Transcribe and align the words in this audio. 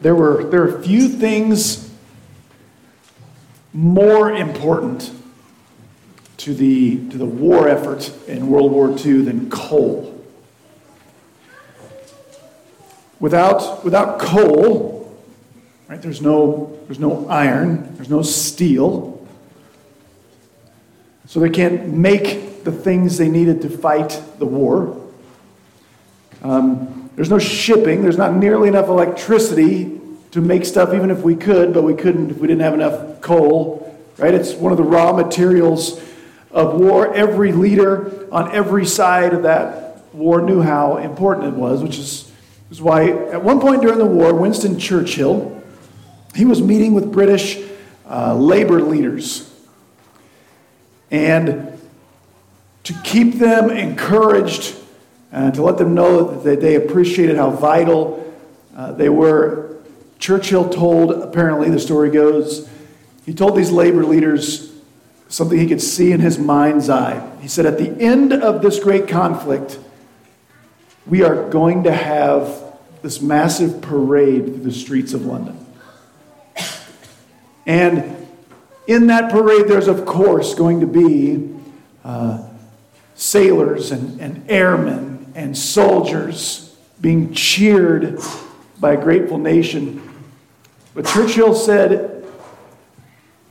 there 0.00 0.14
were 0.14 0.44
there 0.44 0.62
are 0.62 0.82
few 0.82 1.08
things 1.08 1.88
more 3.72 4.32
important 4.32 5.12
to 6.38 6.54
the, 6.54 7.08
to 7.10 7.18
the 7.18 7.26
war 7.26 7.68
effort 7.68 8.10
in 8.26 8.48
World 8.48 8.72
War 8.72 8.90
II 8.90 9.22
than 9.22 9.50
coal. 9.50 10.14
Without, 13.20 13.84
without 13.84 14.20
coal, 14.20 15.16
right, 15.88 16.00
there's 16.00 16.22
no, 16.22 16.78
there's 16.86 17.00
no 17.00 17.28
iron, 17.28 17.94
there's 17.96 18.08
no 18.08 18.22
steel. 18.22 19.26
So 21.26 21.40
they 21.40 21.50
can't 21.50 21.88
make 21.88 22.64
the 22.64 22.72
things 22.72 23.18
they 23.18 23.28
needed 23.28 23.60
to 23.62 23.68
fight 23.68 24.22
the 24.38 24.46
war. 24.46 24.96
Um, 26.42 26.97
there's 27.18 27.30
no 27.30 27.40
shipping, 27.40 28.02
there's 28.02 28.16
not 28.16 28.32
nearly 28.32 28.68
enough 28.68 28.86
electricity 28.86 30.00
to 30.30 30.40
make 30.40 30.64
stuff, 30.64 30.94
even 30.94 31.10
if 31.10 31.18
we 31.22 31.34
could, 31.34 31.74
but 31.74 31.82
we 31.82 31.92
couldn't 31.92 32.30
if 32.30 32.38
we 32.38 32.46
didn't 32.46 32.62
have 32.62 32.74
enough 32.74 33.20
coal, 33.20 34.00
right? 34.18 34.32
It's 34.32 34.52
one 34.52 34.70
of 34.70 34.78
the 34.78 34.84
raw 34.84 35.12
materials 35.12 36.00
of 36.52 36.78
war. 36.78 37.12
Every 37.12 37.50
leader 37.50 38.28
on 38.30 38.54
every 38.54 38.86
side 38.86 39.34
of 39.34 39.42
that 39.42 40.04
war 40.14 40.42
knew 40.42 40.62
how 40.62 40.98
important 40.98 41.48
it 41.48 41.54
was, 41.54 41.82
which 41.82 41.98
is, 41.98 42.30
is 42.70 42.80
why 42.80 43.08
at 43.08 43.42
one 43.42 43.58
point 43.58 43.82
during 43.82 43.98
the 43.98 44.06
war, 44.06 44.32
Winston 44.32 44.78
Churchill, 44.78 45.60
he 46.36 46.44
was 46.44 46.62
meeting 46.62 46.94
with 46.94 47.10
British 47.10 47.60
uh, 48.08 48.36
labor 48.36 48.80
leaders. 48.80 49.52
And 51.10 51.80
to 52.84 52.94
keep 53.02 53.40
them 53.40 53.70
encouraged 53.70 54.77
and 55.30 55.54
to 55.54 55.62
let 55.62 55.78
them 55.78 55.94
know 55.94 56.40
that 56.42 56.60
they 56.60 56.74
appreciated 56.76 57.36
how 57.36 57.50
vital 57.50 58.34
uh, 58.76 58.92
they 58.92 59.08
were, 59.08 59.76
Churchill 60.18 60.68
told, 60.68 61.12
apparently, 61.12 61.70
the 61.70 61.78
story 61.78 62.10
goes, 62.10 62.68
he 63.24 63.34
told 63.34 63.56
these 63.56 63.70
labor 63.70 64.04
leaders 64.04 64.72
something 65.28 65.58
he 65.58 65.66
could 65.66 65.82
see 65.82 66.12
in 66.12 66.20
his 66.20 66.38
mind's 66.38 66.88
eye. 66.88 67.36
He 67.40 67.48
said, 67.48 67.66
At 67.66 67.78
the 67.78 67.90
end 68.00 68.32
of 68.32 68.62
this 68.62 68.78
great 68.80 69.06
conflict, 69.06 69.78
we 71.06 71.22
are 71.22 71.48
going 71.50 71.84
to 71.84 71.92
have 71.92 72.62
this 73.02 73.20
massive 73.20 73.80
parade 73.80 74.44
through 74.44 74.58
the 74.58 74.72
streets 74.72 75.12
of 75.12 75.24
London. 75.26 75.64
And 77.66 78.26
in 78.86 79.08
that 79.08 79.30
parade, 79.30 79.68
there's, 79.68 79.88
of 79.88 80.06
course, 80.06 80.54
going 80.54 80.80
to 80.80 80.86
be 80.86 81.54
uh, 82.02 82.48
sailors 83.14 83.92
and, 83.92 84.18
and 84.20 84.50
airmen 84.50 85.07
and 85.38 85.56
soldiers 85.56 86.76
being 87.00 87.32
cheered 87.32 88.18
by 88.80 88.94
a 88.94 88.96
grateful 88.96 89.38
nation. 89.38 90.02
But 90.94 91.06
Churchill 91.06 91.54
said, 91.54 92.24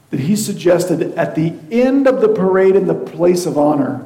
that 0.09 0.19
he 0.19 0.35
suggested 0.35 1.01
at 1.13 1.35
the 1.35 1.53
end 1.71 2.05
of 2.05 2.19
the 2.19 2.27
parade 2.27 2.75
in 2.75 2.87
the 2.87 2.93
place 2.93 3.45
of 3.45 3.57
honor, 3.57 4.05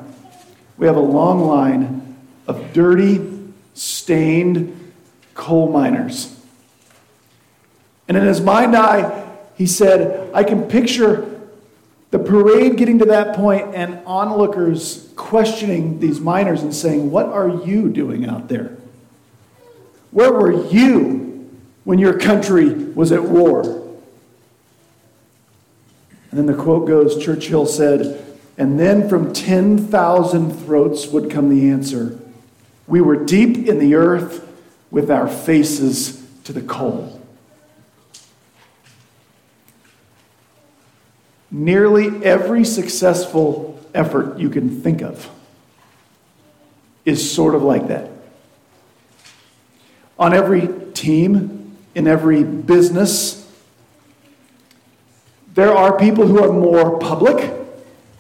we 0.78 0.86
have 0.86 0.96
a 0.96 1.00
long 1.00 1.42
line 1.42 2.18
of 2.46 2.72
dirty, 2.72 3.20
stained 3.74 4.94
coal 5.34 5.72
miners. 5.72 6.40
And 8.08 8.16
in 8.16 8.24
his 8.24 8.42
mind 8.42 8.76
eye, 8.76 9.28
he 9.56 9.66
said, 9.66 10.32
I 10.36 10.44
can 10.44 10.68
picture 10.68 11.41
the 12.12 12.20
parade 12.20 12.78
getting 12.78 13.00
to 13.00 13.06
that 13.06 13.36
point 13.36 13.74
and 13.74 14.02
onlookers 14.06 15.10
questioning 15.16 16.00
these 16.00 16.20
miners 16.20 16.62
and 16.62 16.76
saying, 16.76 17.10
What 17.10 17.28
are 17.28 17.64
you 17.66 17.90
doing 17.90 18.28
out 18.28 18.50
there? 18.50 18.78
Where 20.12 20.32
were 20.32 20.68
you 20.68 21.50
when 21.86 22.00
your 22.00 22.20
country 22.20 22.70
was 22.70 23.14
at 23.14 23.24
war? 23.24 23.64
And 26.32 26.40
then 26.40 26.46
the 26.46 26.54
quote 26.54 26.88
goes 26.88 27.22
Churchill 27.24 27.66
said, 27.66 28.26
and 28.58 28.80
then 28.80 29.08
from 29.10 29.34
10,000 29.34 30.52
throats 30.52 31.08
would 31.08 31.32
come 31.32 31.50
the 31.50 31.70
answer 31.70 32.20
We 32.88 33.00
were 33.00 33.16
deep 33.16 33.70
in 33.70 33.80
the 33.80 33.96
earth 33.96 34.48
with 34.92 35.10
our 35.10 35.30
faces 35.30 36.22
to 36.44 36.52
the 36.52 36.62
coal. 36.62 37.21
Nearly 41.52 42.24
every 42.24 42.64
successful 42.64 43.78
effort 43.94 44.40
you 44.40 44.50
can 44.50 44.82
think 44.82 45.02
of 45.02 45.30
is 47.04 47.34
sort 47.34 47.56
of 47.56 47.62
like 47.62 47.90
that. 47.90 48.10
On 50.18 50.34
every 50.34 50.70
team, 50.94 51.76
in 51.94 52.08
every 52.08 52.44
business, 52.44 53.38
there 55.54 55.74
are 55.74 55.98
people 55.98 56.26
who 56.26 56.42
are 56.42 56.54
more 56.54 56.98
public, 57.00 57.54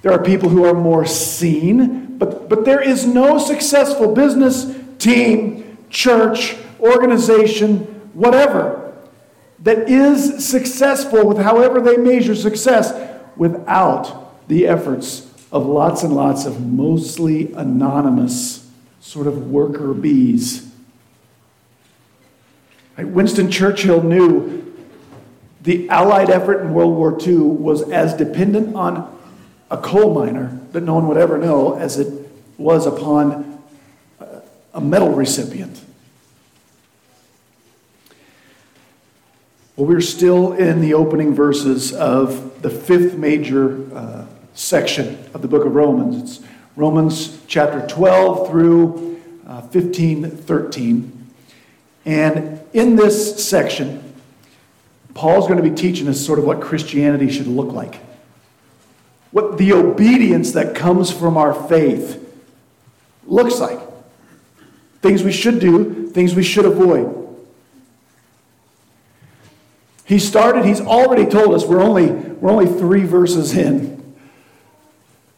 there 0.01 0.11
are 0.11 0.21
people 0.21 0.49
who 0.49 0.65
are 0.65 0.73
more 0.73 1.05
seen, 1.05 2.17
but, 2.17 2.49
but 2.49 2.65
there 2.65 2.81
is 2.81 3.05
no 3.05 3.37
successful 3.37 4.13
business, 4.13 4.75
team, 4.99 5.77
church, 5.89 6.57
organization, 6.81 7.79
whatever, 8.13 8.93
that 9.59 9.89
is 9.89 10.45
successful 10.45 11.27
with 11.27 11.37
however 11.37 11.79
they 11.79 11.95
measure 11.95 12.35
success 12.35 12.91
without 13.41 14.47
the 14.47 14.67
efforts 14.67 15.27
of 15.51 15.65
lots 15.65 16.03
and 16.03 16.15
lots 16.15 16.45
of 16.45 16.63
mostly 16.63 17.51
anonymous 17.53 18.69
sort 18.99 19.25
of 19.25 19.49
worker 19.49 19.95
bees. 19.95 20.71
Winston 22.99 23.49
Churchill 23.49 24.03
knew 24.03 24.71
the 25.63 25.89
Allied 25.89 26.29
effort 26.29 26.61
in 26.61 26.71
World 26.71 26.95
War 26.95 27.17
II 27.19 27.37
was 27.37 27.81
as 27.89 28.13
dependent 28.13 28.75
on 28.75 29.19
a 29.71 29.77
coal 29.77 30.13
miner 30.13 30.59
that 30.71 30.81
no 30.81 30.93
one 30.93 31.07
would 31.07 31.17
ever 31.17 31.39
know 31.39 31.75
as 31.75 31.97
it 31.97 32.29
was 32.59 32.85
upon 32.85 33.59
a 34.71 34.79
medal 34.79 35.13
recipient. 35.13 35.83
Well, 39.75 39.87
we're 39.87 39.99
still 39.99 40.53
in 40.53 40.79
the 40.79 40.93
opening 40.93 41.33
verses 41.33 41.91
of 41.91 42.50
the 42.61 42.69
fifth 42.69 43.17
major 43.17 43.87
uh, 43.95 44.25
section 44.53 45.17
of 45.33 45.41
the 45.41 45.47
book 45.47 45.65
of 45.65 45.73
Romans. 45.73 46.21
It's 46.21 46.47
Romans 46.75 47.41
chapter 47.47 47.85
12 47.87 48.49
through 48.49 49.21
uh, 49.47 49.61
15, 49.61 50.29
13. 50.29 51.27
And 52.05 52.61
in 52.73 52.95
this 52.95 53.45
section, 53.45 54.13
Paul's 55.13 55.47
going 55.47 55.61
to 55.61 55.67
be 55.67 55.75
teaching 55.75 56.07
us 56.07 56.23
sort 56.23 56.39
of 56.39 56.45
what 56.45 56.61
Christianity 56.61 57.29
should 57.29 57.47
look 57.47 57.71
like. 57.71 57.95
What 59.31 59.57
the 59.57 59.73
obedience 59.73 60.51
that 60.51 60.75
comes 60.75 61.11
from 61.11 61.37
our 61.37 61.53
faith 61.53 62.17
looks 63.25 63.59
like. 63.59 63.79
Things 65.01 65.23
we 65.23 65.31
should 65.31 65.59
do, 65.59 66.09
things 66.09 66.35
we 66.35 66.43
should 66.43 66.65
avoid. 66.65 67.20
He 70.11 70.19
started, 70.19 70.65
he's 70.65 70.81
already 70.81 71.25
told 71.25 71.55
us, 71.55 71.63
we're 71.63 71.81
only, 71.81 72.11
we're 72.11 72.51
only 72.51 72.65
three 72.65 73.05
verses 73.05 73.55
in. 73.55 74.13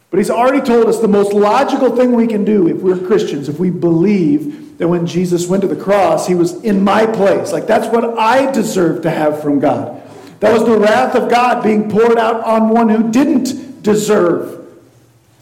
But 0.09 0.17
he's 0.17 0.31
already 0.31 0.65
told 0.65 0.87
us 0.87 0.99
the 0.99 1.07
most 1.07 1.31
logical 1.31 1.95
thing 1.95 2.13
we 2.13 2.25
can 2.25 2.43
do 2.43 2.67
if 2.67 2.77
we're 2.77 2.97
Christians, 2.97 3.47
if 3.47 3.59
we 3.59 3.69
believe 3.69 4.79
that 4.79 4.87
when 4.87 5.05
Jesus 5.05 5.47
went 5.47 5.61
to 5.61 5.67
the 5.67 5.75
cross, 5.75 6.25
he 6.25 6.33
was 6.33 6.63
in 6.63 6.83
my 6.83 7.05
place. 7.05 7.53
Like 7.53 7.67
that's 7.67 7.85
what 7.93 8.17
I 8.17 8.51
deserve 8.51 9.03
to 9.03 9.11
have 9.11 9.43
from 9.43 9.59
God. 9.59 10.01
That 10.39 10.51
was 10.51 10.65
the 10.65 10.79
wrath 10.79 11.13
of 11.13 11.29
God 11.29 11.63
being 11.63 11.87
poured 11.87 12.17
out 12.17 12.43
on 12.43 12.69
one 12.69 12.89
who 12.89 13.11
didn't 13.11 13.83
deserve 13.83 14.65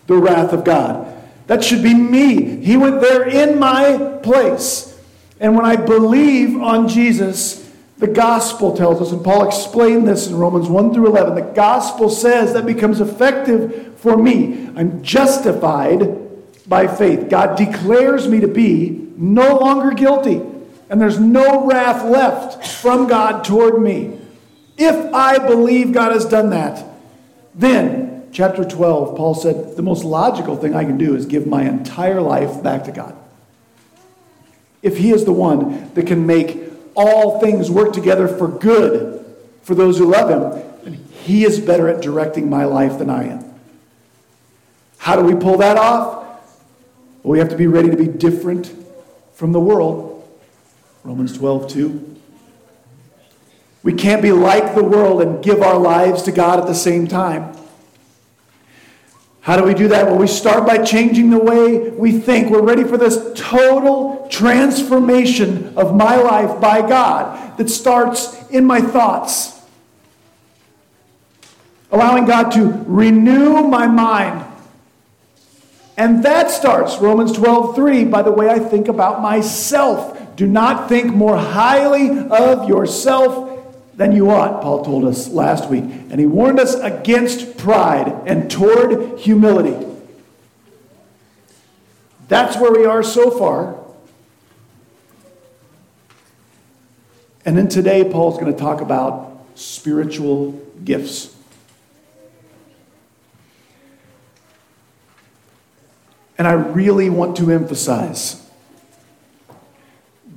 the 0.07 0.17
wrath 0.17 0.51
of 0.51 0.65
God. 0.65 1.07
That 1.47 1.63
should 1.63 1.83
be 1.83 1.93
me. 1.93 2.57
He 2.57 2.75
went 2.75 2.99
there 2.99 3.23
in 3.29 3.59
my 3.59 4.19
place. 4.23 5.01
And 5.39 5.55
when 5.55 5.63
I 5.63 5.77
believe 5.77 6.61
on 6.61 6.89
Jesus, 6.89 7.60
the 8.01 8.07
gospel 8.07 8.75
tells 8.75 8.99
us, 8.99 9.11
and 9.11 9.23
Paul 9.23 9.47
explained 9.47 10.07
this 10.07 10.25
in 10.25 10.35
Romans 10.35 10.67
1 10.67 10.91
through 10.91 11.05
11, 11.05 11.35
the 11.35 11.53
gospel 11.53 12.09
says 12.09 12.51
that 12.53 12.65
becomes 12.65 12.99
effective 12.99 13.95
for 13.99 14.17
me. 14.17 14.67
I'm 14.75 15.03
justified 15.03 16.17
by 16.67 16.87
faith. 16.87 17.29
God 17.29 17.55
declares 17.55 18.27
me 18.27 18.39
to 18.39 18.47
be 18.47 19.07
no 19.17 19.55
longer 19.55 19.91
guilty, 19.91 20.41
and 20.89 20.99
there's 20.99 21.19
no 21.19 21.67
wrath 21.67 22.03
left 22.03 22.67
from 22.67 23.07
God 23.07 23.43
toward 23.43 23.79
me. 23.79 24.19
If 24.79 25.13
I 25.13 25.37
believe 25.37 25.93
God 25.93 26.11
has 26.11 26.25
done 26.25 26.49
that, 26.49 26.83
then, 27.53 28.29
chapter 28.31 28.65
12, 28.65 29.15
Paul 29.15 29.35
said, 29.35 29.75
the 29.75 29.83
most 29.83 30.03
logical 30.03 30.57
thing 30.57 30.73
I 30.73 30.85
can 30.85 30.97
do 30.97 31.15
is 31.15 31.27
give 31.27 31.45
my 31.45 31.65
entire 31.69 32.19
life 32.19 32.63
back 32.63 32.85
to 32.85 32.91
God. 32.91 33.15
If 34.81 34.97
He 34.97 35.11
is 35.11 35.25
the 35.25 35.33
one 35.33 35.93
that 35.93 36.07
can 36.07 36.25
make 36.25 36.70
all 36.95 37.39
things 37.39 37.69
work 37.69 37.93
together 37.93 38.27
for 38.27 38.47
good 38.47 39.25
for 39.63 39.75
those 39.75 39.97
who 39.97 40.11
love 40.11 40.29
Him, 40.29 40.63
then 40.83 40.93
He 41.11 41.45
is 41.45 41.59
better 41.59 41.87
at 41.87 42.01
directing 42.01 42.49
my 42.49 42.65
life 42.65 42.97
than 42.97 43.09
I 43.09 43.25
am. 43.25 43.45
How 44.97 45.15
do 45.15 45.23
we 45.23 45.35
pull 45.35 45.57
that 45.57 45.77
off? 45.77 46.23
Well, 47.23 47.31
we 47.31 47.39
have 47.39 47.49
to 47.49 47.57
be 47.57 47.67
ready 47.67 47.89
to 47.89 47.97
be 47.97 48.07
different 48.07 48.73
from 49.33 49.51
the 49.51 49.59
world. 49.59 50.09
Romans 51.03 51.37
12, 51.37 51.69
2. 51.71 52.17
We 53.83 53.93
can't 53.93 54.21
be 54.21 54.31
like 54.31 54.75
the 54.75 54.83
world 54.83 55.21
and 55.21 55.43
give 55.43 55.61
our 55.61 55.77
lives 55.77 56.21
to 56.23 56.31
God 56.31 56.59
at 56.59 56.67
the 56.67 56.75
same 56.75 57.07
time. 57.07 57.55
How 59.41 59.57
do 59.57 59.63
we 59.63 59.73
do 59.73 59.87
that? 59.87 60.05
Well, 60.05 60.17
we 60.17 60.27
start 60.27 60.67
by 60.67 60.83
changing 60.83 61.31
the 61.31 61.39
way 61.39 61.89
we 61.89 62.11
think. 62.11 62.51
We're 62.51 62.61
ready 62.61 62.83
for 62.83 62.95
this 62.95 63.17
total 63.35 64.27
transformation 64.29 65.75
of 65.75 65.95
my 65.95 66.15
life 66.15 66.61
by 66.61 66.81
God 66.87 67.57
that 67.57 67.67
starts 67.69 68.47
in 68.49 68.65
my 68.65 68.81
thoughts. 68.81 69.59
Allowing 71.91 72.25
God 72.25 72.51
to 72.51 72.83
renew 72.85 73.63
my 73.63 73.87
mind. 73.87 74.45
And 75.97 76.23
that 76.23 76.51
starts, 76.51 76.97
Romans 76.99 77.31
12, 77.31 77.75
3, 77.75 78.05
by 78.05 78.21
the 78.21 78.31
way 78.31 78.47
I 78.47 78.59
think 78.59 78.87
about 78.87 79.21
myself. 79.23 80.35
Do 80.35 80.45
not 80.45 80.87
think 80.87 81.13
more 81.13 81.37
highly 81.37 82.09
of 82.29 82.69
yourself 82.69 83.50
than 84.01 84.13
you 84.13 84.31
ought, 84.31 84.63
Paul 84.63 84.83
told 84.83 85.05
us 85.05 85.29
last 85.29 85.69
week. 85.69 85.83
And 85.83 86.19
he 86.19 86.25
warned 86.25 86.59
us 86.59 86.73
against 86.73 87.55
pride 87.55 88.07
and 88.25 88.49
toward 88.49 89.19
humility. 89.19 89.77
That's 92.27 92.57
where 92.57 92.71
we 92.71 92.83
are 92.83 93.03
so 93.03 93.29
far. 93.29 93.79
And 97.45 97.55
then 97.55 97.67
today, 97.67 98.03
Paul's 98.03 98.39
going 98.39 98.51
to 98.51 98.57
talk 98.57 98.81
about 98.81 99.45
spiritual 99.53 100.59
gifts. 100.83 101.35
And 106.39 106.47
I 106.47 106.53
really 106.53 107.11
want 107.11 107.37
to 107.37 107.51
emphasize 107.51 108.49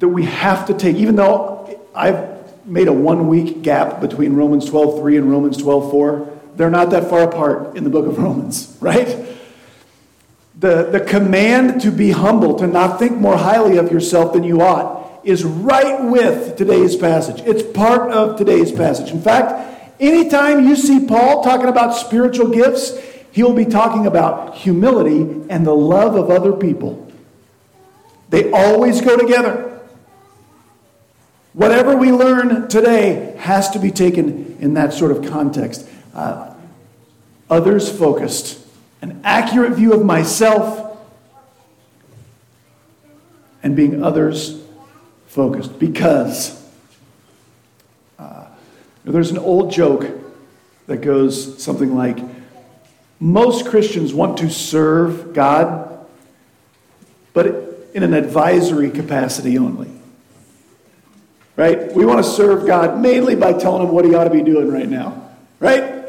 that 0.01 0.09
we 0.09 0.25
have 0.25 0.67
to 0.67 0.75
take, 0.75 0.97
even 0.97 1.17
though 1.17 1.81
I've 1.95 2.34
made 2.67 2.89
a 2.89 2.93
one 2.93 3.29
week 3.29 3.63
gap 3.63 4.01
between 4.01 4.35
Romans 4.35 4.69
12.3 4.69 5.19
and 5.19 5.31
Romans 5.31 5.59
12.4. 5.59 6.57
They're 6.57 6.71
not 6.71 6.91
that 6.91 7.11
far 7.11 7.23
apart 7.23 7.77
in 7.77 7.85
the 7.85 7.91
book 7.91 8.07
of 8.07 8.19
Romans, 8.19 8.77
right? 8.81 9.07
The, 10.59 10.85
the 10.85 11.01
command 11.01 11.81
to 11.83 11.91
be 11.91 12.11
humble, 12.11 12.57
to 12.59 12.67
not 12.67 12.99
think 12.99 13.17
more 13.17 13.37
highly 13.37 13.77
of 13.77 13.91
yourself 13.91 14.33
than 14.33 14.45
you 14.45 14.63
ought, 14.63 15.21
is 15.25 15.43
right 15.45 16.03
with 16.05 16.57
today's 16.57 16.97
passage. 16.97 17.41
It's 17.47 17.63
part 17.63 18.11
of 18.13 18.37
today's 18.37 18.71
passage. 18.71 19.11
In 19.11 19.21
fact, 19.21 19.95
anytime 19.99 20.69
you 20.69 20.77
see 20.77 21.07
Paul 21.07 21.43
talking 21.43 21.67
about 21.67 21.97
spiritual 21.97 22.51
gifts, 22.51 22.97
he'll 23.33 23.55
be 23.55 23.65
talking 23.65 24.07
about 24.07 24.55
humility 24.55 25.45
and 25.49 25.67
the 25.67 25.75
love 25.75 26.15
of 26.15 26.31
other 26.31 26.53
people. 26.53 27.11
They 28.29 28.51
always 28.53 29.01
go 29.01 29.17
together. 29.17 29.74
Whatever 31.55 31.97
we 31.97 32.11
learn 32.11 32.67
today 32.67 33.37
has 33.39 33.71
to 33.71 33.79
be 33.79 33.93
taken 33.93 34.57
in 34.59 34.75
that 34.75 34.93
sort 34.93 35.13
of 35.13 35.25
context. 35.31 35.89
Uh, 36.13 36.53
others 37.49 37.97
focused, 37.97 38.59
an 39.01 39.21
accurate 39.23 39.75
view 39.75 39.93
of 39.93 40.05
myself, 40.05 40.99
and 43.63 43.77
being 43.77 44.03
others 44.03 44.61
focused. 45.29 45.79
Because 45.79 46.61
uh, 48.19 48.47
there's 49.05 49.31
an 49.31 49.39
old 49.39 49.71
joke 49.71 50.11
that 50.89 51.03
goes 51.03 51.63
something 51.63 51.95
like 51.95 52.19
most 53.21 53.67
Christians 53.67 54.13
want 54.13 54.39
to 54.39 54.51
serve 54.51 55.33
God, 55.33 56.05
but 57.33 57.47
in 57.95 58.03
an 58.03 58.13
advisory 58.13 58.91
capacity 58.91 59.57
only 59.57 60.01
right? 61.57 61.93
We 61.93 62.05
want 62.05 62.25
to 62.25 62.31
serve 62.31 62.67
God 62.67 63.01
mainly 63.01 63.37
by 63.37 63.53
telling 63.53 63.87
him 63.87 63.95
what 63.95 64.05
he 64.05 64.15
ought 64.15 64.25
to 64.25 64.31
be 64.31 64.43
doing 64.43 64.71
right 64.71 64.89
now, 64.89 65.31
right? 65.61 66.07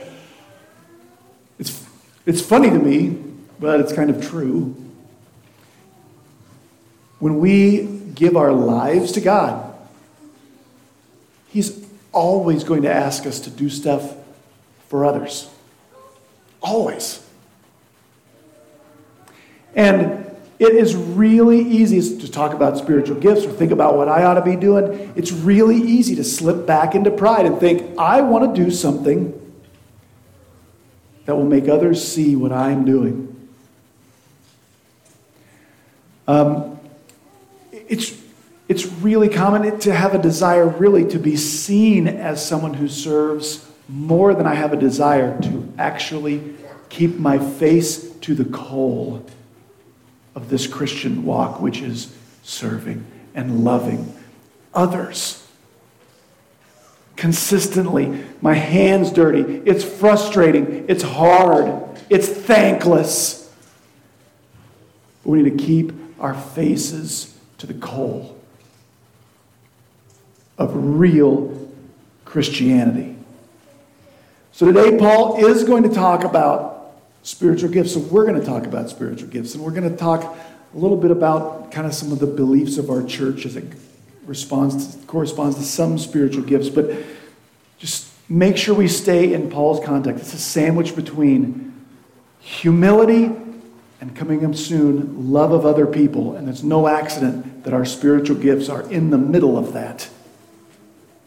It's, 1.60 1.86
it's 2.26 2.42
funny 2.42 2.70
to 2.70 2.80
me, 2.80 3.18
but 3.60 3.80
it's 3.80 3.94
kind 3.94 4.10
of 4.10 4.28
true. 4.28 4.76
When 7.20 7.40
we 7.40 7.86
give 8.14 8.36
our 8.36 8.52
lives 8.52 9.14
to 9.14 9.22
God, 9.22 9.74
He's 11.56 11.88
always 12.12 12.66
going 12.66 12.82
to 12.82 12.94
ask 12.94 13.26
us 13.26 13.40
to 13.40 13.50
do 13.50 13.70
stuff 13.70 14.14
for 14.90 15.06
others. 15.06 15.50
Always. 16.62 17.26
And 19.74 20.25
it 20.58 20.74
is 20.74 20.96
really 20.96 21.60
easy 21.60 22.18
to 22.20 22.32
talk 22.32 22.54
about 22.54 22.78
spiritual 22.78 23.20
gifts 23.20 23.46
or 23.46 23.52
think 23.52 23.72
about 23.72 23.98
what 23.98 24.08
I 24.08 24.24
ought 24.24 24.36
to 24.36 24.42
be 24.42 24.56
doing. 24.56 25.12
It's 25.16 25.32
really 25.32 25.76
easy 25.76 26.16
to 26.16 26.24
slip 26.24 26.66
back 26.66 26.96
into 26.96 27.12
pride 27.12 27.46
and 27.46 27.60
think, 27.60 27.98
I 27.98 28.22
want 28.22 28.56
to 28.56 28.64
do 28.64 28.72
something 28.72 29.42
that 31.26 31.36
will 31.36 31.46
make 31.46 31.68
others 31.68 32.06
see 32.08 32.36
what 32.36 32.54
I'm 32.54 32.86
doing. 32.86 33.32
Um, 36.28 36.80
it's, 37.72 38.18
it's 38.70 38.86
really 38.86 39.28
common 39.28 39.80
to 39.80 39.94
have 39.94 40.16
a 40.16 40.22
desire, 40.22 40.68
really, 40.68 41.06
to 41.10 41.20
be 41.20 41.36
seen 41.36 42.08
as 42.08 42.46
someone 42.46 42.74
who 42.74 42.88
serves 42.88 43.70
more 43.90 44.34
than 44.34 44.48
I 44.48 44.56
have 44.56 44.72
a 44.72 44.78
desire 44.78 45.40
to 45.42 45.74
actually 45.78 46.56
keep 46.90 47.18
my 47.18 47.38
face 47.38 48.10
to 48.22 48.34
the 48.34 48.46
coal 48.46 49.26
of 50.36 50.50
this 50.50 50.68
Christian 50.68 51.26
walk, 51.26 51.62
which 51.62 51.82
is 51.82 52.16
serving 52.44 53.06
and 53.34 53.64
loving 53.64 54.14
others. 54.74 55.42
Consistently, 57.16 58.26
my 58.42 58.54
hand's 58.54 59.12
dirty. 59.12 59.62
It's 59.66 59.84
frustrating. 59.86 60.86
It's 60.90 61.04
hard. 61.04 61.82
It's 62.10 62.28
thankless. 62.28 63.50
But 65.24 65.30
we 65.32 65.42
need 65.42 65.58
to 65.58 65.64
keep 65.64 65.94
our 66.20 66.34
faces 66.34 67.38
to 67.58 67.68
the 67.68 67.74
coal 67.74 68.38
of 70.58 70.72
real 70.74 71.72
Christianity. 72.26 73.16
So 74.52 74.66
today, 74.66 74.98
Paul 74.98 75.46
is 75.46 75.64
going 75.64 75.84
to 75.84 75.90
talk 75.90 76.24
about 76.24 76.75
spiritual 77.26 77.70
gifts. 77.70 77.94
So 77.94 78.00
we're 78.00 78.26
going 78.26 78.40
to 78.40 78.46
talk 78.46 78.66
about 78.66 78.90
spiritual 78.90 79.28
gifts, 79.28 79.56
and 79.56 79.64
we're 79.64 79.72
going 79.72 79.90
to 79.90 79.98
talk 79.98 80.24
a 80.24 80.78
little 80.78 80.96
bit 80.96 81.10
about 81.10 81.72
kind 81.72 81.88
of 81.88 81.94
some 81.94 82.12
of 82.12 82.20
the 82.20 82.28
beliefs 82.28 82.78
of 82.78 82.90
our 82.90 83.04
church 83.04 83.46
as 83.46 83.56
it 83.56 83.66
responds 84.26 84.96
to, 84.96 85.08
corresponds 85.08 85.58
to 85.58 85.64
some 85.64 85.98
spiritual 85.98 86.44
gifts. 86.44 86.70
But 86.70 86.96
just 87.80 88.12
make 88.30 88.58
sure 88.58 88.76
we 88.76 88.88
stay 88.88 89.34
in 89.34 89.50
Paul's 89.50 89.84
context. 89.84 90.24
It's 90.24 90.34
a 90.36 90.38
sandwich 90.38 90.96
between 90.96 91.74
humility 92.40 93.32
and 94.02 94.16
coming 94.16 94.46
up 94.46 94.54
soon, 94.54 95.32
love 95.32 95.52
of 95.52 95.66
other 95.66 95.88
people. 95.88 96.36
And 96.36 96.48
it's 96.48 96.62
no 96.62 96.88
accident 96.88 97.64
that 97.64 97.74
our 97.74 97.86
spiritual 97.86 98.36
gifts 98.36 98.70
are 98.70 98.84
in 98.92 99.10
the 99.10 99.18
middle 99.18 99.58
of 99.58 99.74
that. 99.74 100.08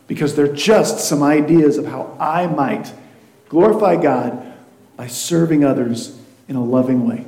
Because 0.06 0.36
they're 0.36 0.54
just 0.54 1.00
some 1.00 1.24
ideas 1.24 1.76
of 1.76 1.86
how 1.86 2.16
I 2.20 2.46
might 2.46 2.92
glorify 3.48 4.00
God 4.00 4.47
by 4.98 5.06
serving 5.06 5.64
others 5.64 6.18
in 6.48 6.56
a 6.56 6.62
loving 6.62 7.06
way. 7.06 7.24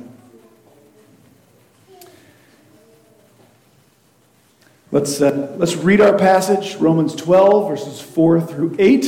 Let's, 4.91 5.21
uh, 5.21 5.55
let's 5.57 5.77
read 5.77 6.01
our 6.01 6.17
passage, 6.17 6.75
Romans 6.75 7.15
12, 7.15 7.69
verses 7.69 8.01
4 8.01 8.41
through 8.41 8.75
8. 8.77 9.01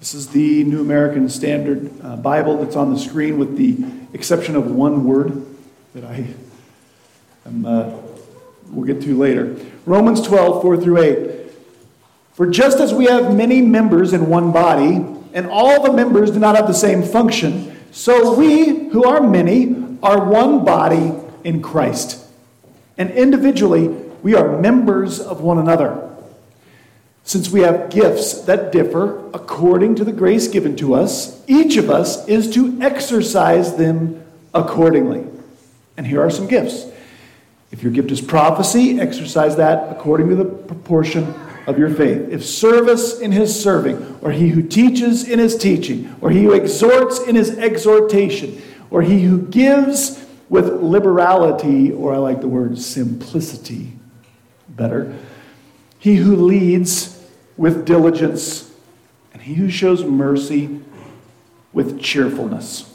This 0.00 0.12
is 0.12 0.26
the 0.30 0.64
New 0.64 0.80
American 0.80 1.28
Standard 1.28 1.92
uh, 2.02 2.16
Bible 2.16 2.56
that's 2.56 2.74
on 2.74 2.92
the 2.92 2.98
screen, 2.98 3.38
with 3.38 3.56
the 3.56 3.78
exception 4.12 4.56
of 4.56 4.68
one 4.68 5.04
word 5.04 5.46
that 5.94 6.02
I 6.02 6.26
am, 7.46 7.64
uh, 7.64 7.92
we'll 8.70 8.86
get 8.86 9.02
to 9.02 9.16
later. 9.16 9.56
Romans 9.86 10.20
12, 10.20 10.62
4 10.62 10.76
through 10.78 10.98
8. 10.98 11.52
For 12.32 12.48
just 12.48 12.80
as 12.80 12.92
we 12.92 13.04
have 13.04 13.32
many 13.32 13.62
members 13.62 14.12
in 14.12 14.28
one 14.28 14.50
body, 14.50 15.19
and 15.32 15.46
all 15.46 15.82
the 15.82 15.92
members 15.92 16.30
do 16.30 16.38
not 16.38 16.56
have 16.56 16.66
the 16.66 16.74
same 16.74 17.02
function. 17.02 17.76
So 17.92 18.34
we, 18.34 18.88
who 18.90 19.04
are 19.04 19.20
many, 19.20 19.98
are 20.02 20.24
one 20.24 20.64
body 20.64 21.12
in 21.44 21.62
Christ. 21.62 22.26
And 22.96 23.10
individually, 23.10 23.88
we 24.22 24.34
are 24.34 24.58
members 24.58 25.20
of 25.20 25.40
one 25.40 25.58
another. 25.58 26.08
Since 27.24 27.50
we 27.50 27.60
have 27.60 27.90
gifts 27.90 28.42
that 28.42 28.72
differ 28.72 29.28
according 29.32 29.96
to 29.96 30.04
the 30.04 30.12
grace 30.12 30.48
given 30.48 30.76
to 30.76 30.94
us, 30.94 31.42
each 31.46 31.76
of 31.76 31.90
us 31.90 32.26
is 32.26 32.52
to 32.54 32.80
exercise 32.80 33.76
them 33.76 34.24
accordingly. 34.52 35.24
And 35.96 36.06
here 36.06 36.22
are 36.22 36.30
some 36.30 36.46
gifts. 36.46 36.86
If 37.70 37.82
your 37.82 37.92
gift 37.92 38.10
is 38.10 38.20
prophecy, 38.20 39.00
exercise 39.00 39.56
that 39.56 39.92
according 39.92 40.28
to 40.30 40.34
the 40.34 40.44
proportion 40.44 41.34
of 41.70 41.78
your 41.78 41.88
faith. 41.88 42.28
If 42.30 42.44
service 42.44 43.20
in 43.20 43.32
his 43.32 43.60
serving, 43.60 44.18
or 44.20 44.32
he 44.32 44.48
who 44.48 44.62
teaches 44.62 45.28
in 45.28 45.38
his 45.38 45.56
teaching, 45.56 46.14
or 46.20 46.30
he 46.30 46.44
who 46.44 46.52
exhorts 46.52 47.20
in 47.20 47.36
his 47.36 47.56
exhortation, 47.56 48.60
or 48.90 49.02
he 49.02 49.22
who 49.22 49.42
gives 49.42 50.26
with 50.48 50.82
liberality, 50.82 51.92
or 51.92 52.12
I 52.12 52.18
like 52.18 52.40
the 52.40 52.48
word 52.48 52.78
simplicity 52.78 53.92
better, 54.68 55.16
he 55.98 56.16
who 56.16 56.34
leads 56.34 57.24
with 57.56 57.86
diligence, 57.86 58.72
and 59.32 59.40
he 59.40 59.54
who 59.54 59.70
shows 59.70 60.04
mercy 60.04 60.80
with 61.72 62.00
cheerfulness. 62.00 62.92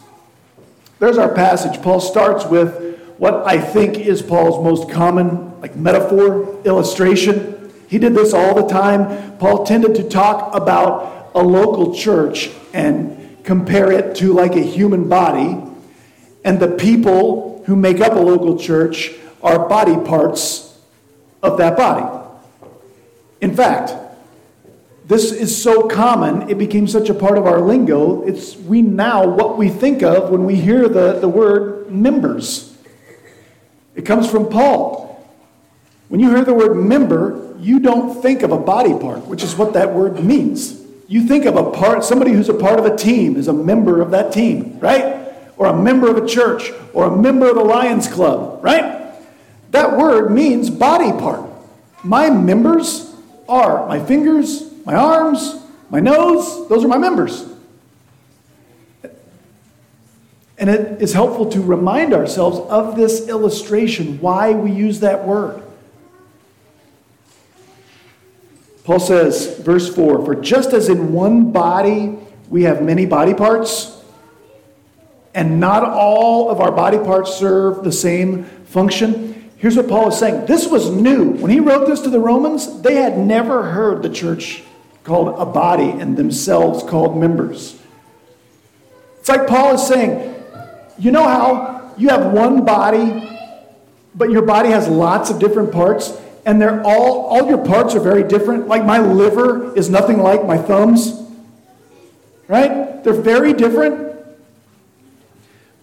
There's 0.99 1.17
our 1.17 1.33
passage. 1.33 1.81
Paul 1.81 2.01
starts 2.01 2.45
with 2.45 2.99
what 3.17 3.45
I 3.45 3.59
think 3.59 3.97
is 3.97 4.21
Paul's 4.21 4.61
most 4.61 4.89
common 4.89 5.61
like 5.61 5.75
metaphor 5.77 6.61
illustration. 6.65 7.54
He 7.87 7.97
did 7.99 8.15
this 8.15 8.33
all 8.33 8.55
the 8.55 8.67
time. 8.67 9.37
Paul 9.37 9.65
tended 9.65 9.95
to 9.95 10.03
talk 10.09 10.55
about 10.55 11.31
a 11.35 11.43
local 11.43 11.93
church 11.93 12.49
and 12.73 13.37
compare 13.43 13.91
it 13.91 14.15
to 14.17 14.33
like 14.33 14.55
a 14.55 14.61
human 14.61 15.07
body, 15.07 15.61
and 16.43 16.59
the 16.59 16.69
people 16.69 17.63
who 17.65 17.75
make 17.75 17.99
up 17.99 18.13
a 18.13 18.19
local 18.19 18.57
church 18.57 19.11
are 19.43 19.67
body 19.67 19.95
parts 20.07 20.77
of 21.43 21.57
that 21.57 21.77
body. 21.77 22.25
In 23.41 23.55
fact, 23.55 23.93
this 25.05 25.31
is 25.31 25.61
so 25.61 25.87
common, 25.87 26.49
it 26.49 26.57
became 26.57 26.87
such 26.87 27.09
a 27.09 27.13
part 27.13 27.37
of 27.37 27.45
our 27.45 27.61
lingo. 27.61 28.23
It's 28.23 28.55
we 28.55 28.81
now 28.81 29.27
what 29.27 29.55
we 29.55 29.69
think 29.69 30.01
of 30.01 30.31
when 30.31 30.45
we 30.45 30.55
hear 30.55 30.89
the, 30.89 31.19
the 31.19 31.29
word 31.29 31.91
members. 31.91 32.75
It 33.93 34.03
comes 34.03 34.29
from 34.29 34.49
Paul. 34.49 35.14
When 36.15 36.23
you 36.23 36.29
hear 36.29 36.45
the 36.45 36.53
word 36.53 36.75
member, 36.75 37.53
you 37.59 37.81
don't 37.81 38.21
think 38.21 38.41
of 38.41 38.53
a 38.53 38.57
body 38.57 38.93
part, 38.93 39.27
which 39.27 39.43
is 39.43 39.57
what 39.57 39.73
that 39.73 39.93
word 39.93 40.23
means. 40.23 40.81
You 41.09 41.27
think 41.27 41.43
of 41.43 41.57
a 41.57 41.71
part, 41.71 42.05
somebody 42.05 42.31
who's 42.31 42.47
a 42.47 42.53
part 42.53 42.79
of 42.79 42.85
a 42.85 42.95
team 42.95 43.35
is 43.35 43.49
a 43.49 43.53
member 43.53 44.01
of 44.01 44.11
that 44.11 44.31
team, 44.31 44.79
right? 44.79 45.27
Or 45.57 45.65
a 45.65 45.77
member 45.77 46.09
of 46.09 46.15
a 46.15 46.25
church, 46.25 46.71
or 46.93 47.07
a 47.07 47.17
member 47.17 47.49
of 47.49 47.55
the 47.55 47.65
Lions 47.65 48.07
Club, 48.07 48.63
right? 48.63 49.11
That 49.71 49.97
word 49.97 50.31
means 50.31 50.69
body 50.69 51.11
part. 51.11 51.49
My 52.01 52.29
members 52.29 53.13
are 53.49 53.85
my 53.85 53.99
fingers, 53.99 54.71
my 54.85 54.95
arms, 54.95 55.61
my 55.89 55.99
nose, 55.99 56.69
those 56.69 56.85
are 56.85 56.87
my 56.87 56.97
members. 56.97 57.45
And 60.57 60.69
it 60.69 61.01
is 61.01 61.11
helpful 61.11 61.49
to 61.49 61.61
remind 61.61 62.13
ourselves 62.13 62.59
of 62.69 62.95
this 62.95 63.27
illustration, 63.27 64.21
why 64.21 64.53
we 64.53 64.71
use 64.71 65.01
that 65.01 65.27
word. 65.27 65.63
Paul 68.85 68.99
says, 68.99 69.57
verse 69.59 69.93
4 69.93 70.23
For 70.23 70.35
just 70.35 70.71
as 70.71 70.89
in 70.89 71.11
one 71.11 71.51
body 71.51 72.17
we 72.49 72.63
have 72.63 72.81
many 72.83 73.05
body 73.05 73.33
parts, 73.33 73.91
and 75.33 75.59
not 75.59 75.83
all 75.83 76.49
of 76.49 76.61
our 76.61 76.71
body 76.71 76.99
parts 76.99 77.33
serve 77.33 77.83
the 77.83 77.91
same 77.91 78.45
function. 78.65 79.51
Here's 79.57 79.75
what 79.75 79.89
Paul 79.89 80.09
is 80.09 80.19
saying. 80.19 80.45
This 80.45 80.67
was 80.67 80.89
new. 80.89 81.31
When 81.31 81.49
he 81.51 81.59
wrote 81.59 81.87
this 81.87 82.01
to 82.01 82.09
the 82.09 82.19
Romans, 82.19 82.81
they 82.81 82.95
had 82.95 83.17
never 83.17 83.63
heard 83.63 84.03
the 84.03 84.09
church 84.09 84.63
called 85.03 85.39
a 85.39 85.45
body 85.45 85.89
and 85.89 86.15
themselves 86.15 86.83
called 86.83 87.17
members. 87.17 87.79
It's 89.19 89.29
like 89.29 89.47
Paul 89.47 89.73
is 89.73 89.87
saying, 89.87 90.35
you 90.99 91.11
know 91.11 91.23
how 91.23 91.93
you 91.97 92.09
have 92.09 92.31
one 92.31 92.63
body, 92.63 93.27
but 94.13 94.29
your 94.29 94.43
body 94.43 94.69
has 94.69 94.87
lots 94.87 95.31
of 95.31 95.39
different 95.39 95.71
parts? 95.71 96.15
And 96.45 96.61
they're 96.61 96.81
all 96.83 97.25
all 97.25 97.47
your 97.47 97.63
parts 97.65 97.95
are 97.95 97.99
very 97.99 98.23
different. 98.23 98.67
Like 98.67 98.85
my 98.85 98.99
liver 98.99 99.75
is 99.75 99.89
nothing 99.89 100.19
like 100.19 100.45
my 100.45 100.57
thumbs. 100.57 101.21
Right? 102.47 103.03
They're 103.03 103.13
very 103.13 103.53
different. 103.53 104.15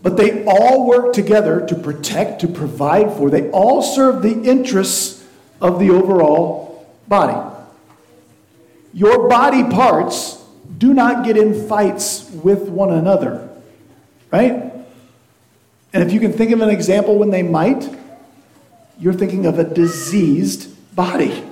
But 0.03 0.17
they 0.17 0.45
all 0.45 0.87
work 0.87 1.13
together 1.13 1.65
to 1.67 1.75
protect, 1.75 2.41
to 2.41 2.49
provide 2.49 3.13
for. 3.13 3.31
They 3.31 3.51
all 3.51 3.83
serve 3.83 4.23
the 4.23 4.33
interests 4.33 5.25
of 5.61 5.79
the 5.79 5.91
overall 5.91 6.87
body. 7.07 7.57
Your 8.93 9.29
body 9.29 9.63
parts 9.65 10.43
do 10.79 10.93
not 10.93 11.25
get 11.25 11.37
in 11.37 11.69
fights 11.69 12.31
with 12.31 12.69
one 12.69 12.93
another. 12.93 13.49
Right? 14.31 14.73
And 15.93 16.03
if 16.03 16.13
you 16.13 16.21
can 16.21 16.33
think 16.33 16.53
of 16.53 16.61
an 16.61 16.71
example 16.71 17.19
when 17.19 17.31
they 17.31 17.43
might, 17.43 17.89
you're 19.03 19.13
thinking 19.13 19.47
of 19.47 19.59
a 19.59 19.65
diseased 19.65 20.73
body. 20.95 21.43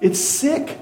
It's 0.00 0.18
sick. 0.18 0.78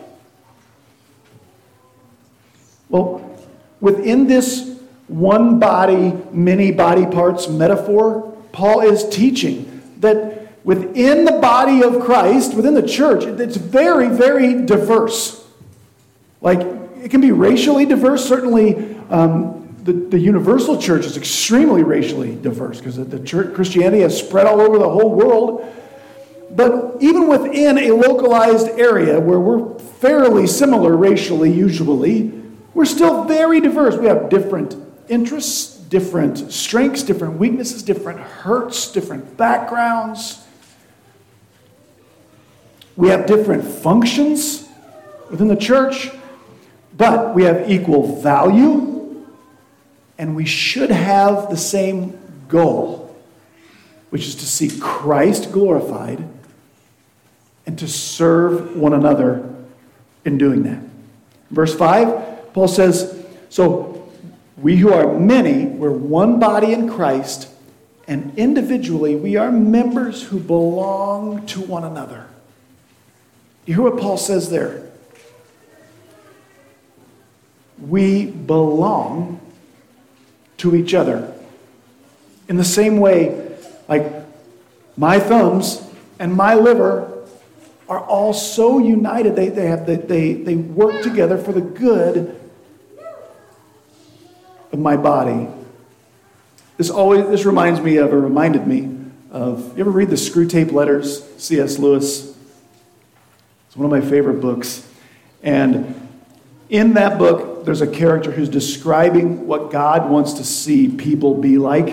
Well, 2.88 3.36
within 3.80 4.28
this 4.28 4.78
one 5.08 5.58
body, 5.58 6.16
many 6.30 6.70
body 6.70 7.04
parts 7.04 7.48
metaphor, 7.48 8.32
Paul 8.52 8.82
is 8.82 9.08
teaching 9.08 9.82
that 9.98 10.64
within 10.64 11.24
the 11.24 11.32
body 11.32 11.82
of 11.82 12.00
Christ, 12.04 12.54
within 12.54 12.74
the 12.74 12.86
church, 12.86 13.24
it's 13.24 13.56
very, 13.56 14.06
very 14.06 14.64
diverse. 14.64 15.44
Like, 16.40 16.60
it 16.60 17.10
can 17.10 17.20
be 17.20 17.32
racially 17.32 17.86
diverse. 17.86 18.24
Certainly, 18.24 18.96
um, 19.10 19.61
the, 19.82 19.92
the 19.92 20.18
universal 20.18 20.80
church 20.80 21.04
is 21.04 21.16
extremely 21.16 21.82
racially 21.82 22.36
diverse 22.36 22.78
because 22.78 22.96
the 22.96 23.18
church, 23.20 23.54
Christianity 23.54 24.02
has 24.02 24.16
spread 24.16 24.46
all 24.46 24.60
over 24.60 24.78
the 24.78 24.88
whole 24.88 25.12
world. 25.12 25.72
But 26.50 26.98
even 27.00 27.28
within 27.28 27.78
a 27.78 27.92
localized 27.92 28.68
area 28.78 29.18
where 29.18 29.40
we're 29.40 29.78
fairly 29.78 30.46
similar 30.46 30.96
racially, 30.96 31.50
usually, 31.50 32.28
we're 32.74 32.84
still 32.84 33.24
very 33.24 33.60
diverse. 33.60 33.96
We 33.96 34.06
have 34.06 34.28
different 34.28 34.76
interests, 35.08 35.76
different 35.76 36.52
strengths, 36.52 37.02
different 37.02 37.38
weaknesses, 37.38 37.82
different 37.82 38.20
hurts, 38.20 38.92
different 38.92 39.36
backgrounds. 39.36 40.44
We 42.96 43.08
have 43.08 43.26
different 43.26 43.64
functions 43.64 44.68
within 45.30 45.48
the 45.48 45.56
church, 45.56 46.10
but 46.94 47.34
we 47.34 47.44
have 47.44 47.70
equal 47.70 48.20
value, 48.20 48.91
and 50.22 50.36
we 50.36 50.44
should 50.44 50.92
have 50.92 51.50
the 51.50 51.56
same 51.56 52.16
goal, 52.46 53.12
which 54.10 54.24
is 54.28 54.36
to 54.36 54.46
see 54.46 54.70
Christ 54.78 55.50
glorified 55.50 56.24
and 57.66 57.76
to 57.80 57.88
serve 57.88 58.76
one 58.76 58.92
another 58.92 59.52
in 60.24 60.38
doing 60.38 60.62
that. 60.62 60.80
Verse 61.50 61.74
5, 61.74 62.52
Paul 62.52 62.68
says, 62.68 63.26
So 63.48 64.12
we 64.56 64.76
who 64.76 64.92
are 64.92 65.12
many, 65.18 65.64
we're 65.64 65.90
one 65.90 66.38
body 66.38 66.72
in 66.72 66.88
Christ, 66.88 67.48
and 68.06 68.32
individually 68.38 69.16
we 69.16 69.34
are 69.34 69.50
members 69.50 70.22
who 70.22 70.38
belong 70.38 71.44
to 71.46 71.60
one 71.62 71.82
another. 71.82 72.28
You 73.66 73.74
hear 73.74 73.82
what 73.82 73.98
Paul 73.98 74.18
says 74.18 74.50
there? 74.50 74.88
We 77.80 78.26
belong 78.26 79.40
to 80.62 80.76
each 80.76 80.94
other. 80.94 81.34
In 82.48 82.56
the 82.56 82.64
same 82.64 82.98
way, 82.98 83.56
like 83.88 84.06
my 84.96 85.18
thumbs 85.18 85.82
and 86.20 86.32
my 86.34 86.54
liver 86.54 87.26
are 87.88 87.98
all 87.98 88.32
so 88.32 88.78
united. 88.78 89.34
They, 89.34 89.48
they, 89.48 89.66
have, 89.66 89.86
they, 89.86 90.34
they 90.34 90.54
work 90.54 91.02
together 91.02 91.36
for 91.36 91.52
the 91.52 91.60
good 91.60 92.38
of 94.70 94.78
my 94.78 94.96
body. 94.96 95.48
This 96.76 96.90
always 96.90 97.26
this 97.28 97.44
reminds 97.44 97.80
me 97.80 97.96
of, 97.96 98.12
or 98.12 98.20
reminded 98.20 98.64
me 98.64 98.98
of, 99.32 99.76
you 99.76 99.80
ever 99.80 99.90
read 99.90 100.10
the 100.10 100.16
Screwtape 100.16 100.70
Letters, 100.70 101.24
C.S. 101.38 101.80
Lewis? 101.80 102.38
It's 103.66 103.76
one 103.76 103.84
of 103.84 103.90
my 103.90 104.08
favorite 104.08 104.40
books. 104.40 104.88
And 105.42 106.08
in 106.68 106.94
that 106.94 107.18
book, 107.18 107.51
there's 107.64 107.80
a 107.80 107.86
character 107.86 108.30
who's 108.30 108.48
describing 108.48 109.46
what 109.46 109.70
God 109.70 110.10
wants 110.10 110.34
to 110.34 110.44
see 110.44 110.88
people 110.88 111.34
be 111.34 111.58
like. 111.58 111.88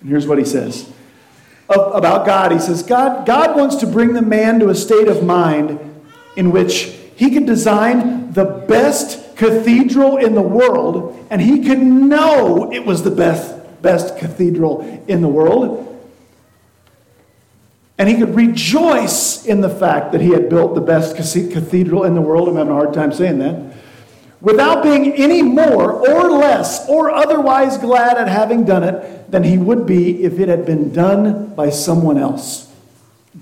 And 0.00 0.08
here's 0.08 0.26
what 0.26 0.38
he 0.38 0.44
says 0.44 0.90
about 1.68 2.26
God. 2.26 2.52
He 2.52 2.58
says, 2.58 2.82
God, 2.82 3.26
God 3.26 3.56
wants 3.56 3.76
to 3.76 3.86
bring 3.86 4.12
the 4.12 4.22
man 4.22 4.60
to 4.60 4.68
a 4.68 4.74
state 4.74 5.08
of 5.08 5.24
mind 5.24 5.78
in 6.36 6.50
which 6.50 6.94
he 7.16 7.30
could 7.30 7.46
design 7.46 8.32
the 8.32 8.44
best 8.44 9.36
cathedral 9.36 10.16
in 10.16 10.34
the 10.34 10.42
world, 10.42 11.26
and 11.30 11.40
he 11.40 11.64
could 11.64 11.78
know 11.78 12.72
it 12.72 12.84
was 12.84 13.02
the 13.02 13.10
best, 13.10 13.82
best 13.82 14.18
cathedral 14.18 15.04
in 15.08 15.20
the 15.20 15.28
world. 15.28 15.88
And 18.02 18.08
he 18.08 18.16
could 18.16 18.34
rejoice 18.34 19.46
in 19.46 19.60
the 19.60 19.68
fact 19.68 20.10
that 20.10 20.20
he 20.20 20.30
had 20.30 20.48
built 20.48 20.74
the 20.74 20.80
best 20.80 21.14
cathedral 21.14 22.02
in 22.02 22.16
the 22.16 22.20
world. 22.20 22.48
I'm 22.48 22.56
having 22.56 22.72
a 22.72 22.74
hard 22.74 22.92
time 22.92 23.12
saying 23.12 23.38
that. 23.38 23.76
Without 24.40 24.82
being 24.82 25.12
any 25.12 25.40
more 25.40 25.92
or 25.92 26.28
less 26.32 26.88
or 26.88 27.12
otherwise 27.12 27.78
glad 27.78 28.16
at 28.16 28.26
having 28.26 28.64
done 28.64 28.82
it 28.82 29.30
than 29.30 29.44
he 29.44 29.56
would 29.56 29.86
be 29.86 30.24
if 30.24 30.40
it 30.40 30.48
had 30.48 30.66
been 30.66 30.92
done 30.92 31.54
by 31.54 31.70
someone 31.70 32.18
else. 32.18 32.72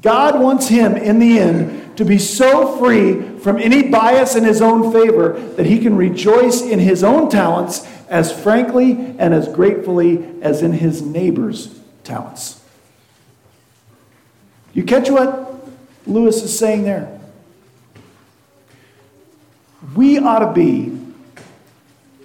God 0.02 0.38
wants 0.38 0.68
him, 0.68 0.94
in 0.94 1.20
the 1.20 1.38
end, 1.38 1.96
to 1.96 2.04
be 2.04 2.18
so 2.18 2.76
free 2.76 3.38
from 3.38 3.56
any 3.56 3.88
bias 3.88 4.36
in 4.36 4.44
his 4.44 4.60
own 4.60 4.92
favor 4.92 5.40
that 5.56 5.64
he 5.64 5.78
can 5.78 5.96
rejoice 5.96 6.60
in 6.60 6.80
his 6.80 7.02
own 7.02 7.30
talents 7.30 7.88
as 8.10 8.30
frankly 8.30 9.16
and 9.18 9.32
as 9.32 9.48
gratefully 9.48 10.22
as 10.42 10.60
in 10.60 10.74
his 10.74 11.00
neighbor's 11.00 11.80
talents. 12.04 12.59
You 14.72 14.84
catch 14.84 15.10
what 15.10 15.68
Lewis 16.06 16.42
is 16.42 16.56
saying 16.56 16.84
there? 16.84 17.20
we 19.94 20.18
ought 20.18 20.40
to 20.40 20.52
be 20.52 20.98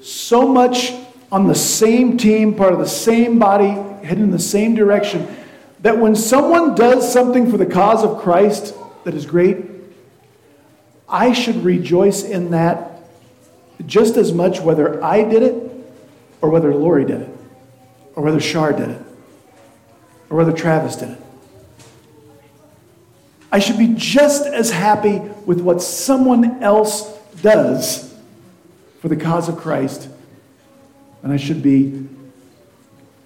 so 0.01 0.47
much 0.47 0.93
on 1.31 1.47
the 1.47 1.55
same 1.55 2.17
team, 2.17 2.53
part 2.53 2.73
of 2.73 2.79
the 2.79 2.87
same 2.87 3.39
body, 3.39 3.71
heading 4.05 4.25
in 4.25 4.31
the 4.31 4.39
same 4.39 4.75
direction, 4.75 5.27
that 5.81 5.97
when 5.97 6.15
someone 6.15 6.75
does 6.75 7.11
something 7.11 7.49
for 7.49 7.57
the 7.57 7.65
cause 7.65 8.03
of 8.03 8.21
Christ 8.21 8.75
that 9.03 9.13
is 9.13 9.25
great, 9.25 9.65
I 11.07 11.33
should 11.33 11.57
rejoice 11.57 12.23
in 12.23 12.51
that 12.51 13.03
just 13.85 14.17
as 14.17 14.31
much 14.31 14.61
whether 14.61 15.03
I 15.03 15.23
did 15.23 15.43
it 15.43 15.71
or 16.41 16.49
whether 16.49 16.73
Lori 16.73 17.05
did 17.05 17.21
it 17.21 17.37
or 18.15 18.23
whether 18.23 18.39
Shar 18.39 18.73
did 18.73 18.89
it 18.89 19.01
or 20.29 20.37
whether 20.37 20.51
Travis 20.51 20.95
did 20.95 21.09
it. 21.09 21.24
I 23.55 23.59
should 23.59 23.77
be 23.77 23.93
just 23.95 24.45
as 24.45 24.69
happy 24.69 25.19
with 25.45 25.61
what 25.61 25.81
someone 25.81 26.61
else 26.61 27.09
does 27.41 28.13
for 28.99 29.07
the 29.07 29.15
cause 29.15 29.47
of 29.47 29.55
Christ 29.55 30.09
than 31.21 31.31
I 31.31 31.37
should 31.37 31.63
be 31.63 32.05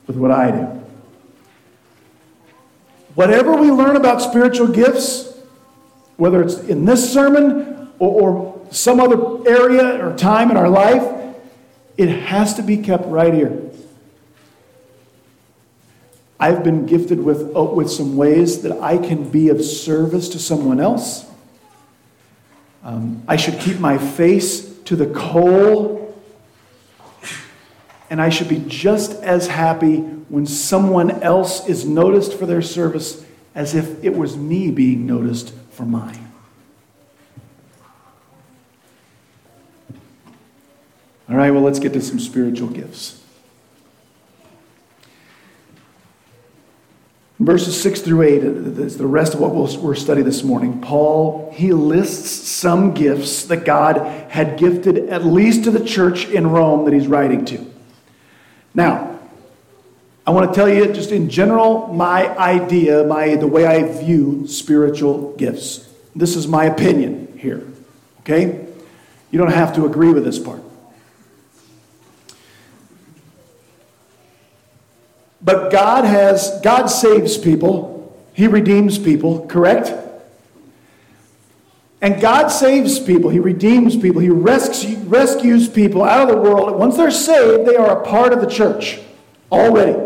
with 0.06 0.18
what 0.18 0.30
I 0.30 0.52
do. 0.52 0.84
Whatever 3.16 3.56
we 3.56 3.72
learn 3.72 3.96
about 3.96 4.22
spiritual 4.22 4.68
gifts, 4.68 5.34
whether 6.18 6.44
it's 6.44 6.60
in 6.60 6.86
this 6.86 7.12
sermon 7.12 7.90
or, 7.98 8.22
or 8.22 8.68
some 8.70 9.00
other 9.00 9.50
area 9.50 10.06
or 10.06 10.16
time 10.16 10.52
in 10.52 10.58
our 10.58 10.70
life, 10.70 11.12
it 11.98 12.10
has 12.10 12.54
to 12.54 12.62
be 12.62 12.78
kept 12.78 13.08
right 13.08 13.34
here. 13.34 13.69
I've 16.40 16.64
been 16.64 16.86
gifted 16.86 17.22
with, 17.22 17.56
uh, 17.56 17.64
with 17.64 17.92
some 17.92 18.16
ways 18.16 18.62
that 18.62 18.80
I 18.80 18.98
can 18.98 19.30
be 19.30 19.50
of 19.50 19.64
service 19.64 20.30
to 20.30 20.40
someone 20.40 20.80
else. 20.80 21.26
Um, 22.84 23.24
I 23.28 23.36
should 23.36 23.60
keep 23.60 23.80
my 23.80 23.98
face 23.98 24.70
to 24.84 24.96
the 24.96 25.08
coal. 25.08 26.16
And 28.10 28.22
I 28.22 28.30
should 28.30 28.48
be 28.48 28.64
just 28.68 29.22
as 29.22 29.48
happy 29.48 29.98
when 29.98 30.46
someone 30.46 31.12
else 31.22 31.68
is 31.68 31.86
noticed 31.86 32.34
for 32.34 32.46
their 32.46 32.62
service 32.62 33.24
as 33.54 33.76
if 33.76 34.04
it 34.04 34.16
was 34.16 34.38
me 34.38 34.72
being 34.72 35.06
noticed 35.06 35.54
for 35.72 35.84
mine. 35.84 36.32
All 41.30 41.36
right, 41.36 41.52
well, 41.52 41.62
let's 41.62 41.80
get 41.80 41.94
to 41.94 42.02
some 42.02 42.20
spiritual 42.20 42.70
gifts. 42.70 43.22
Verses 47.40 47.82
6 47.82 48.02
through 48.02 48.24
8 48.24 48.44
is 48.44 48.98
the 48.98 49.08
rest 49.08 49.34
of 49.34 49.40
what 49.40 49.56
we'll, 49.56 49.82
we'll 49.82 49.96
study 49.96 50.22
this 50.22 50.44
morning. 50.44 50.82
Paul, 50.82 51.54
he 51.56 51.72
lists 51.72 52.50
some 52.50 52.94
gifts 52.94 53.46
that 53.46 53.64
God 53.64 53.98
had 54.30 54.60
gifted 54.60 55.10
at 55.10 55.26
least 55.26 55.64
to 55.64 55.72
the 55.72 55.84
church 55.84 56.28
in 56.28 56.48
Rome 56.48 56.84
that 56.84 56.94
he's 56.94 57.08
writing 57.08 57.46
to. 57.46 57.66
Now, 58.74 59.20
I 60.28 60.32
want 60.32 60.54
to 60.54 60.56
tell 60.56 60.68
you 60.68 60.92
just 60.92 61.12
in 61.12 61.30
general 61.30 61.88
my 61.88 62.28
idea, 62.38 63.06
my 63.06 63.36
the 63.36 63.48
way 63.48 63.66
I 63.66 63.84
view 63.84 64.46
spiritual 64.46 65.34
gifts. 65.38 65.88
This 66.14 66.36
is 66.36 66.46
my 66.46 66.66
opinion 66.66 67.38
here. 67.38 67.66
Okay? 68.20 68.68
You 69.32 69.40
don't 69.40 69.54
have 69.54 69.74
to 69.76 69.86
agree 69.86 70.12
with 70.12 70.26
this 70.26 70.38
part. 70.38 70.62
But 75.42 75.72
God 75.72 76.04
has, 76.04 76.60
God 76.62 76.88
saves 76.88 77.38
people, 77.38 78.18
He 78.34 78.48
redeems 78.48 78.98
people, 78.98 79.46
correct? 79.48 79.94
And 82.02 82.22
God 82.22 82.48
saves 82.48 83.00
people, 83.00 83.30
He 83.30 83.40
redeems 83.40 83.98
people, 83.98 84.22
He 84.22 84.30
rescues, 84.30 84.98
rescues 85.00 85.70
people 85.70 86.04
out 86.04 86.30
of 86.30 86.36
the 86.36 86.42
world. 86.42 86.78
Once 86.78 86.98
they're 86.98 87.12
saved, 87.12 87.68
they 87.68 87.76
are 87.76 88.02
a 88.02 88.06
part 88.06 88.34
of 88.34 88.42
the 88.42 88.48
church 88.48 89.00
already. 89.52 89.98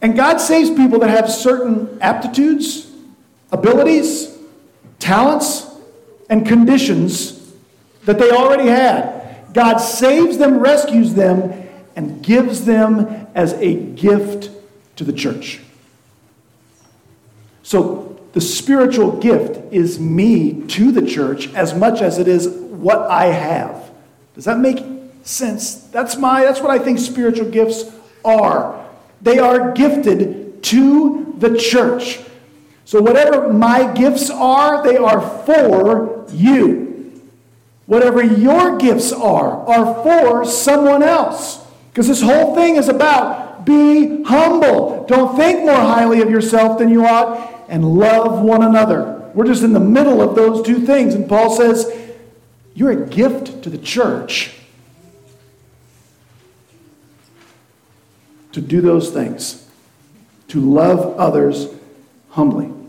And 0.00 0.16
God 0.16 0.38
saves 0.38 0.70
people 0.70 0.98
that 0.98 1.10
have 1.10 1.30
certain 1.30 1.98
aptitudes, 2.00 2.90
abilities, 3.52 4.36
talents, 4.98 5.68
and 6.28 6.46
conditions 6.46 7.52
that 8.04 8.18
they 8.18 8.30
already 8.30 8.68
had. 8.68 9.52
God 9.54 9.78
saves 9.78 10.38
them, 10.38 10.58
rescues 10.58 11.14
them, 11.14 11.61
and 11.96 12.22
gives 12.22 12.64
them 12.64 13.26
as 13.34 13.52
a 13.54 13.74
gift 13.74 14.50
to 14.96 15.04
the 15.04 15.12
church. 15.12 15.60
So 17.62 18.20
the 18.32 18.40
spiritual 18.40 19.18
gift 19.18 19.72
is 19.72 20.00
me 20.00 20.62
to 20.68 20.90
the 20.92 21.06
church 21.06 21.52
as 21.54 21.74
much 21.74 22.00
as 22.00 22.18
it 22.18 22.28
is 22.28 22.48
what 22.48 23.10
I 23.10 23.26
have. 23.26 23.90
Does 24.34 24.44
that 24.46 24.58
make 24.58 24.84
sense? 25.22 25.74
That's 25.74 26.16
my 26.16 26.42
that's 26.44 26.60
what 26.60 26.70
I 26.70 26.78
think 26.78 26.98
spiritual 26.98 27.50
gifts 27.50 27.84
are. 28.24 28.84
They 29.20 29.38
are 29.38 29.72
gifted 29.72 30.62
to 30.64 31.34
the 31.38 31.56
church. 31.56 32.20
So 32.84 33.00
whatever 33.00 33.52
my 33.52 33.92
gifts 33.92 34.30
are, 34.30 34.82
they 34.82 34.96
are 34.96 35.20
for 35.44 36.26
you. 36.32 37.22
Whatever 37.86 38.22
your 38.22 38.78
gifts 38.78 39.12
are, 39.12 39.66
are 39.66 40.02
for 40.02 40.44
someone 40.44 41.02
else. 41.02 41.61
Because 41.92 42.08
this 42.08 42.22
whole 42.22 42.54
thing 42.54 42.76
is 42.76 42.88
about 42.88 43.66
be 43.66 44.22
humble. 44.24 45.04
Don't 45.06 45.36
think 45.36 45.60
more 45.60 45.74
highly 45.74 46.20
of 46.20 46.30
yourself 46.30 46.78
than 46.78 46.88
you 46.88 47.06
ought, 47.06 47.66
and 47.68 47.96
love 47.96 48.40
one 48.42 48.62
another. 48.62 49.30
We're 49.34 49.46
just 49.46 49.62
in 49.62 49.72
the 49.72 49.80
middle 49.80 50.20
of 50.20 50.34
those 50.34 50.64
two 50.64 50.84
things. 50.86 51.14
And 51.14 51.28
Paul 51.28 51.54
says, 51.54 51.90
You're 52.74 52.90
a 52.90 53.06
gift 53.06 53.62
to 53.62 53.70
the 53.70 53.78
church 53.78 54.54
to 58.52 58.60
do 58.60 58.80
those 58.80 59.10
things, 59.10 59.68
to 60.48 60.60
love 60.60 61.18
others 61.18 61.68
humbly. 62.30 62.81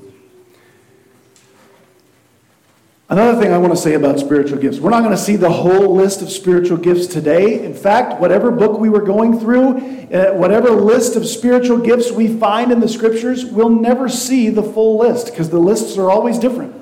Another 3.13 3.39
thing 3.39 3.54
I 3.54 3.60
want 3.60 3.71
to 3.71 3.78
say 3.78 3.93
about 3.93 4.19
spiritual 4.19 4.58
gifts. 4.58 4.80
We're 4.80 4.89
not 4.89 5.02
going 5.02 5.15
to 5.15 5.21
see 5.21 5.36
the 5.36 5.52
whole 5.52 5.93
list 5.93 6.23
of 6.23 6.32
spiritual 6.32 6.78
gifts 6.78 7.06
today. 7.06 7.63
In 7.63 7.76
fact, 7.76 8.19
whatever 8.19 8.49
book 8.49 8.80
we 8.80 8.89
were 8.89 9.04
going 9.04 9.39
through, 9.39 9.78
uh, 10.12 10.32
whatever 10.32 10.71
list 10.71 11.15
of 11.15 11.28
spiritual 11.28 11.78
gifts 11.78 12.12
we 12.12 12.28
find 12.28 12.71
in 12.71 12.80
the 12.80 12.89
scriptures, 12.89 13.45
we'll 13.45 13.69
never 13.69 14.10
see 14.10 14.49
the 14.49 14.63
full 14.63 14.97
list 14.97 15.28
because 15.28 15.52
the 15.52 15.60
lists 15.60 15.95
are 15.95 16.10
always 16.10 16.39
different 16.39 16.76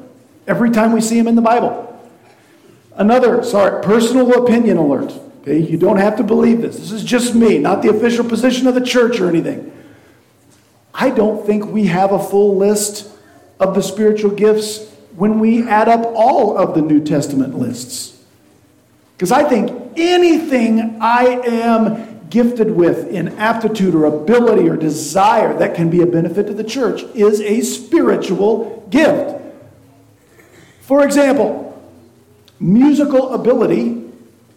every 0.48 0.72
time 0.72 0.94
we 0.94 1.02
see 1.02 1.18
them 1.18 1.28
in 1.28 1.36
the 1.36 1.42
Bible. 1.42 2.02
Another, 2.96 3.44
sorry, 3.44 3.84
personal 3.84 4.42
opinion 4.42 4.78
alert. 4.78 5.12
Okay, 5.42 5.58
you 5.60 5.78
don't 5.78 5.98
have 5.98 6.16
to 6.16 6.24
believe 6.24 6.62
this. 6.62 6.78
This 6.78 6.94
is 6.94 7.04
just 7.04 7.36
me, 7.36 7.58
not 7.58 7.82
the 7.82 7.90
official 7.90 8.24
position 8.24 8.68
of 8.68 8.76
the 8.76 8.86
church 8.86 9.20
or 9.20 9.28
anything. 9.28 9.70
I 10.94 11.10
don't 11.10 11.46
think 11.46 11.66
we 11.66 11.88
have 11.88 12.14
a 12.14 12.24
full 12.24 12.56
list 12.56 13.12
of 13.60 13.76
the 13.76 13.82
spiritual 13.84 14.32
gifts 14.32 14.91
when 15.16 15.40
we 15.40 15.68
add 15.68 15.90
up 15.90 16.06
all 16.16 16.58
of 16.58 16.74
the 16.74 16.82
New 16.82 17.04
Testament 17.04 17.58
lists. 17.58 18.22
Because 19.16 19.32
I 19.32 19.44
think 19.44 19.98
anything 19.98 20.98
I 21.02 21.26
am 21.46 22.30
gifted 22.30 22.72
with 22.72 23.10
in 23.10 23.28
aptitude 23.38 23.94
or 23.94 24.06
ability 24.06 24.68
or 24.68 24.78
desire 24.78 25.56
that 25.60 25.76
can 25.76 25.90
be 25.90 26.02
a 26.02 26.06
benefit 26.06 26.48
to 26.48 26.54
the 26.54 26.64
church 26.64 27.04
is 27.14 27.42
a 27.42 27.62
spiritual 27.62 28.88
gift. 28.90 29.40
For 30.80 31.06
example, 31.06 31.80
musical 32.60 33.34
ability 33.34 34.10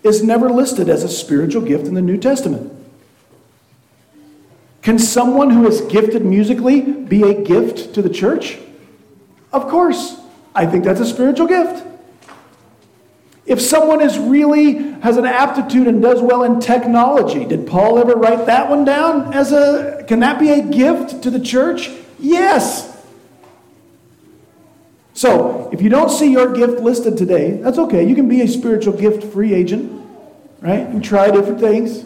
is 0.02 0.22
never 0.22 0.48
listed 0.48 0.88
as 0.88 1.02
a 1.02 1.08
spiritual 1.08 1.62
gift 1.62 1.86
in 1.86 1.94
the 1.94 2.02
New 2.02 2.16
Testament. 2.16 2.72
Can 4.82 4.98
someone 4.98 5.50
who 5.50 5.66
is 5.66 5.80
gifted 5.82 6.24
musically 6.24 6.80
be 6.80 7.22
a 7.22 7.42
gift 7.42 7.94
to 7.94 8.02
the 8.02 8.10
church? 8.10 8.58
Of 9.52 9.68
course. 9.68 10.20
I 10.54 10.66
think 10.66 10.84
that's 10.84 11.00
a 11.00 11.06
spiritual 11.06 11.46
gift. 11.46 11.84
If 13.46 13.60
someone 13.60 14.00
is 14.00 14.18
really 14.18 14.92
has 15.00 15.18
an 15.18 15.26
aptitude 15.26 15.86
and 15.86 16.00
does 16.00 16.22
well 16.22 16.44
in 16.44 16.60
technology, 16.60 17.44
did 17.44 17.66
Paul 17.66 17.98
ever 17.98 18.14
write 18.14 18.46
that 18.46 18.70
one 18.70 18.84
down 18.84 19.34
as 19.34 19.52
a 19.52 20.04
can 20.08 20.20
that 20.20 20.38
be 20.38 20.50
a 20.50 20.62
gift 20.62 21.22
to 21.24 21.30
the 21.30 21.40
church? 21.40 21.90
Yes. 22.18 22.90
So, 25.12 25.70
if 25.72 25.80
you 25.80 25.90
don't 25.90 26.10
see 26.10 26.32
your 26.32 26.52
gift 26.52 26.80
listed 26.80 27.16
today, 27.16 27.52
that's 27.52 27.78
okay. 27.78 28.06
You 28.08 28.14
can 28.14 28.28
be 28.28 28.40
a 28.40 28.48
spiritual 28.48 28.94
gift 28.94 29.32
free 29.32 29.54
agent, 29.54 30.04
right? 30.60 30.80
And 30.80 31.04
try 31.04 31.30
different 31.30 31.60
things. 31.60 32.04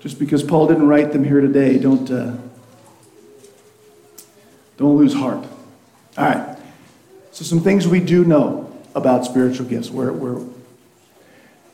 Just 0.00 0.18
because 0.18 0.42
Paul 0.42 0.68
didn't 0.68 0.86
write 0.86 1.12
them 1.12 1.24
here 1.24 1.40
today, 1.40 1.78
don't 1.78 2.08
uh, 2.10 2.36
don't 4.76 4.96
lose 4.96 5.14
heart. 5.14 5.44
All 6.18 6.24
right. 6.24 6.58
So, 7.32 7.44
some 7.44 7.60
things 7.60 7.86
we 7.88 8.00
do 8.00 8.24
know 8.24 8.72
about 8.94 9.24
spiritual 9.24 9.66
gifts. 9.66 9.90
We're, 9.90 10.12
we're, 10.12 10.44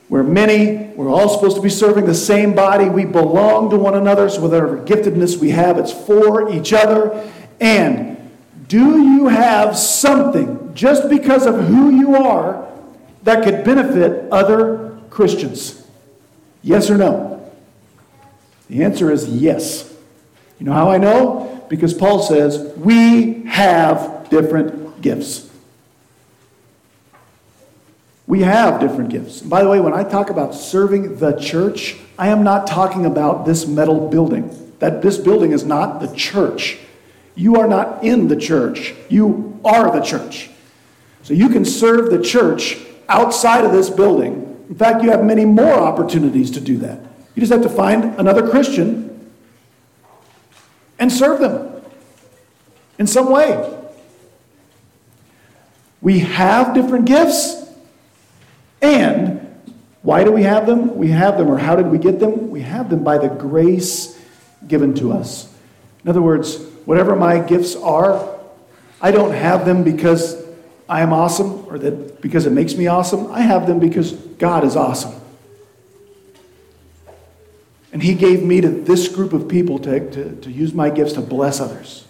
we're 0.09 0.23
many. 0.23 0.93
We're 0.95 1.11
all 1.11 1.29
supposed 1.29 1.57
to 1.57 1.63
be 1.63 1.69
serving 1.69 2.07
the 2.07 2.15
same 2.15 2.55
body. 2.55 2.89
We 2.89 3.05
belong 3.05 3.71
to 3.71 3.77
one 3.77 3.95
another. 3.95 4.29
So, 4.29 4.41
whatever 4.41 4.79
giftedness 4.79 5.39
we 5.39 5.51
have, 5.51 5.79
it's 5.79 5.93
for 5.93 6.51
each 6.51 6.73
other. 6.73 7.31
And 7.61 8.17
Do 8.71 9.03
you 9.03 9.27
have 9.27 9.77
something, 9.77 10.75
just 10.75 11.09
because 11.09 11.45
of 11.45 11.57
who 11.67 11.91
you 11.91 12.15
are, 12.15 12.71
that 13.25 13.43
could 13.43 13.65
benefit 13.65 14.31
other 14.31 14.97
Christians? 15.11 15.87
Yes 16.63 16.89
or 16.89 16.97
no? 16.97 17.51
The 18.69 18.85
answer 18.85 19.11
is 19.11 19.29
yes. 19.29 19.93
You 20.61 20.67
know 20.67 20.73
how 20.73 20.89
I 20.89 20.99
know? 20.99 21.50
Because 21.71 21.95
Paul 21.95 22.21
says, 22.21 22.75
we 22.77 23.45
have 23.45 24.29
different 24.29 25.01
gifts. 25.01 25.49
We 28.27 28.43
have 28.43 28.81
different 28.81 29.11
gifts. 29.11 29.41
by 29.41 29.63
the 29.63 29.69
way, 29.69 29.81
when 29.81 29.95
I 29.95 30.03
talk 30.03 30.31
about 30.31 30.53
serving 30.55 31.17
the 31.17 31.39
church, 31.39 31.97
I 32.19 32.29
am 32.29 32.43
not 32.43 32.67
talking 32.67 33.07
about 33.07 33.47
this 33.47 33.67
metal 33.69 34.09
building. 34.09 34.75
That 34.81 35.01
this 35.01 35.17
building 35.17 35.53
is 35.53 35.65
not 35.65 36.01
the 36.01 36.13
church. 36.15 36.79
You 37.37 37.57
are 37.57 37.69
not 37.69 38.03
in 38.03 38.27
the 38.27 38.37
church. 38.37 38.93
You 39.09 39.61
are 39.65 39.93
the 39.93 40.05
church. 40.05 40.51
So 41.23 41.35
you 41.35 41.49
can 41.49 41.65
serve 41.65 42.11
the 42.11 42.21
church 42.21 42.79
outside 43.09 43.65
of 43.65 43.71
this 43.71 43.91
building. 43.91 44.67
In 44.69 44.75
fact, 44.75 45.05
you 45.05 45.11
have 45.11 45.25
many 45.25 45.45
more 45.45 45.75
opportunities 45.75 46.51
to 46.53 46.61
do 46.61 46.79
that. 46.79 46.99
You 47.37 47.41
just 47.41 47.53
have 47.53 47.63
to 47.63 47.69
find 47.69 48.19
another 48.19 48.49
Christian 48.49 49.10
and 51.01 51.11
serve 51.11 51.41
them 51.41 51.83
in 52.99 53.07
some 53.09 53.31
way. 53.31 53.79
We 56.01 56.21
have 56.21 56.75
different 56.75 57.07
gifts. 57.07 57.57
And 58.81 59.61
why 60.03 60.25
do 60.25 60.33
we 60.33 60.45
have 60.45 60.67
them? 60.67 60.97
We 60.97 61.09
have 61.09 61.37
them, 61.37 61.49
or 61.49 61.59
how 61.59 61.77
did 61.77 61.89
we 61.89 61.99
get 61.99 62.21
them? 62.21 62.51
We 62.51 62.61
have 62.61 62.89
them 62.89 63.03
by 63.03 63.19
the 63.19 63.29
grace 63.29 64.19
given 64.67 64.95
to 64.95 65.13
us. 65.13 65.53
In 66.05 66.11
other 66.11 66.23
words, 66.23 66.57
whatever 66.85 67.17
my 67.17 67.39
gifts 67.41 67.77
are, 67.77 68.39
I 69.01 69.11
don't 69.11 69.33
have 69.33 69.67
them 69.67 69.83
because 69.83 70.43
I 70.89 71.03
am 71.03 71.13
awesome 71.13 71.67
or 71.67 71.79
that 71.79 72.21
because 72.21 72.47
it 72.47 72.53
makes 72.53 72.75
me 72.75 72.87
awesome. 72.87 73.31
I 73.31 73.41
have 73.41 73.67
them 73.67 73.79
because 73.79 74.13
God 74.13 74.65
is 74.65 74.77
awesome. 74.77 75.20
And 77.93 78.03
He 78.03 78.15
gave 78.15 78.43
me 78.43 78.61
to 78.61 78.69
this 78.69 79.09
group 79.09 79.33
of 79.33 79.49
people 79.49 79.79
to, 79.81 80.11
to, 80.11 80.37
to 80.37 80.51
use 80.51 80.73
my 80.73 80.91
gifts 80.91 81.15
to 81.15 81.21
bless 81.21 81.61
others. 81.61 82.07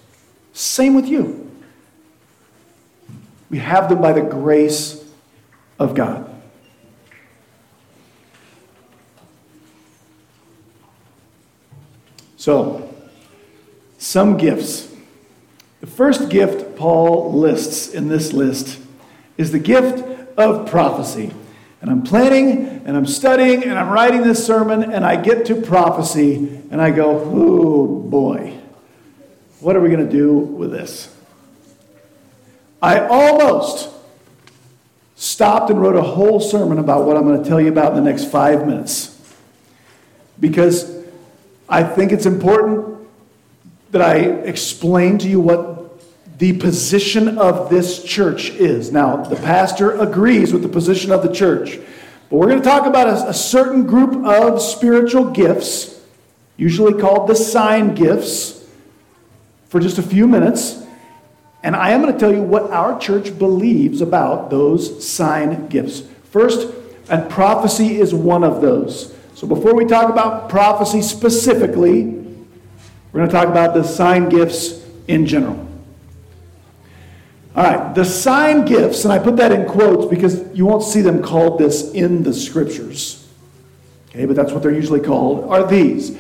Same 0.53 0.95
with 0.95 1.07
you. 1.07 1.51
We 3.49 3.59
have 3.59 3.89
them 3.89 4.01
by 4.01 4.13
the 4.13 4.21
grace 4.21 5.05
of 5.79 5.95
God. 5.95 6.27
So, 12.37 12.95
some 13.99 14.39
gifts. 14.39 14.91
The 15.81 15.87
first 15.87 16.31
gift 16.31 16.77
Paul 16.77 17.33
lists 17.35 17.93
in 17.93 18.09
this 18.09 18.33
list 18.33 18.79
is 19.37 19.53
the 19.53 19.59
gift 19.59 20.03
of 20.39 20.69
prophecy. 20.69 21.33
And 21.81 21.91
I'm 21.91 22.03
planning 22.03 22.83
and 22.85 22.97
I'm 22.97 23.07
studying 23.07 23.65
and 23.65 23.79
I'm 23.79 23.89
writing 23.89 24.23
this 24.23 24.45
sermon 24.45 24.93
and 24.93 25.05
I 25.05 25.17
get 25.17 25.47
to 25.47 25.55
prophecy 25.55 26.63
and 26.71 26.81
I 26.81 26.91
go, 26.91 27.21
oh 27.21 27.87
boy, 27.87 28.59
what 29.61 29.77
are 29.77 29.81
we 29.81 29.89
going 29.89 30.05
to 30.05 30.13
do 30.13 30.33
with 30.35 30.71
this? 30.71 31.15
I 32.83 33.07
almost 33.07 33.91
stopped 35.17 35.71
and 35.71 35.81
wrote 35.81 35.97
a 35.97 36.03
whole 36.03 36.41
sermon 36.41 36.79
about 36.79 37.05
what 37.05 37.17
I'm 37.17 37.25
going 37.25 37.43
to 37.43 37.49
tell 37.49 37.61
you 37.61 37.69
about 37.69 37.97
in 37.97 38.03
the 38.03 38.11
next 38.11 38.31
five 38.31 38.67
minutes. 38.67 39.19
Because 40.39 41.01
I 41.69 41.83
think 41.83 42.13
it's 42.13 42.27
important 42.27 43.07
that 43.91 44.03
I 44.03 44.17
explain 44.17 45.19
to 45.19 45.29
you 45.29 45.41
what 45.41 45.70
the 46.41 46.55
position 46.55 47.37
of 47.37 47.69
this 47.69 48.03
church 48.03 48.49
is. 48.49 48.91
Now, 48.91 49.19
the 49.19 49.37
pastor 49.37 50.01
agrees 50.01 50.55
with 50.55 50.63
the 50.63 50.71
position 50.71 51.13
of 51.13 51.23
the 51.23 51.31
church, 51.31 51.79
but 52.31 52.37
we're 52.37 52.47
going 52.47 52.63
to 52.63 52.65
talk 52.65 52.87
about 52.87 53.09
a, 53.09 53.29
a 53.29 53.35
certain 53.35 53.87
group 53.87 54.25
of 54.25 54.63
spiritual 54.63 55.33
gifts, 55.33 56.01
usually 56.57 56.99
called 56.99 57.29
the 57.29 57.35
sign 57.35 57.95
gifts, 57.95 58.67
for 59.69 59.81
just 59.81 59.99
a 59.99 60.03
few 60.03 60.27
minutes. 60.27 60.83
And 61.63 61.77
I 61.77 61.91
am 61.91 62.01
going 62.01 62.15
to 62.15 62.19
tell 62.19 62.33
you 62.35 62.41
what 62.41 62.71
our 62.71 62.99
church 62.99 63.39
believes 63.39 64.01
about 64.01 64.49
those 64.49 65.07
sign 65.07 65.69
gifts. 65.69 66.05
First, 66.31 66.73
and 67.11 67.29
prophecy 67.29 68.01
is 68.01 68.15
one 68.15 68.45
of 68.45 68.63
those. 68.63 69.15
So 69.35 69.47
before 69.47 69.75
we 69.75 69.85
talk 69.85 70.09
about 70.09 70.49
prophecy 70.49 71.03
specifically, 71.03 72.05
we're 73.13 73.21
going 73.21 73.29
to 73.29 73.33
talk 73.33 73.49
about 73.49 73.75
the 73.75 73.85
sign 73.85 74.31
gifts 74.31 74.83
in 75.07 75.27
general. 75.27 75.67
All 77.55 77.65
right, 77.65 77.95
the 77.95 78.05
sign 78.05 78.65
gifts, 78.65 79.05
and 79.05 79.13
I 79.13 79.19
put 79.19 79.37
that 79.37 79.51
in 79.51 79.67
quotes 79.67 80.07
because 80.07 80.45
you 80.57 80.67
won't 80.67 80.85
see 80.85 81.01
them 81.01 81.21
called 81.23 81.59
this 81.59 81.91
in 81.93 82.23
the 82.23 82.33
scriptures. 82.33 83.29
Okay, 84.11 84.25
but 84.25 84.37
that's 84.37 84.53
what 84.53 84.63
they're 84.63 84.73
usually 84.73 85.01
called, 85.01 85.51
are 85.51 85.67
these 85.67 86.17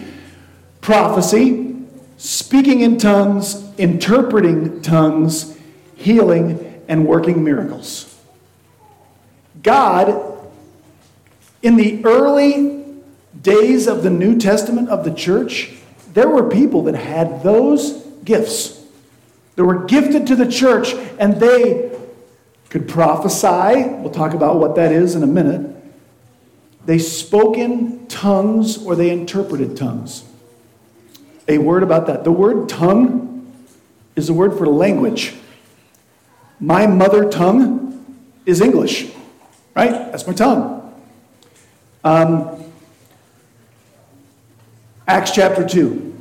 prophecy, 0.80 1.76
speaking 2.16 2.80
in 2.80 2.98
tongues, 2.98 3.64
interpreting 3.78 4.82
tongues, 4.82 5.56
healing, 5.94 6.82
and 6.88 7.06
working 7.06 7.44
miracles. 7.44 8.18
God, 9.62 10.38
in 11.62 11.76
the 11.76 12.04
early 12.04 12.84
days 13.40 13.86
of 13.86 14.02
the 14.02 14.10
New 14.10 14.38
Testament 14.38 14.88
of 14.88 15.04
the 15.04 15.12
church, 15.12 15.74
there 16.12 16.28
were 16.28 16.48
people 16.48 16.82
that 16.84 16.94
had 16.96 17.42
those 17.42 17.92
gifts. 18.24 18.79
They 19.60 19.66
were 19.66 19.84
gifted 19.84 20.26
to 20.28 20.36
the 20.36 20.50
church 20.50 20.94
and 21.18 21.38
they 21.38 21.94
could 22.70 22.88
prophesy. 22.88 23.90
We'll 23.90 24.08
talk 24.10 24.32
about 24.32 24.56
what 24.56 24.74
that 24.76 24.90
is 24.90 25.14
in 25.14 25.22
a 25.22 25.26
minute. 25.26 25.76
They 26.86 26.98
spoke 26.98 27.58
in 27.58 28.06
tongues 28.06 28.82
or 28.82 28.96
they 28.96 29.10
interpreted 29.10 29.76
tongues. 29.76 30.24
A 31.46 31.58
word 31.58 31.82
about 31.82 32.06
that. 32.06 32.24
The 32.24 32.32
word 32.32 32.70
tongue 32.70 33.52
is 34.16 34.30
a 34.30 34.32
word 34.32 34.56
for 34.56 34.66
language. 34.66 35.34
My 36.58 36.86
mother 36.86 37.28
tongue 37.28 38.02
is 38.46 38.62
English, 38.62 39.12
right? 39.76 39.90
That's 39.90 40.26
my 40.26 40.32
tongue. 40.32 40.90
Um, 42.02 42.64
Acts 45.06 45.32
chapter 45.32 45.68
2. 45.68 46.16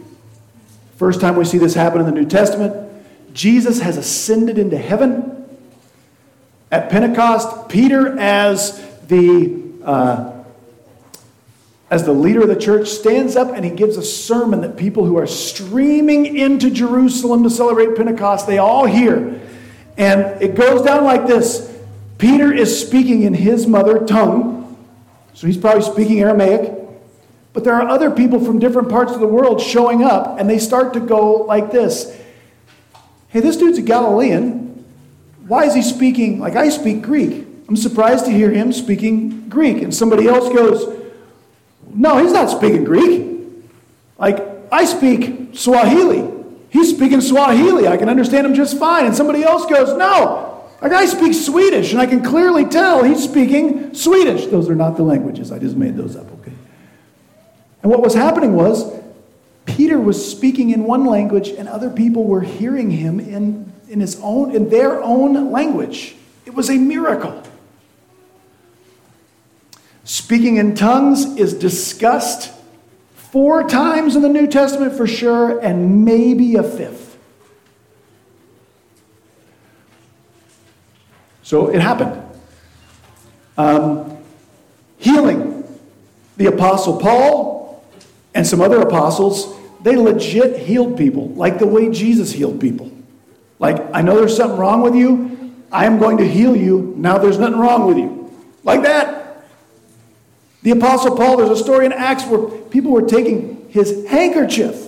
First 0.98 1.22
time 1.22 1.38
we 1.38 1.46
see 1.46 1.58
this 1.58 1.74
happen 1.74 2.02
in 2.02 2.06
the 2.06 2.12
New 2.12 2.26
Testament. 2.26 2.88
Jesus 3.34 3.80
has 3.82 3.98
ascended 3.98 4.58
into 4.58 4.78
heaven. 4.78 5.36
At 6.72 6.90
Pentecost, 6.90 7.70
Peter, 7.70 8.18
as 8.20 8.86
the, 9.08 9.62
uh, 9.84 10.44
as 11.90 12.04
the 12.04 12.14
leader 12.14 12.42
of 12.42 12.48
the 12.48 12.56
church, 12.56 12.88
stands 12.88 13.36
up 13.36 13.56
and 13.56 13.66
he 13.66 13.72
gives 13.72 13.98
a 13.98 14.04
sermon 14.04 14.62
that 14.62 14.78
people 14.78 15.06
who 15.06 15.18
are 15.18 15.28
streaming 15.28 16.38
into 16.38 16.70
Jerusalem 16.70 17.44
to 17.44 17.50
celebrate 17.50 17.96
Pentecost, 17.96 18.46
they 18.46 18.60
all 18.60 18.86
hear. 18.86 19.42
And 19.98 20.42
it 20.42 20.56
goes 20.56 20.84
down 20.84 21.04
like 21.04 21.28
this 21.28 21.76
Peter 22.18 22.54
is 22.54 22.80
speaking 22.80 23.24
in 23.24 23.34
his 23.34 23.66
mother 23.66 24.06
tongue, 24.06 24.78
so 25.34 25.48
he's 25.48 25.58
probably 25.58 25.84
speaking 25.84 26.20
Aramaic. 26.20 26.74
But 27.54 27.64
there 27.64 27.74
are 27.74 27.88
other 27.88 28.12
people 28.12 28.44
from 28.44 28.60
different 28.60 28.90
parts 28.90 29.14
of 29.14 29.20
the 29.20 29.28
world 29.28 29.60
showing 29.60 30.04
up, 30.04 30.40
and 30.40 30.50
they 30.50 30.60
start 30.60 30.94
to 30.94 31.00
go 31.00 31.44
like 31.44 31.72
this 31.72 32.16
Hey, 33.30 33.42
this 33.42 33.58
dude's 33.58 33.78
a 33.78 33.84
Galilean. 33.84 34.86
Why 35.48 35.66
is 35.66 35.74
he 35.74 35.82
speaking 35.82 36.40
like 36.40 36.56
I 36.56 36.70
speak 36.70 37.02
Greek? 37.02 37.46
I'm 37.68 37.78
surprised 37.78 38.26
to 38.26 38.32
hear 38.32 38.50
him 38.50 38.74
speaking 38.74 39.48
Greek. 39.50 39.84
And 39.84 39.94
somebody 39.94 40.28
else 40.28 40.52
goes, 40.54 41.10
No, 41.94 42.18
he's 42.18 42.34
not 42.34 42.50
speaking 42.50 42.84
Greek. 42.84 43.28
Like, 44.18 44.44
I 44.72 44.86
speak 44.86 45.56
Swahili. 45.56 46.28
He's 46.70 46.90
speaking 46.90 47.22
Swahili. 47.22 47.88
I 47.88 47.98
can 47.98 48.10
understand 48.10 48.48
him 48.48 48.54
just 48.56 48.78
fine. 48.78 49.06
And 49.06 49.16
somebody 49.16 49.44
else 49.44 49.66
goes, 49.68 49.96
No, 49.96 50.64
a 50.82 50.90
guy 50.90 51.06
speaks 51.06 51.46
Swedish, 51.46 51.92
and 51.92 52.02
I 52.02 52.06
can 52.06 52.24
clearly 52.24 52.66
tell 52.66 53.04
he's 53.04 53.24
speaking 53.24 53.94
Swedish. 53.94 54.48
Those 54.48 54.70
are 54.70 54.76
not 54.76 54.98
the 54.98 55.04
languages. 55.04 55.52
I 55.52 55.60
just 55.60 55.76
made 55.76 55.96
those 55.96 56.16
up, 56.16 56.32
okay? 56.40 56.54
And 57.84 57.92
what 57.92 58.02
was 58.02 58.14
happening 58.16 58.56
was 58.56 58.92
Peter 59.76 60.00
was 60.00 60.30
speaking 60.30 60.72
in 60.72 60.84
one 60.84 61.06
language 61.06 61.50
and 61.50 61.68
other 61.68 61.90
people 61.90 62.24
were 62.24 62.42
hearing 62.42 62.90
him 62.90 63.20
in, 63.20 63.72
in 63.88 64.00
his 64.00 64.20
own 64.22 64.56
in 64.56 64.70
their 64.70 65.02
own 65.04 65.52
language. 65.52 66.16
It 66.46 66.54
was 66.54 66.70
a 66.70 66.78
miracle. 66.78 67.44
Speaking 70.04 70.58
in 70.58 70.76
tongues 70.76 71.38
is 71.38 71.54
discussed 71.54 72.52
four 73.14 73.68
times 73.68 74.16
in 74.16 74.24
the 74.24 74.30
New 74.30 74.48
Testament 74.48 74.98
for 74.98 75.06
sure, 75.06 75.60
and 75.60 76.04
maybe 76.04 76.56
a 76.56 76.64
fifth. 76.64 77.18
So 81.44 81.70
it 81.70 81.80
happened. 81.80 82.24
Um, 83.56 84.18
healing. 84.98 85.64
The 86.38 86.48
Apostle 86.48 87.00
Paul 87.00 87.84
and 88.34 88.48
some 88.48 88.62
other 88.62 88.82
apostles, 88.82 89.59
they 89.82 89.96
legit 89.96 90.60
healed 90.60 90.98
people, 90.98 91.30
like 91.30 91.60
the 91.60 91.68
way 91.68 91.90
Jesus 91.90 92.32
healed 92.32 92.60
people. 92.60 92.92
Like, 93.60 93.84
I 93.94 94.02
know 94.02 94.16
there's 94.16 94.36
something 94.36 94.58
wrong 94.58 94.82
with 94.82 94.96
you. 94.96 95.54
I 95.72 95.86
am 95.86 96.00
going 96.00 96.18
to 96.18 96.28
heal 96.28 96.56
you. 96.56 96.94
Now 96.98 97.18
there's 97.18 97.38
nothing 97.38 97.60
wrong 97.60 97.86
with 97.88 97.98
you. 97.98 98.32
Like 98.64 98.84
that. 98.84 99.46
The 100.62 100.72
Apostle 100.72 101.16
Paul, 101.16 101.38
there's 101.38 101.50
a 101.50 101.62
story 101.62 101.86
in 101.86 101.94
Acts 101.94 102.26
where 102.26 102.48
people 102.66 102.92
were 102.92 103.08
taking 103.08 103.70
his 103.70 104.08
handkerchief 104.08 104.88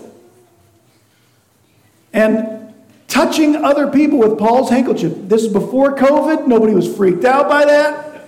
and 2.12 2.74
touching 3.08 3.56
other 3.56 3.88
people 3.88 4.20
with 4.20 4.38
Paul's 4.38 4.70
handkerchief. 4.70 5.14
This 5.16 5.44
is 5.44 5.52
before 5.52 5.96
COVID. 5.96 6.48
Nobody 6.48 6.74
was 6.74 6.94
freaked 6.96 7.24
out 7.24 7.48
by 7.48 7.66
that. 7.66 8.26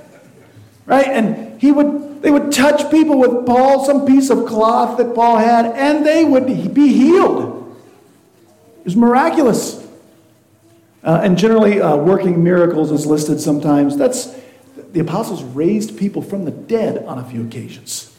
Right? 0.85 1.07
And 1.07 1.52
he 1.63 1.71
would 1.71 2.21
they 2.21 2.29
would 2.29 2.51
touch 2.51 2.91
people 2.91 3.17
with 3.17 3.45
Paul, 3.45 3.85
some 3.85 4.05
piece 4.05 4.29
of 4.29 4.45
cloth 4.45 4.97
that 4.97 5.15
Paul 5.15 5.37
had, 5.37 5.65
and 5.67 6.05
they 6.05 6.25
would 6.25 6.45
be 6.45 6.91
healed. 6.91 7.77
It 8.79 8.83
was 8.83 8.97
miraculous. 8.97 9.81
Uh, 11.05 11.21
and 11.23 11.37
generally, 11.37 11.79
uh, 11.79 11.95
working 11.95 12.43
miracles 12.43 12.91
is 12.91 13.05
listed 13.05 13.39
sometimes. 13.39 13.95
That's 13.95 14.37
the 14.91 14.99
apostles 14.99 15.41
raised 15.41 15.97
people 15.97 16.21
from 16.21 16.43
the 16.43 16.51
dead 16.51 17.05
on 17.05 17.17
a 17.17 17.23
few 17.23 17.45
occasions. 17.45 18.13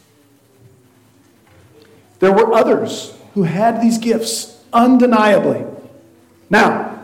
There 2.20 2.32
were 2.32 2.54
others 2.54 3.14
who 3.34 3.42
had 3.42 3.82
these 3.82 3.98
gifts, 3.98 4.58
undeniably. 4.72 5.66
Now, 6.48 6.98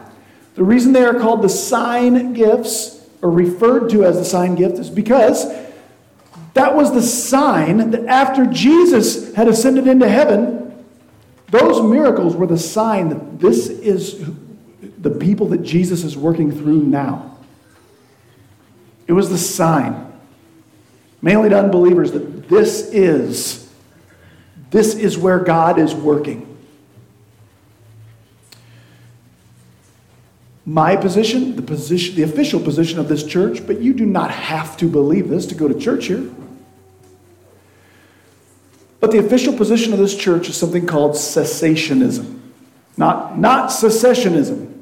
the 0.55 0.65
reason 0.65 0.95
they 0.95 1.05
are 1.05 1.19
called 1.19 1.43
the 1.43 1.51
sign 1.51 2.33
gifts, 2.33 3.07
or 3.21 3.31
referred 3.31 3.91
to 3.91 4.07
as 4.07 4.17
the 4.17 4.25
sign 4.25 4.55
gift, 4.55 4.79
is 4.79 4.89
because 4.89 5.45
that 6.55 6.75
was 6.75 6.93
the 6.93 7.03
sign 7.03 7.91
that 7.91 8.07
after 8.07 8.47
Jesus 8.47 9.35
had 9.35 9.49
ascended 9.49 9.87
into 9.87 10.09
heaven, 10.09 10.85
those 11.51 11.83
miracles 11.83 12.37
were 12.37 12.47
the 12.47 12.59
sign 12.59 13.09
that 13.09 13.41
this 13.41 13.69
is 13.69 14.31
the 14.99 15.11
people 15.11 15.49
that 15.49 15.63
Jesus 15.63 16.05
is 16.05 16.17
working 16.17 16.53
through 16.53 16.83
now. 16.83 17.39
It 19.07 19.13
was 19.13 19.29
the 19.29 19.39
sign, 19.39 20.13
mainly 21.21 21.49
to 21.49 21.59
unbelievers, 21.59 22.13
that 22.13 22.49
this 22.49 22.91
is 22.93 23.69
this 24.71 24.95
is 24.95 25.19
where 25.19 25.41
God 25.41 25.79
is 25.81 25.93
working. 25.95 26.47
My 30.65 30.95
position, 30.95 31.57
the 31.57 31.63
position, 31.63 32.15
the 32.15 32.23
official 32.23 32.61
position 32.61 33.01
of 33.01 33.09
this 33.09 33.25
church, 33.25 33.67
but 33.67 33.81
you 33.81 33.93
do 33.93 34.07
not 34.07 34.31
have 34.31 34.77
to 34.77 34.87
believe 34.87 35.29
this 35.29 35.47
to 35.47 35.57
go 35.57 35.67
to 35.67 35.75
church 35.75 36.07
here. 36.07 36.31
But 39.01 39.13
the 39.13 39.19
official 39.19 39.57
position 39.57 39.93
of 39.93 39.99
this 39.99 40.15
church 40.15 40.49
is 40.49 40.57
something 40.57 40.87
called 40.87 41.13
cessationism, 41.13 42.39
not, 42.97 43.39
not 43.39 43.71
secessionism. 43.71 44.77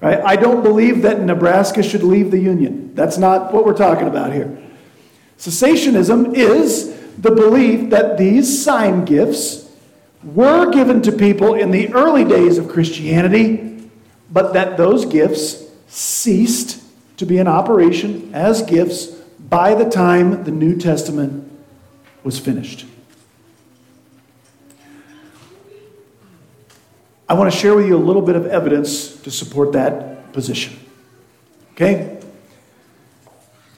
Right? 0.00 0.20
I 0.20 0.36
don't 0.36 0.62
believe 0.62 1.02
that 1.02 1.20
Nebraska 1.20 1.82
should 1.82 2.02
leave 2.02 2.30
the 2.30 2.38
Union. 2.38 2.94
That's 2.94 3.16
not 3.16 3.54
what 3.54 3.64
we're 3.64 3.76
talking 3.76 4.06
about 4.06 4.32
here. 4.32 4.58
Cessationism 5.38 6.34
is 6.34 6.94
the 7.16 7.30
belief 7.30 7.90
that 7.90 8.18
these 8.18 8.62
sign 8.62 9.04
gifts 9.04 9.70
were 10.22 10.70
given 10.70 11.00
to 11.02 11.12
people 11.12 11.54
in 11.54 11.70
the 11.70 11.92
early 11.94 12.24
days 12.24 12.58
of 12.58 12.68
Christianity, 12.68 13.88
but 14.30 14.52
that 14.54 14.76
those 14.76 15.04
gifts 15.04 15.62
ceased 15.86 16.82
to 17.18 17.24
be 17.24 17.38
in 17.38 17.46
operation 17.46 18.34
as 18.34 18.62
gifts 18.62 19.06
by 19.06 19.74
the 19.74 19.88
time 19.88 20.44
the 20.44 20.50
New 20.50 20.76
Testament 20.76 21.50
was 22.24 22.38
finished. 22.38 22.86
I 27.28 27.34
want 27.34 27.52
to 27.52 27.58
share 27.58 27.74
with 27.74 27.86
you 27.86 27.96
a 27.96 27.98
little 27.98 28.22
bit 28.22 28.36
of 28.36 28.46
evidence 28.46 29.16
to 29.22 29.30
support 29.30 29.72
that 29.72 30.32
position. 30.32 30.78
Okay? 31.72 32.20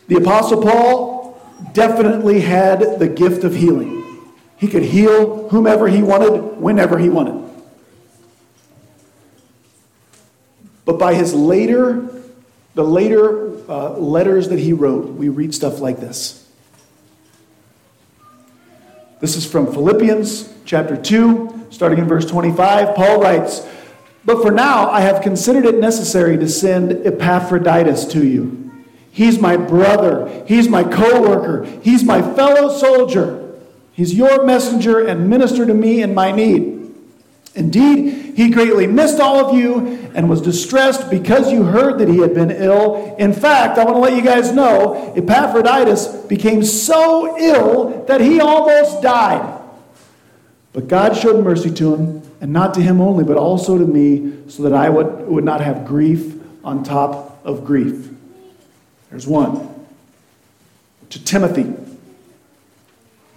The 0.08 0.16
Apostle 0.16 0.62
Paul 0.62 1.40
definitely 1.72 2.40
had 2.40 2.98
the 2.98 3.08
gift 3.08 3.44
of 3.44 3.54
healing. 3.54 4.32
He 4.56 4.68
could 4.68 4.82
heal 4.82 5.48
whomever 5.48 5.88
he 5.88 6.02
wanted, 6.02 6.60
whenever 6.60 6.98
he 6.98 7.08
wanted. 7.08 7.42
But 10.84 10.98
by 10.98 11.14
his 11.14 11.34
later, 11.34 12.08
the 12.74 12.84
later 12.84 13.52
uh, 13.68 13.90
letters 13.90 14.48
that 14.48 14.58
he 14.58 14.72
wrote, 14.72 15.08
we 15.08 15.28
read 15.28 15.54
stuff 15.54 15.80
like 15.80 15.98
this. 15.98 16.48
This 19.20 19.36
is 19.36 19.46
from 19.50 19.72
Philippians 19.72 20.52
chapter 20.64 20.96
2, 20.96 21.55
Starting 21.70 21.98
in 21.98 22.08
verse 22.08 22.26
25, 22.26 22.94
Paul 22.94 23.20
writes, 23.20 23.66
But 24.24 24.42
for 24.42 24.50
now 24.50 24.90
I 24.90 25.00
have 25.00 25.22
considered 25.22 25.64
it 25.66 25.78
necessary 25.78 26.36
to 26.38 26.48
send 26.48 27.06
Epaphroditus 27.06 28.04
to 28.06 28.24
you. 28.24 28.84
He's 29.10 29.38
my 29.40 29.56
brother, 29.56 30.44
he's 30.46 30.68
my 30.68 30.84
co 30.84 31.22
worker, 31.22 31.64
he's 31.82 32.04
my 32.04 32.20
fellow 32.34 32.68
soldier. 32.76 33.42
He's 33.92 34.12
your 34.12 34.44
messenger 34.44 35.06
and 35.06 35.30
minister 35.30 35.64
to 35.64 35.72
me 35.72 36.02
in 36.02 36.12
my 36.12 36.30
need. 36.30 36.76
Indeed, 37.54 38.34
he 38.36 38.50
greatly 38.50 38.86
missed 38.86 39.18
all 39.18 39.46
of 39.46 39.56
you 39.56 40.10
and 40.14 40.28
was 40.28 40.42
distressed 40.42 41.08
because 41.08 41.50
you 41.50 41.62
heard 41.62 41.98
that 41.98 42.08
he 42.08 42.18
had 42.18 42.34
been 42.34 42.50
ill. 42.50 43.16
In 43.18 43.32
fact, 43.32 43.78
I 43.78 43.84
want 43.84 43.96
to 43.96 44.00
let 44.00 44.14
you 44.14 44.20
guys 44.20 44.52
know 44.52 45.14
Epaphroditus 45.16 46.08
became 46.26 46.62
so 46.62 47.38
ill 47.38 48.04
that 48.04 48.20
he 48.20 48.38
almost 48.40 49.00
died. 49.00 49.62
But 50.76 50.88
God 50.88 51.16
showed 51.16 51.42
mercy 51.42 51.70
to 51.70 51.94
him, 51.94 52.22
and 52.38 52.52
not 52.52 52.74
to 52.74 52.82
him 52.82 53.00
only, 53.00 53.24
but 53.24 53.38
also 53.38 53.78
to 53.78 53.86
me, 53.86 54.34
so 54.46 54.62
that 54.64 54.74
I 54.74 54.90
would, 54.90 55.26
would 55.26 55.42
not 55.42 55.62
have 55.62 55.86
grief 55.86 56.34
on 56.62 56.84
top 56.84 57.40
of 57.46 57.64
grief. 57.64 58.10
There's 59.08 59.26
one. 59.26 59.74
To 61.08 61.24
Timothy, 61.24 61.72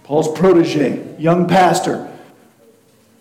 Paul's 0.04 0.38
protege, 0.38 1.16
young 1.18 1.48
pastor. 1.48 2.14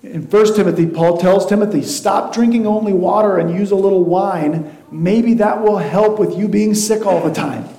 In 0.03 0.23
1 0.23 0.53
Timothy, 0.53 0.85
Paul 0.85 1.17
tells 1.17 1.45
Timothy, 1.45 1.81
stop 1.81 2.33
drinking 2.33 2.67
only 2.67 2.91
water 2.91 3.37
and 3.37 3.55
use 3.55 3.71
a 3.71 3.75
little 3.77 4.03
wine. 4.03 4.77
Maybe 4.91 5.35
that 5.35 5.61
will 5.61 5.77
help 5.77 6.19
with 6.19 6.37
you 6.37 6.49
being 6.49 6.75
sick 6.75 7.05
all 7.05 7.25
the 7.25 7.33
time. 7.33 7.69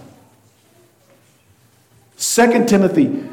2 2.16 2.64
Timothy, 2.64 3.29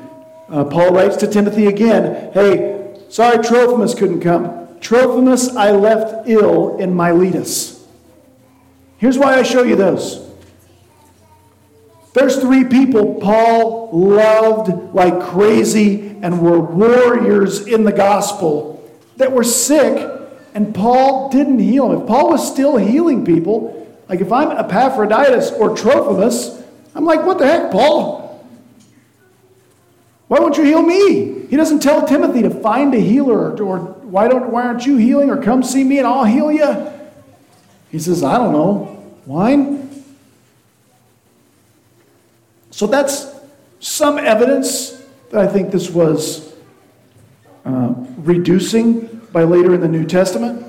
uh, 0.49 0.65
Paul 0.65 0.91
writes 0.91 1.15
to 1.17 1.27
Timothy 1.27 1.67
again, 1.67 2.33
hey, 2.33 2.76
Sorry, 3.09 3.37
Trophimus 3.43 3.95
couldn't 3.95 4.21
come. 4.21 4.67
Trophimus 4.79 5.55
I 5.55 5.71
left 5.71 6.27
ill 6.27 6.77
in 6.77 6.95
Miletus. 6.95 7.85
Here's 8.97 9.17
why 9.17 9.35
I 9.35 9.43
show 9.43 9.63
you 9.63 9.75
those. 9.75 10.25
There's 12.13 12.39
three 12.39 12.63
people 12.63 13.15
Paul 13.21 13.89
loved 13.91 14.93
like 14.93 15.21
crazy 15.21 16.17
and 16.21 16.41
were 16.41 16.59
warriors 16.59 17.67
in 17.67 17.83
the 17.83 17.91
gospel 17.91 18.83
that 19.17 19.31
were 19.31 19.43
sick, 19.43 20.09
and 20.55 20.73
Paul 20.73 21.29
didn't 21.29 21.59
heal 21.59 21.89
them. 21.89 22.01
If 22.01 22.07
Paul 22.07 22.31
was 22.31 22.51
still 22.51 22.77
healing 22.77 23.23
people, 23.23 23.87
like 24.09 24.21
if 24.21 24.31
I'm 24.31 24.49
Epaphroditus 24.49 25.51
or 25.51 25.75
Trophimus, 25.75 26.63
I'm 26.95 27.05
like, 27.05 27.23
what 27.23 27.37
the 27.37 27.45
heck, 27.45 27.71
Paul? 27.71 28.26
Why 30.27 30.39
won't 30.39 30.57
you 30.57 30.63
heal 30.63 30.81
me? 30.81 31.45
He 31.47 31.55
doesn't 31.55 31.79
tell 31.79 32.05
Timothy 32.05 32.41
to 32.41 32.49
find 32.49 32.93
a 32.93 32.99
healer 32.99 33.55
or, 33.61 33.79
why, 33.79 34.27
don't, 34.27 34.51
why 34.51 34.63
aren't 34.63 34.85
you 34.85 34.97
healing 34.97 35.29
or 35.29 35.41
come 35.41 35.63
see 35.63 35.83
me 35.83 35.99
and 35.99 36.07
I'll 36.07 36.25
heal 36.25 36.51
you. 36.51 36.91
He 37.89 37.99
says, 37.99 38.23
I 38.23 38.37
don't 38.37 38.51
know, 38.51 39.03
wine? 39.25 40.03
So 42.71 42.87
that's 42.87 43.33
some 43.79 44.17
evidence 44.17 45.01
that 45.29 45.41
I 45.41 45.47
think 45.47 45.71
this 45.71 45.89
was 45.89 46.53
uh, 47.65 47.93
reducing 48.17 49.07
by 49.31 49.43
later 49.43 49.73
in 49.73 49.81
the 49.81 49.87
New 49.87 50.05
Testament. 50.05 50.65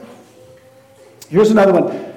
Here's 1.28 1.50
another 1.50 1.72
one 1.72 2.14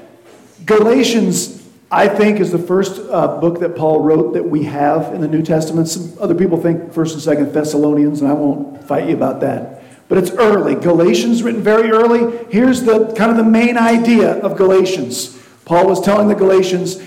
Galatians 0.66 1.61
I 1.94 2.08
think 2.08 2.40
is 2.40 2.54
the 2.54 2.58
first 2.58 3.02
uh, 3.10 3.40
book 3.40 3.60
that 3.60 3.76
Paul 3.76 4.00
wrote 4.00 4.34
that 4.34 4.44
we 4.44 4.64
have 4.64 5.14
in 5.14 5.20
the 5.20 5.28
New 5.28 5.42
Testament. 5.42 5.90
Some 5.90 6.14
other 6.22 6.34
people 6.34 6.58
think 6.58 6.94
First 6.94 7.14
and 7.16 7.22
Second 7.22 7.52
Thessalonians, 7.52 8.22
and 8.22 8.32
I 8.32 8.34
won't 8.34 8.82
fight 8.86 9.10
you 9.10 9.16
about 9.16 9.42
that. 9.42 9.84
But 10.08 10.18
it's 10.18 10.32
early. 10.32 10.76
Galatians 10.76 11.44
written 11.44 11.62
very 11.62 11.92
early. 11.92 12.46
Here's 12.50 12.84
the 12.84 13.14
kind 13.18 13.30
of 13.30 13.36
the 13.36 13.44
main 13.44 13.78
idea 13.78 14.40
of 14.40 14.56
Galatians. 14.56 15.38
Paul 15.66 15.88
was 15.88 16.00
telling 16.00 16.30
the 16.30 16.36
Galatians, 16.36 17.02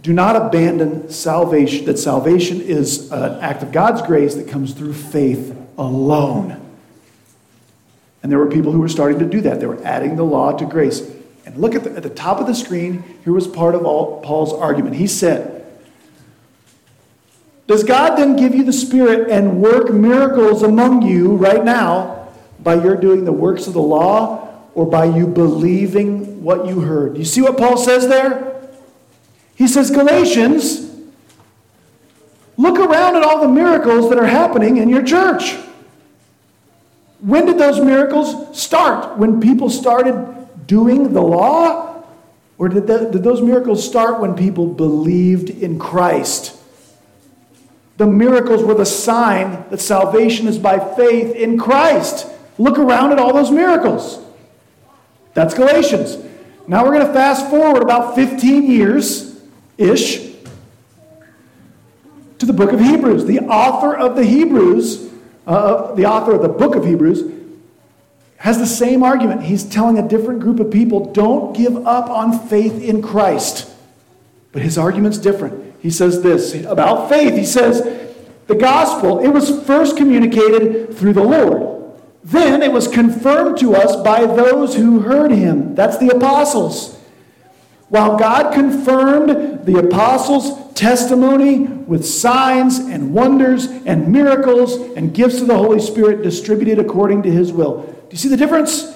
do 0.00 0.12
not 0.12 0.36
abandon 0.36 1.10
salvation, 1.10 1.86
that 1.86 1.98
salvation 1.98 2.60
is 2.60 3.10
an 3.10 3.40
act 3.40 3.64
of 3.64 3.72
God's 3.72 4.00
grace 4.02 4.36
that 4.36 4.48
comes 4.48 4.74
through 4.74 4.94
faith 4.94 5.56
alone. 5.76 6.64
And 8.22 8.30
there 8.30 8.38
were 8.38 8.50
people 8.50 8.70
who 8.70 8.80
were 8.80 8.88
starting 8.88 9.18
to 9.18 9.26
do 9.26 9.40
that. 9.40 9.58
They 9.58 9.66
were 9.66 9.82
adding 9.84 10.14
the 10.14 10.24
law 10.24 10.52
to 10.52 10.64
grace. 10.66 11.00
And 11.48 11.56
look 11.56 11.74
at 11.74 11.82
the, 11.82 11.96
at 11.96 12.02
the 12.02 12.10
top 12.10 12.40
of 12.40 12.46
the 12.46 12.54
screen, 12.54 13.02
here 13.24 13.32
was 13.32 13.48
part 13.48 13.74
of 13.74 13.86
all, 13.86 14.20
Paul's 14.20 14.52
argument. 14.52 14.96
He 14.96 15.06
said, 15.06 15.66
Does 17.66 17.84
God 17.84 18.16
then 18.16 18.36
give 18.36 18.54
you 18.54 18.64
the 18.64 18.72
Spirit 18.72 19.30
and 19.30 19.62
work 19.62 19.90
miracles 19.90 20.62
among 20.62 21.00
you 21.00 21.36
right 21.36 21.64
now 21.64 22.28
by 22.60 22.74
your 22.74 22.96
doing 22.96 23.24
the 23.24 23.32
works 23.32 23.66
of 23.66 23.72
the 23.72 23.80
law 23.80 24.60
or 24.74 24.84
by 24.84 25.06
you 25.06 25.26
believing 25.26 26.42
what 26.42 26.66
you 26.66 26.80
heard. 26.80 27.16
You 27.16 27.24
see 27.24 27.40
what 27.40 27.56
Paul 27.56 27.78
says 27.78 28.08
there? 28.08 28.68
He 29.54 29.66
says, 29.66 29.90
Galatians, 29.90 30.94
look 32.58 32.78
around 32.78 33.16
at 33.16 33.22
all 33.22 33.40
the 33.40 33.48
miracles 33.48 34.10
that 34.10 34.18
are 34.18 34.26
happening 34.26 34.76
in 34.76 34.90
your 34.90 35.02
church. 35.02 35.54
When 37.20 37.46
did 37.46 37.56
those 37.56 37.80
miracles 37.80 38.60
start? 38.60 39.16
When 39.16 39.40
people 39.40 39.70
started 39.70 40.37
doing 40.68 41.12
the 41.12 41.22
law? 41.22 42.04
Or 42.58 42.68
did, 42.68 42.86
did 42.86 43.24
those 43.24 43.40
miracles 43.40 43.84
start 43.84 44.20
when 44.20 44.36
people 44.36 44.66
believed 44.66 45.50
in 45.50 45.78
Christ? 45.78 46.56
The 47.96 48.06
miracles 48.06 48.62
were 48.62 48.74
the 48.74 48.86
sign 48.86 49.64
that 49.70 49.80
salvation 49.80 50.46
is 50.46 50.58
by 50.58 50.78
faith 50.94 51.34
in 51.34 51.58
Christ. 51.58 52.28
Look 52.56 52.78
around 52.78 53.10
at 53.10 53.18
all 53.18 53.32
those 53.32 53.50
miracles. 53.50 54.24
That's 55.34 55.54
Galatians. 55.54 56.16
Now 56.68 56.84
we're 56.84 56.92
going 56.92 57.06
to 57.06 57.12
fast 57.12 57.48
forward 57.48 57.82
about 57.82 58.14
15 58.14 58.70
years 58.70 59.40
ish 59.78 60.28
to 62.38 62.46
the 62.46 62.52
book 62.52 62.72
of 62.72 62.80
Hebrews. 62.80 63.24
The 63.24 63.40
author 63.40 63.96
of 63.96 64.16
the 64.16 64.24
Hebrews, 64.24 65.10
uh, 65.46 65.94
the 65.94 66.06
author 66.06 66.34
of 66.34 66.42
the 66.42 66.48
book 66.48 66.76
of 66.76 66.84
Hebrews, 66.84 67.22
has 68.38 68.58
the 68.58 68.66
same 68.66 69.02
argument. 69.02 69.42
He's 69.42 69.64
telling 69.64 69.98
a 69.98 70.08
different 70.08 70.40
group 70.40 70.60
of 70.60 70.70
people 70.70 71.12
don't 71.12 71.56
give 71.56 71.86
up 71.86 72.08
on 72.08 72.48
faith 72.48 72.82
in 72.82 73.02
Christ. 73.02 73.70
But 74.52 74.62
his 74.62 74.78
argument's 74.78 75.18
different. 75.18 75.74
He 75.80 75.90
says 75.90 76.22
this 76.22 76.54
about 76.64 77.08
faith. 77.08 77.34
He 77.34 77.44
says, 77.44 77.82
the 78.46 78.54
gospel, 78.54 79.20
it 79.20 79.28
was 79.28 79.62
first 79.64 79.96
communicated 79.96 80.96
through 80.96 81.12
the 81.12 81.22
Lord. 81.22 81.92
Then 82.24 82.62
it 82.62 82.72
was 82.72 82.88
confirmed 82.88 83.58
to 83.58 83.74
us 83.74 83.96
by 84.02 84.24
those 84.24 84.74
who 84.74 85.00
heard 85.00 85.30
him. 85.30 85.74
That's 85.74 85.98
the 85.98 86.08
apostles. 86.08 86.96
While 87.88 88.18
God 88.18 88.52
confirmed 88.52 89.66
the 89.66 89.78
apostles' 89.78 90.74
testimony 90.74 91.60
with 91.60 92.06
signs 92.06 92.78
and 92.78 93.12
wonders 93.12 93.66
and 93.66 94.12
miracles 94.12 94.76
and 94.96 95.14
gifts 95.14 95.40
of 95.40 95.46
the 95.46 95.56
Holy 95.56 95.80
Spirit 95.80 96.22
distributed 96.22 96.78
according 96.78 97.22
to 97.24 97.30
his 97.30 97.52
will. 97.52 97.97
Do 98.08 98.14
you 98.14 98.18
see 98.18 98.28
the 98.28 98.36
difference? 98.36 98.94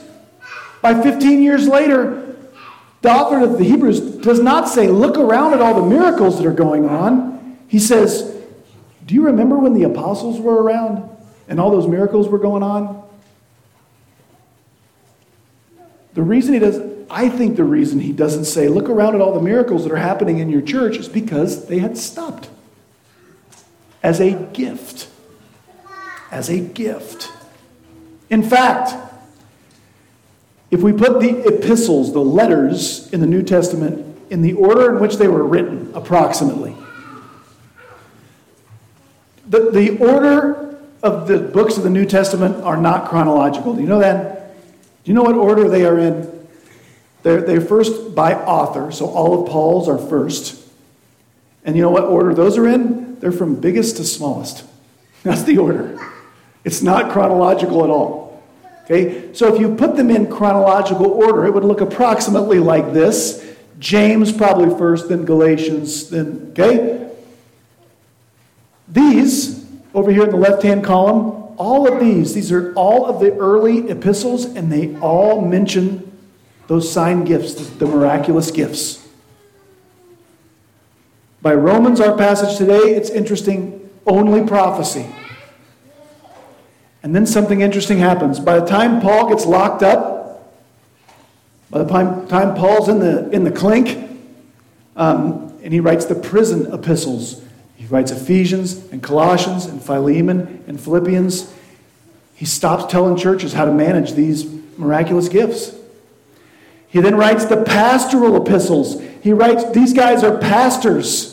By 0.81 1.01
15 1.01 1.43
years 1.43 1.69
later, 1.69 2.37
the 3.03 3.11
author 3.11 3.41
of 3.45 3.59
the 3.59 3.65
Hebrews 3.65 4.01
does 4.19 4.41
not 4.41 4.69
say, 4.69 4.89
Look 4.89 5.19
around 5.19 5.55
at 5.55 5.61
all 5.61 5.75
the 5.75 5.87
miracles 5.87 6.39
that 6.39 6.47
are 6.47 6.53
going 6.53 6.89
on. 6.89 7.59
He 7.69 7.79
says, 7.79 8.35
Do 9.05 9.15
you 9.15 9.27
remember 9.27 9.59
when 9.59 9.75
the 9.75 9.83
apostles 9.83 10.41
were 10.41 10.63
around 10.63 11.11
and 11.49 11.59
all 11.59 11.71
those 11.71 11.89
miracles 11.89 12.29
were 12.29 12.39
going 12.39 12.63
on? 12.63 13.03
The 16.15 16.23
reason 16.23 16.55
he 16.55 16.61
does, 16.61 16.81
I 17.11 17.29
think 17.29 17.57
the 17.57 17.65
reason 17.65 17.99
he 17.99 18.13
doesn't 18.13 18.45
say, 18.45 18.69
Look 18.69 18.89
around 18.89 19.17
at 19.17 19.21
all 19.21 19.35
the 19.35 19.43
miracles 19.43 19.83
that 19.83 19.93
are 19.93 19.97
happening 19.97 20.39
in 20.39 20.49
your 20.49 20.63
church 20.63 20.97
is 20.97 21.09
because 21.09 21.67
they 21.67 21.79
had 21.79 21.99
stopped 21.99 22.49
as 24.03 24.21
a 24.21 24.33
gift. 24.53 25.09
As 26.31 26.49
a 26.49 26.61
gift. 26.61 27.32
In 28.33 28.43
fact, 28.43 28.95
if 30.71 30.81
we 30.81 30.91
put 30.95 31.21
the 31.21 31.47
epistles, 31.47 32.15
the 32.15 32.21
letters 32.21 33.13
in 33.13 33.21
the 33.21 33.27
New 33.27 33.43
Testament, 33.43 34.19
in 34.31 34.41
the 34.41 34.55
order 34.55 34.95
in 34.95 35.03
which 35.03 35.19
they 35.19 35.29
were 35.29 35.45
written, 35.47 35.93
approximately, 35.95 36.75
the, 39.47 39.71
the 39.71 39.99
order 39.99 40.81
of 41.03 41.29
the 41.29 41.41
books 41.41 41.77
of 41.77 41.83
the 41.83 41.91
New 41.91 42.07
Testament 42.07 42.57
are 42.65 42.79
not 42.79 43.07
chronological. 43.07 43.75
Do 43.75 43.83
you 43.83 43.87
know 43.87 43.99
that? 43.99 44.57
Do 45.05 45.11
you 45.11 45.15
know 45.15 45.25
what 45.25 45.35
order 45.35 45.69
they 45.69 45.85
are 45.85 45.99
in? 45.99 46.49
They're, 47.23 47.43
they're 47.43 47.61
first 47.61 48.15
by 48.15 48.33
author, 48.35 48.91
so 48.93 49.11
all 49.11 49.43
of 49.43 49.51
Paul's 49.51 49.91
are 49.91 49.99
first. 49.99 50.59
And 51.67 51.77
you 51.77 51.83
know 51.83 51.91
what 51.91 52.05
order 52.05 52.33
those 52.33 52.57
are 52.57 52.67
in? 52.67 53.21
They're 53.21 53.31
from 53.31 53.61
biggest 53.61 53.99
to 53.99 54.05
smallest. 54.05 54.65
That's 55.23 55.43
the 55.43 55.59
order. 55.59 55.99
It's 56.65 56.81
not 56.81 57.13
chronological 57.13 57.85
at 57.85 57.91
all. 57.91 58.22
Okay? 58.85 59.33
So 59.35 59.55
if 59.55 59.61
you 59.61 59.75
put 59.75 59.97
them 59.97 60.11
in 60.11 60.31
chronological 60.31 61.07
order, 61.07 61.47
it 61.47 61.55
would 61.55 61.65
look 61.65 61.81
approximately 61.81 62.59
like 62.59 62.93
this. 62.93 63.47
James 63.79 64.33
probably 64.33 64.77
first, 64.79 65.09
then 65.09 65.25
Galatians, 65.25 66.09
then, 66.11 66.49
okay? 66.51 67.11
These, 68.89 69.67
over 69.95 70.11
here 70.13 70.25
in 70.25 70.31
the 70.31 70.37
left 70.37 70.63
hand 70.63 70.85
column, 70.85 71.55
all 71.57 71.93
of 71.93 72.01
these, 72.01 72.35
these 72.35 72.53
are 72.53 72.73
all 72.75 73.07
of 73.07 73.21
the 73.21 73.33
early 73.37 73.89
epistles, 73.89 74.45
and 74.45 74.71
they 74.71 74.97
all 75.01 75.41
mention 75.41 76.13
those 76.67 76.91
sign 76.91 77.25
gifts, 77.25 77.55
the 77.55 77.87
miraculous 77.87 78.51
gifts. 78.51 79.07
By 81.41 81.55
Romans, 81.55 82.01
our 82.01 82.17
passage 82.17 82.57
today, 82.57 82.95
it's 82.95 83.11
interesting, 83.11 83.91
only 84.07 84.47
prophecy. 84.47 85.07
And 87.03 87.15
then 87.15 87.27
something 87.27 87.61
interesting 87.61 87.99
happens. 87.99 88.39
By 88.39 88.61
the 88.61 88.67
time 88.67 89.01
Paul 89.01 89.29
gets 89.29 89.45
locked 89.45 89.83
up, 89.83 90.23
by 91.73 91.85
the 91.85 92.27
time, 92.29 92.55
Paul's 92.55 92.91
in 92.91 92.99
the, 92.99 93.31
in 93.31 93.45
the 93.45 93.51
clink, 93.51 94.21
um, 94.95 95.59
and 95.63 95.73
he 95.73 95.81
writes 95.81 96.05
the 96.05 96.15
prison 96.15 96.71
epistles, 96.71 97.43
he 97.77 97.87
writes 97.87 98.11
Ephesians 98.11 98.77
and 98.93 99.03
Colossians 99.03 99.65
and 99.65 99.83
Philemon 99.83 100.63
and 100.67 100.79
Philippians. 100.79 101.51
He 102.35 102.45
stops 102.45 102.93
telling 102.93 103.17
churches 103.17 103.55
how 103.55 103.65
to 103.65 103.73
manage 103.73 104.13
these 104.13 104.45
miraculous 104.77 105.31
gifts. 105.31 105.75
He 106.89 107.01
then 107.01 107.17
writes 107.17 107.47
the 107.47 107.63
pastoral 107.65 108.37
epistles. 108.37 109.01
He 109.23 109.33
writes, 109.33 109.65
these 109.71 109.95
guys 109.95 110.23
are 110.23 110.37
pastors. 110.37 111.32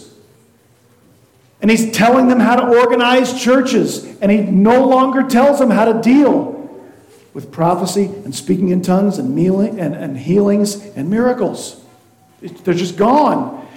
And 1.62 1.70
he's 1.70 1.92
telling 1.92 2.28
them 2.28 2.40
how 2.40 2.56
to 2.56 2.80
organize 2.80 3.42
churches. 3.42 4.06
And 4.22 4.32
he 4.32 4.42
no 4.42 4.88
longer 4.88 5.24
tells 5.24 5.60
them 5.60 5.70
how 5.70 5.86
to 5.86 6.02
deal 6.02 6.56
with 7.34 7.52
prophecy 7.52 8.06
and 8.06 8.34
speaking 8.34 8.70
in 8.70 8.82
tongues 8.82 9.18
and, 9.18 9.38
and, 9.38 9.96
and 9.96 10.18
healings 10.18 10.76
and 10.96 11.10
miracles. 11.10 11.84
They're 12.42 12.74
just 12.74 12.98
gone. 12.98 13.68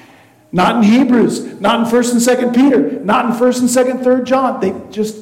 Not 0.53 0.77
in 0.77 0.83
Hebrews, 0.83 1.61
not 1.61 1.81
in 1.81 1.87
1st 1.87 2.13
and 2.13 2.53
2nd 2.53 2.55
Peter, 2.55 3.01
not 3.05 3.25
in 3.25 3.33
1st 3.33 3.61
and 3.61 4.03
2nd, 4.03 4.05
3rd 4.05 4.25
John. 4.25 4.61
They 4.61 4.75
just 4.91 5.17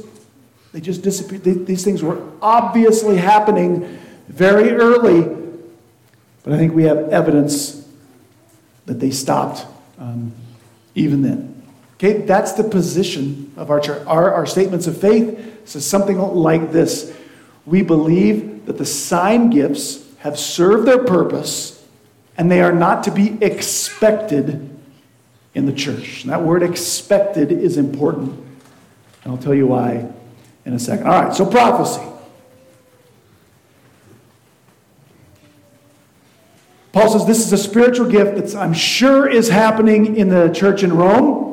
they 0.73 0.81
just 0.81 1.03
disappeared. 1.03 1.67
These 1.67 1.85
things 1.85 2.03
were 2.03 2.23
obviously 2.43 3.17
happening 3.17 3.99
very 4.29 4.71
early, 4.71 5.23
but 6.43 6.53
I 6.53 6.57
think 6.57 6.75
we 6.75 6.85
have 6.85 6.99
evidence 7.11 7.89
that 8.87 9.01
they 9.01 9.11
stopped 9.11 9.67
um, 9.99 10.33
even 10.95 11.23
then. 11.23 11.50
Okay, 12.03 12.23
that's 12.23 12.53
the 12.53 12.65
position 12.65 13.53
of 13.59 13.71
our 13.71 13.79
church. 13.79 14.03
Our, 14.07 14.33
our 14.33 14.47
statements 14.47 14.87
of 14.87 14.99
faith 14.99 15.69
says 15.69 15.85
something 15.85 16.17
like 16.17 16.73
this 16.73 17.15
We 17.67 17.83
believe 17.83 18.65
that 18.65 18.79
the 18.79 18.87
sign 18.87 19.51
gifts 19.51 20.03
have 20.21 20.39
served 20.39 20.89
their 20.89 21.05
purpose 21.05 21.87
and 22.39 22.51
they 22.51 22.63
are 22.63 22.73
not 22.73 23.05
to 23.05 23.11
be 23.11 23.37
expected 23.45 24.75
in 25.55 25.67
the 25.67 25.75
church. 25.75 26.23
And 26.23 26.33
that 26.33 26.43
word 26.43 26.63
expected 26.63 27.53
is 27.53 27.77
important. 27.77 28.33
And 29.23 29.33
I'll 29.35 29.37
tell 29.39 29.55
you 29.55 29.67
why 29.67 30.11
in 30.65 30.73
a 30.73 30.79
second. 30.79 31.07
All 31.07 31.25
right, 31.25 31.35
so 31.35 31.45
prophecy. 31.45 32.01
Paul 36.93 37.11
says 37.11 37.27
this 37.27 37.47
is 37.47 37.53
a 37.53 37.59
spiritual 37.59 38.09
gift 38.09 38.37
that 38.37 38.59
I'm 38.59 38.73
sure 38.73 39.29
is 39.29 39.51
happening 39.51 40.17
in 40.17 40.31
the 40.31 40.49
church 40.49 40.83
in 40.83 40.95
Rome. 40.95 41.50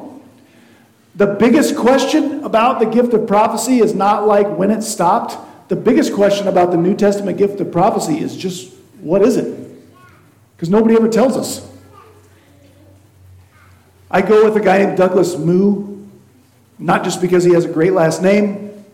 The 1.18 1.26
biggest 1.26 1.76
question 1.76 2.44
about 2.44 2.80
the 2.80 2.86
gift 2.86 3.12
of 3.16 3.26
prophecy 3.26 3.80
is 3.80 3.96
not 3.96 4.28
like 4.28 4.48
when 4.56 4.70
it 4.70 4.84
stopped. 4.84 5.36
The 5.68 5.76
biggest 5.76 6.14
question 6.14 6.48
about 6.48 6.70
the 6.70 6.78
New 6.78 6.96
Testament 6.96 7.40
gift 7.40 7.60
of 7.60 7.72
prophecy 7.72 8.20
is 8.20 8.38
just 8.38 8.72
what 9.02 9.24
is 9.24 9.36
it? 9.36 9.68
Because 10.56 10.70
nobody 10.70 10.96
ever 10.96 11.10
tells 11.10 11.36
us. 11.36 11.68
I 14.12 14.22
go 14.22 14.46
with 14.46 14.56
a 14.56 14.64
guy 14.64 14.78
named 14.78 14.96
Douglas 14.96 15.36
Moo, 15.38 16.06
not 16.78 17.04
just 17.04 17.20
because 17.20 17.44
he 17.44 17.54
has 17.54 17.66
a 17.66 17.70
great 17.70 17.94
last 17.94 18.22
name, 18.22 18.86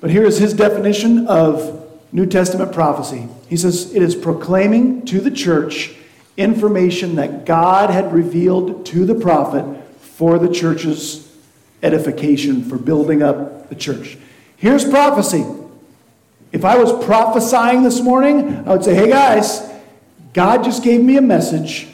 but 0.00 0.10
here 0.10 0.24
is 0.24 0.38
his 0.38 0.52
definition 0.52 1.26
of 1.26 1.88
New 2.12 2.26
Testament 2.26 2.72
prophecy. 2.72 3.26
He 3.48 3.56
says, 3.56 3.94
It 3.94 4.02
is 4.02 4.14
proclaiming 4.14 5.06
to 5.06 5.20
the 5.20 5.30
church 5.30 5.94
information 6.36 7.16
that 7.16 7.46
God 7.46 7.88
had 7.88 8.12
revealed 8.12 8.84
to 8.86 9.06
the 9.06 9.14
prophet 9.14 9.79
for 10.20 10.38
the 10.38 10.52
church's 10.52 11.34
edification, 11.82 12.62
for 12.62 12.76
building 12.76 13.22
up 13.22 13.70
the 13.70 13.74
church. 13.74 14.18
Here's 14.58 14.84
prophecy. 14.84 15.46
If 16.52 16.62
I 16.62 16.76
was 16.76 16.92
prophesying 17.06 17.84
this 17.84 18.02
morning, 18.02 18.68
I 18.68 18.72
would 18.72 18.84
say, 18.84 18.94
hey 18.94 19.08
guys, 19.08 19.66
God 20.34 20.62
just 20.62 20.84
gave 20.84 21.00
me 21.00 21.16
a 21.16 21.22
message, 21.22 21.88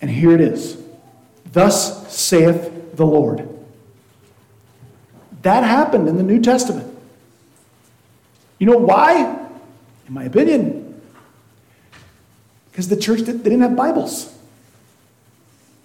and 0.00 0.10
here 0.10 0.32
it 0.32 0.40
is. 0.40 0.82
Thus 1.52 2.12
saith 2.12 2.96
the 2.96 3.06
Lord. 3.06 3.48
That 5.42 5.62
happened 5.62 6.08
in 6.08 6.16
the 6.16 6.24
New 6.24 6.42
Testament. 6.42 6.92
You 8.58 8.66
know 8.66 8.78
why? 8.78 9.48
In 10.08 10.12
my 10.12 10.24
opinion, 10.24 11.00
Because 12.72 12.88
the 12.88 12.96
church, 12.96 13.20
they 13.20 13.32
didn't 13.32 13.60
have 13.60 13.76
Bibles. 13.76 14.36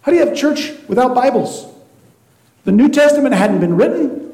How 0.03 0.11
do 0.11 0.17
you 0.17 0.25
have 0.25 0.35
church 0.35 0.73
without 0.89 1.15
Bibles? 1.15 1.65
The 2.65 2.73
New 2.73 2.89
Testament 2.89 3.33
hadn't 3.33 3.61
been 3.61 3.77
written, 3.77 4.33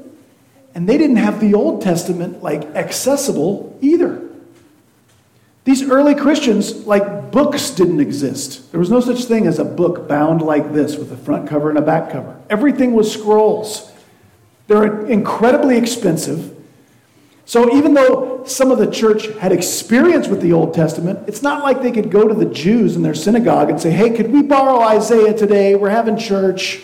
and 0.74 0.90
they 0.90 0.98
didn't 0.98 1.18
have 1.18 1.40
the 1.40 1.54
Old 1.54 1.84
Testament 1.84 2.42
like 2.44 2.64
accessible 2.76 3.78
either. 3.80 4.28
These 5.66 5.88
early 5.88 6.16
Christians, 6.16 6.88
like 6.88 7.32
books 7.32 7.70
didn't 7.70 8.00
exist. 8.00 8.72
There 8.72 8.80
was 8.80 8.90
no 8.90 9.00
such 9.00 9.26
thing 9.26 9.46
as 9.46 9.60
a 9.60 9.66
book 9.66 10.08
bound 10.08 10.42
like 10.42 10.74
this 10.74 10.96
with 10.96 11.12
a 11.12 11.18
front 11.18 11.48
cover 11.48 11.70
and 11.70 11.78
a 11.78 11.84
back 11.84 12.10
cover. 12.12 12.36
Everything 12.50 12.94
was 12.94 13.12
scrolls. 13.12 13.92
They're 14.66 15.06
incredibly 15.06 15.78
expensive. 15.78 16.59
So 17.50 17.76
even 17.76 17.96
though 17.96 18.44
some 18.46 18.70
of 18.70 18.78
the 18.78 18.86
church 18.86 19.26
had 19.40 19.52
experience 19.52 20.28
with 20.28 20.40
the 20.40 20.54
Old 20.54 20.76
Testament, 20.76 21.28
it's 21.28 21.42
not 21.42 21.64
like 21.64 21.82
they 21.82 21.92
could 21.92 22.12
go 22.12 22.28
to 22.28 22.36
the 22.36 22.46
Jews 22.46 22.96
in 22.96 23.02
their 23.02 23.16
synagogue 23.16 23.72
and 23.72 23.82
say, 23.82 23.90
hey, 23.90 24.12
could 24.12 24.32
we 24.32 24.44
borrow 24.44 24.82
Isaiah 24.82 25.34
today? 25.34 25.74
We're 25.74 25.90
having 25.90 26.16
church. 26.16 26.84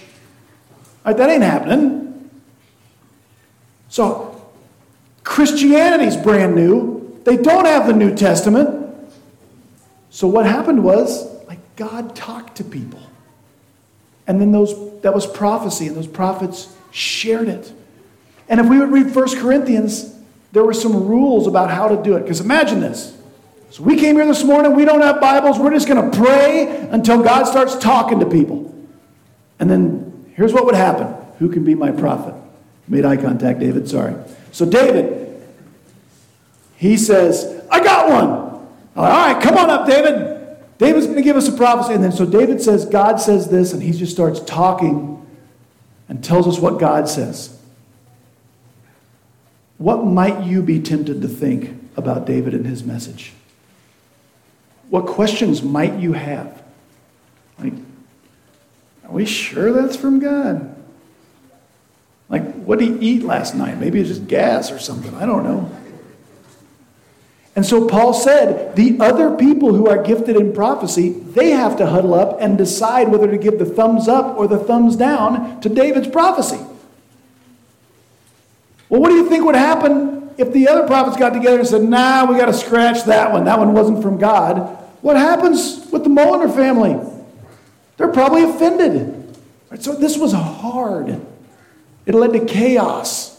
Right, 1.06 1.16
that 1.16 1.30
ain't 1.30 1.44
happening. 1.44 2.32
So 3.90 4.44
Christianity's 5.24 6.18
brand 6.18 6.56
new. 6.56 7.22
They 7.26 7.38
don't 7.38 7.66
have 7.66 7.86
the 7.86 7.94
New 7.94 8.16
Testament. 8.16 8.90
So 10.10 10.28
what 10.28 10.48
happened 10.48 10.84
was, 10.84 11.28
like, 11.46 11.60
God 11.76 12.16
talked 12.16 12.58
to 12.58 12.64
people. 12.64 13.02
And 14.26 14.42
then 14.42 14.52
those 14.52 15.00
that 15.02 15.14
was 15.14 15.28
prophecy, 15.28 15.86
and 15.86 15.96
those 15.96 16.08
prophets 16.08 16.76
shared 16.90 17.50
it. 17.50 17.72
And 18.50 18.60
if 18.60 18.66
we 18.66 18.80
would 18.80 18.90
read 18.90 19.14
1 19.14 19.40
Corinthians, 19.40 20.15
there 20.56 20.64
were 20.64 20.74
some 20.74 21.06
rules 21.10 21.48
about 21.48 21.70
how 21.70 21.90
to 21.90 22.02
do 22.02 22.16
it. 22.16 22.22
Because 22.22 22.40
imagine 22.40 22.80
this. 22.80 23.14
So 23.72 23.84
we 23.84 23.98
came 23.98 24.16
here 24.16 24.26
this 24.26 24.46
morning, 24.46 24.74
we 24.74 24.86
don't 24.86 25.02
have 25.02 25.20
Bibles, 25.20 25.60
we're 25.60 25.72
just 25.72 25.86
going 25.86 26.10
to 26.10 26.18
pray 26.18 26.88
until 26.92 27.22
God 27.22 27.44
starts 27.44 27.76
talking 27.76 28.22
to 28.22 28.26
people. 28.26 28.74
And 29.60 29.70
then 29.70 30.34
here's 30.34 30.54
what 30.54 30.66
would 30.66 30.76
happen 30.76 31.14
Who 31.40 31.50
can 31.50 31.66
be 31.66 31.76
my 31.76 31.92
prophet? 31.92 32.34
Made 32.88 33.04
eye 33.04 33.18
contact, 33.18 33.60
David, 33.60 33.90
sorry. 33.90 34.16
So, 34.54 34.66
David, 34.66 35.46
he 36.78 36.96
says, 36.96 37.62
I 37.70 37.84
got 37.84 38.08
one. 38.10 38.30
All 38.96 39.04
right, 39.04 39.44
come 39.44 39.58
on 39.58 39.70
up, 39.70 39.86
David. 39.86 40.58
David's 40.78 41.06
going 41.06 41.18
to 41.18 41.24
give 41.24 41.36
us 41.36 41.50
a 41.50 41.58
prophecy. 41.58 41.96
And 41.96 42.04
then 42.04 42.14
so 42.14 42.26
David 42.26 42.62
says, 42.62 42.86
God 42.86 43.20
says 43.20 43.50
this, 43.50 43.74
and 43.74 43.84
he 43.84 43.92
just 43.92 44.14
starts 44.14 44.40
talking 44.40 45.26
and 46.08 46.24
tells 46.24 46.48
us 46.48 46.60
what 46.60 46.80
God 46.80 47.10
says. 47.10 47.60
What 49.78 50.06
might 50.06 50.46
you 50.46 50.62
be 50.62 50.80
tempted 50.80 51.22
to 51.22 51.28
think 51.28 51.72
about 51.98 52.26
David 52.26 52.54
and 52.54 52.66
his 52.66 52.84
message? 52.84 53.34
What 54.90 55.06
questions 55.06 55.64
might 55.64 55.96
you 56.00 56.14
have? 56.14 56.64
Like, 57.60 57.74
are 59.06 59.12
we 59.12 59.26
sure 59.26 59.74
that's 59.74 59.96
from 59.96 60.20
God? 60.20 60.76
Like, 62.30 62.54
what 62.54 62.80
did 62.80 63.02
he 63.02 63.10
eat 63.10 63.24
last 63.24 63.56
night? 63.56 63.78
Maybe 63.78 64.00
it's 64.00 64.10
just 64.10 64.28
gas 64.28 64.72
or 64.72 64.80
something. 64.80 65.14
I 65.16 65.26
don't 65.26 65.44
know. 65.44 65.72
And 67.56 67.66
so 67.66 67.88
Paul 67.88 68.14
said 68.14 68.76
the 68.76 68.98
other 69.00 69.36
people 69.36 69.74
who 69.74 69.88
are 69.88 70.02
gifted 70.02 70.36
in 70.36 70.52
prophecy, 70.54 71.10
they 71.10 71.52
have 71.52 71.78
to 71.78 71.86
huddle 71.86 72.14
up 72.14 72.38
and 72.42 72.58
decide 72.58 73.10
whether 73.10 73.30
to 73.30 73.38
give 73.38 73.60
the 73.60 73.66
thumbs 73.66 74.08
up 74.08 74.38
or 74.38 74.48
the 74.48 74.58
thumbs 74.58 74.96
down 74.96 75.62
to 75.62 75.70
David's 75.70 76.08
prophecy. 76.08 76.60
Well, 78.96 79.02
what 79.02 79.10
do 79.10 79.16
you 79.16 79.28
think 79.28 79.44
would 79.44 79.56
happen 79.56 80.30
if 80.38 80.54
the 80.54 80.70
other 80.70 80.88
prophets 80.88 81.18
got 81.18 81.32
together 81.32 81.60
and 81.60 81.68
said, 81.68 81.84
nah, 81.84 82.32
we 82.32 82.38
got 82.38 82.46
to 82.46 82.54
scratch 82.54 83.04
that 83.08 83.30
one. 83.30 83.44
That 83.44 83.60
one 83.60 83.74
wasn't 83.74 84.02
from 84.02 84.18
God. 84.18 84.70
What 85.02 85.18
happens 85.18 85.86
with 85.92 86.06
the 86.06 86.10
Moliner 86.10 86.48
family? 86.48 86.98
They're 87.98 88.14
probably 88.14 88.44
offended. 88.44 89.38
So 89.80 89.96
this 89.96 90.18
was 90.18 90.32
hard. 90.32 91.20
It 92.06 92.16
led 92.16 92.32
to 92.32 92.46
chaos. 92.46 93.38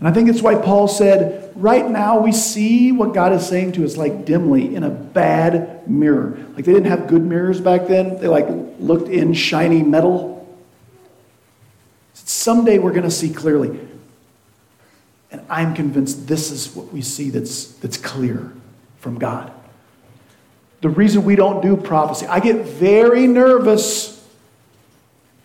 And 0.00 0.08
I 0.08 0.12
think 0.12 0.28
it's 0.28 0.42
why 0.42 0.56
Paul 0.56 0.88
said, 0.88 1.52
right 1.54 1.88
now 1.88 2.18
we 2.18 2.32
see 2.32 2.90
what 2.90 3.14
God 3.14 3.32
is 3.32 3.46
saying 3.46 3.74
to 3.74 3.84
us 3.84 3.96
like 3.96 4.24
dimly 4.24 4.74
in 4.74 4.82
a 4.82 4.90
bad 4.90 5.88
mirror. 5.88 6.36
Like 6.56 6.64
they 6.64 6.72
didn't 6.72 6.90
have 6.90 7.06
good 7.06 7.22
mirrors 7.22 7.60
back 7.60 7.86
then, 7.86 8.18
they 8.18 8.26
like 8.26 8.48
looked 8.80 9.08
in 9.08 9.34
shiny 9.34 9.84
metal. 9.84 10.34
Someday 12.24 12.78
we're 12.78 12.92
going 12.92 13.02
to 13.02 13.10
see 13.10 13.32
clearly. 13.32 13.78
And 15.30 15.42
I'm 15.48 15.74
convinced 15.74 16.26
this 16.26 16.50
is 16.50 16.74
what 16.74 16.92
we 16.92 17.02
see 17.02 17.30
that's, 17.30 17.66
that's 17.74 17.96
clear 17.96 18.52
from 18.98 19.18
God. 19.18 19.52
The 20.80 20.88
reason 20.88 21.24
we 21.24 21.36
don't 21.36 21.60
do 21.60 21.76
prophecy, 21.76 22.26
I 22.26 22.40
get 22.40 22.64
very 22.66 23.26
nervous 23.26 24.14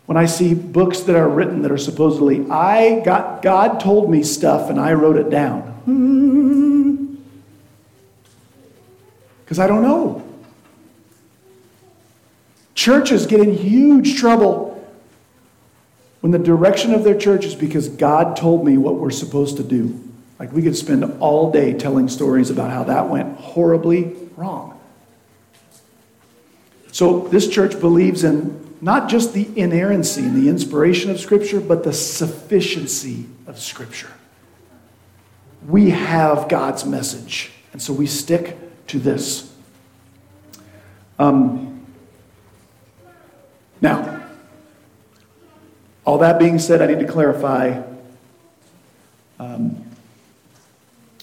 when 0.06 0.18
I 0.18 0.26
see 0.26 0.54
books 0.54 1.02
that 1.02 1.16
are 1.16 1.30
written 1.30 1.62
that 1.62 1.72
are 1.72 1.78
supposedly, 1.78 2.50
I 2.50 3.02
got, 3.02 3.42
God 3.42 3.80
told 3.80 4.10
me 4.10 4.24
stuff 4.24 4.70
and 4.70 4.80
I 4.80 4.94
wrote 4.94 5.18
it 5.18 5.30
down. 5.30 5.76
Because 9.50 9.58
I 9.58 9.66
don't 9.66 9.82
know. 9.82 10.24
Churches 12.76 13.26
get 13.26 13.40
in 13.40 13.52
huge 13.52 14.20
trouble 14.20 14.69
when 16.22 16.32
the 16.32 16.40
direction 16.40 16.94
of 16.94 17.04
their 17.04 17.18
church 17.18 17.46
is 17.46 17.56
because 17.56 17.88
God 17.88 18.36
told 18.36 18.66
me 18.66 18.78
what 18.78 18.96
we're 18.96 19.12
supposed 19.12 19.58
to 19.58 19.64
do. 19.64 20.04
Like 20.38 20.52
we 20.52 20.62
could 20.62 20.76
spend 20.76 21.04
all 21.20 21.52
day 21.52 21.74
telling 21.74 22.10
stories 22.10 22.50
about 22.50 22.72
how 22.72 22.84
that 22.86 23.10
went 23.10 23.38
horribly 23.38 24.16
wrong. 24.36 24.80
So 26.92 27.28
this 27.28 27.48
church 27.48 27.80
believes 27.80 28.24
in 28.24 28.76
not 28.82 29.10
just 29.10 29.34
the 29.34 29.48
inerrancy 29.58 30.22
and 30.22 30.36
the 30.42 30.50
inspiration 30.50 31.12
of 31.12 31.20
Scripture, 31.20 31.60
but 31.60 31.84
the 31.84 31.94
sufficiency 31.94 33.26
of 33.46 33.60
Scripture. 33.60 34.12
We 35.68 35.90
have 35.90 36.48
God's 36.48 36.86
message, 36.86 37.52
and 37.74 37.82
so 37.82 37.92
we 37.92 38.08
stick 38.08 38.58
to 38.88 39.00
this. 39.00 39.54
Um, 41.20 41.86
now, 43.82 44.19
all 46.10 46.18
that 46.18 46.40
being 46.40 46.58
said, 46.58 46.82
I 46.82 46.88
need 46.88 47.06
to 47.06 47.08
clarify. 47.08 47.84
Um, 49.38 49.86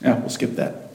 yeah, 0.00 0.16
we'll 0.20 0.28
skip 0.28 0.52
that. 0.52 0.90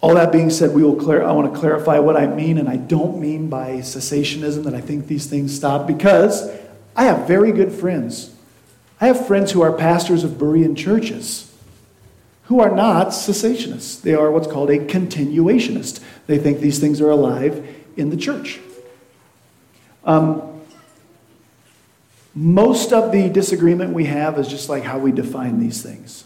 All 0.00 0.16
that 0.16 0.32
being 0.32 0.50
said, 0.50 0.74
we 0.74 0.82
will 0.82 0.96
clar- 0.96 1.24
I 1.24 1.30
want 1.30 1.54
to 1.54 1.60
clarify 1.60 2.00
what 2.00 2.16
I 2.16 2.26
mean, 2.26 2.58
and 2.58 2.68
I 2.68 2.78
don't 2.78 3.20
mean 3.20 3.48
by 3.48 3.74
cessationism 3.74 4.64
that 4.64 4.74
I 4.74 4.80
think 4.80 5.06
these 5.06 5.26
things 5.26 5.54
stop, 5.54 5.86
because 5.86 6.50
I 6.96 7.04
have 7.04 7.28
very 7.28 7.52
good 7.52 7.70
friends. 7.70 8.34
I 9.00 9.06
have 9.06 9.28
friends 9.28 9.52
who 9.52 9.62
are 9.62 9.72
pastors 9.72 10.24
of 10.24 10.32
Berean 10.32 10.76
churches 10.76 11.54
who 12.46 12.58
are 12.58 12.74
not 12.74 13.10
cessationists. 13.10 14.02
They 14.02 14.14
are 14.14 14.32
what's 14.32 14.48
called 14.48 14.70
a 14.70 14.78
continuationist. 14.78 16.02
They 16.26 16.38
think 16.38 16.58
these 16.58 16.80
things 16.80 17.00
are 17.00 17.10
alive 17.10 17.64
in 17.96 18.10
the 18.10 18.16
church. 18.16 18.58
Um, 20.04 20.60
most 22.34 22.92
of 22.92 23.12
the 23.12 23.28
disagreement 23.28 23.92
we 23.92 24.06
have 24.06 24.38
is 24.38 24.48
just 24.48 24.68
like 24.68 24.82
how 24.82 24.98
we 24.98 25.12
define 25.12 25.60
these 25.60 25.82
things. 25.82 26.24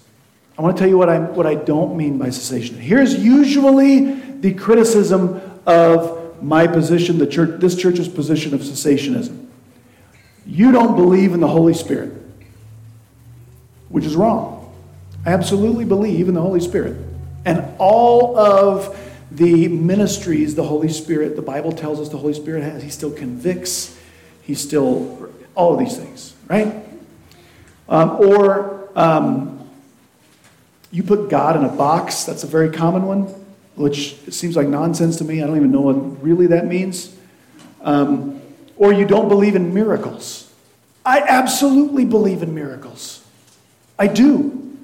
I 0.56 0.62
want 0.62 0.76
to 0.76 0.80
tell 0.80 0.88
you 0.88 0.98
what 0.98 1.08
I, 1.08 1.18
what 1.20 1.46
I 1.46 1.54
don't 1.54 1.96
mean 1.96 2.18
by 2.18 2.30
cessation. 2.30 2.76
Here's 2.76 3.14
usually 3.14 4.14
the 4.40 4.54
criticism 4.54 5.40
of 5.66 6.42
my 6.42 6.66
position, 6.66 7.18
the 7.18 7.26
church, 7.26 7.60
this 7.60 7.76
church's 7.76 8.08
position 8.08 8.54
of 8.54 8.60
cessationism. 8.60 9.46
You 10.46 10.72
don't 10.72 10.96
believe 10.96 11.34
in 11.34 11.40
the 11.40 11.48
Holy 11.48 11.74
Spirit, 11.74 12.12
which 13.88 14.04
is 14.04 14.16
wrong. 14.16 14.74
I 15.26 15.32
absolutely 15.32 15.84
believe 15.84 16.28
in 16.28 16.34
the 16.34 16.40
Holy 16.40 16.60
Spirit. 16.60 16.96
And 17.44 17.64
all 17.78 18.36
of 18.38 18.96
the 19.30 19.68
ministries 19.68 20.54
the 20.54 20.64
Holy 20.64 20.88
Spirit, 20.88 21.36
the 21.36 21.42
Bible 21.42 21.72
tells 21.72 22.00
us 22.00 22.08
the 22.08 22.18
Holy 22.18 22.34
Spirit 22.34 22.62
has, 22.62 22.82
He 22.82 22.90
still 22.90 23.10
convicts, 23.10 23.98
He 24.42 24.54
still, 24.54 25.30
all 25.54 25.74
of 25.74 25.78
these 25.78 25.96
things, 25.96 26.34
right? 26.48 26.74
Um, 27.88 28.10
or, 28.20 28.88
um, 28.94 29.68
you 30.90 31.02
put 31.02 31.28
God 31.28 31.56
in 31.56 31.64
a 31.64 31.68
box, 31.68 32.24
that's 32.24 32.44
a 32.44 32.46
very 32.46 32.70
common 32.70 33.02
one, 33.02 33.22
which 33.74 34.16
seems 34.30 34.56
like 34.56 34.66
nonsense 34.66 35.16
to 35.18 35.24
me. 35.24 35.42
I 35.42 35.46
don't 35.46 35.56
even 35.56 35.70
know 35.70 35.82
what 35.82 36.22
really 36.22 36.46
that 36.48 36.66
means. 36.66 37.14
Um, 37.82 38.40
or 38.76 38.92
you 38.92 39.04
don't 39.06 39.28
believe 39.28 39.54
in 39.54 39.74
miracles. 39.74 40.52
I 41.04 41.20
absolutely 41.20 42.04
believe 42.04 42.42
in 42.42 42.54
miracles. 42.54 43.24
I 43.98 44.06
do. 44.06 44.76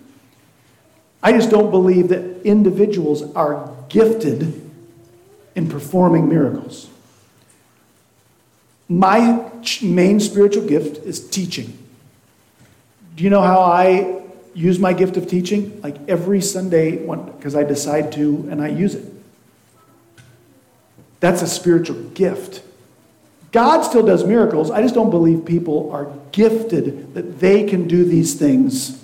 I 1.23 1.33
just 1.33 1.51
don't 1.51 1.71
believe 1.71 2.09
that 2.09 2.43
individuals 2.43 3.23
are 3.35 3.71
gifted 3.89 4.71
in 5.55 5.69
performing 5.69 6.29
miracles. 6.29 6.89
My 8.89 9.51
main 9.83 10.21
spiritual 10.21 10.67
gift 10.67 11.05
is 11.05 11.29
teaching. 11.29 11.79
Do 13.17 13.25
you 13.25 13.31
know 13.31 13.43
how 13.43 13.61
I 13.61 14.23
use 14.55 14.79
my 14.79 14.93
gift 14.93 15.17
of 15.17 15.29
teaching 15.29 15.81
like 15.83 15.97
every 16.09 16.41
Sunday 16.41 16.97
because 16.97 17.55
I 17.55 17.65
decide 17.65 18.13
to 18.13 18.49
and 18.51 18.63
I 18.63 18.69
use 18.69 18.95
it. 18.95 19.13
That's 21.21 21.43
a 21.43 21.49
spiritual 21.49 22.01
gift. 22.11 22.63
God 23.51 23.83
still 23.83 24.05
does 24.05 24.25
miracles. 24.25 24.71
I 24.71 24.83
just 24.83 24.95
don't 24.95 25.11
believe 25.11 25.45
people 25.45 25.91
are 25.93 26.13
gifted 26.33 27.15
that 27.15 27.41
they 27.41 27.65
can 27.65 27.87
do 27.87 28.05
these 28.05 28.35
things 28.35 29.01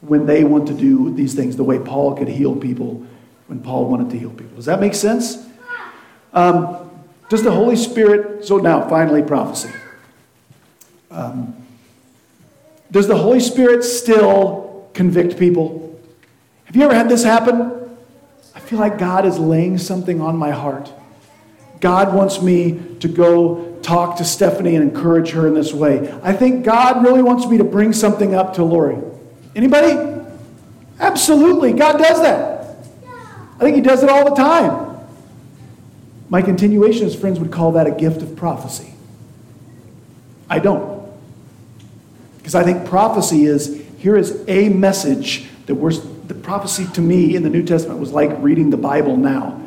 when 0.00 0.26
they 0.26 0.44
want 0.44 0.68
to 0.68 0.74
do 0.74 1.12
these 1.14 1.34
things 1.34 1.56
the 1.56 1.64
way 1.64 1.78
Paul 1.78 2.14
could 2.14 2.28
heal 2.28 2.54
people 2.54 3.06
when 3.46 3.60
Paul 3.60 3.88
wanted 3.88 4.10
to 4.10 4.18
heal 4.18 4.30
people. 4.30 4.56
Does 4.56 4.66
that 4.66 4.80
make 4.80 4.94
sense? 4.94 5.46
Um, 6.32 6.90
does 7.28 7.42
the 7.42 7.50
Holy 7.50 7.76
Spirit, 7.76 8.44
so 8.44 8.58
now 8.58 8.88
finally, 8.88 9.22
prophecy. 9.22 9.70
Um, 11.10 11.54
does 12.90 13.08
the 13.08 13.16
Holy 13.16 13.40
Spirit 13.40 13.82
still 13.82 14.88
convict 14.94 15.38
people? 15.38 16.00
Have 16.64 16.76
you 16.76 16.82
ever 16.82 16.94
had 16.94 17.08
this 17.08 17.24
happen? 17.24 17.96
I 18.54 18.60
feel 18.60 18.78
like 18.78 18.98
God 18.98 19.26
is 19.26 19.38
laying 19.38 19.78
something 19.78 20.20
on 20.20 20.36
my 20.36 20.50
heart. 20.50 20.92
God 21.80 22.14
wants 22.14 22.40
me 22.40 22.80
to 23.00 23.08
go 23.08 23.78
talk 23.82 24.16
to 24.16 24.24
Stephanie 24.24 24.74
and 24.76 24.82
encourage 24.82 25.30
her 25.30 25.46
in 25.46 25.54
this 25.54 25.72
way. 25.72 26.10
I 26.22 26.32
think 26.32 26.64
God 26.64 27.04
really 27.04 27.22
wants 27.22 27.46
me 27.46 27.58
to 27.58 27.64
bring 27.64 27.92
something 27.92 28.34
up 28.34 28.54
to 28.54 28.64
Lori. 28.64 28.96
Anybody? 29.54 30.22
Absolutely. 30.98 31.72
God 31.72 31.98
does 31.98 32.22
that. 32.22 32.53
I 33.56 33.58
think 33.60 33.76
He 33.76 33.82
does 33.82 34.02
it 34.02 34.10
all 34.10 34.24
the 34.28 34.36
time. 34.36 34.98
My 36.28 36.42
continuationist 36.42 37.20
friends 37.20 37.38
would 37.38 37.52
call 37.52 37.72
that 37.72 37.86
a 37.86 37.92
gift 37.92 38.22
of 38.22 38.36
prophecy. 38.36 38.94
I 40.48 40.58
don't. 40.58 41.08
Because 42.38 42.54
I 42.54 42.64
think 42.64 42.86
prophecy 42.86 43.44
is 43.44 43.82
here 43.98 44.16
is 44.16 44.44
a 44.48 44.68
message 44.68 45.46
that 45.66 45.74
we're, 45.74 45.92
the 45.92 46.34
prophecy 46.34 46.86
to 46.94 47.00
me 47.00 47.36
in 47.36 47.42
the 47.42 47.48
New 47.48 47.62
Testament 47.62 48.00
was 48.00 48.12
like 48.12 48.30
reading 48.40 48.70
the 48.70 48.76
Bible 48.76 49.16
now. 49.16 49.60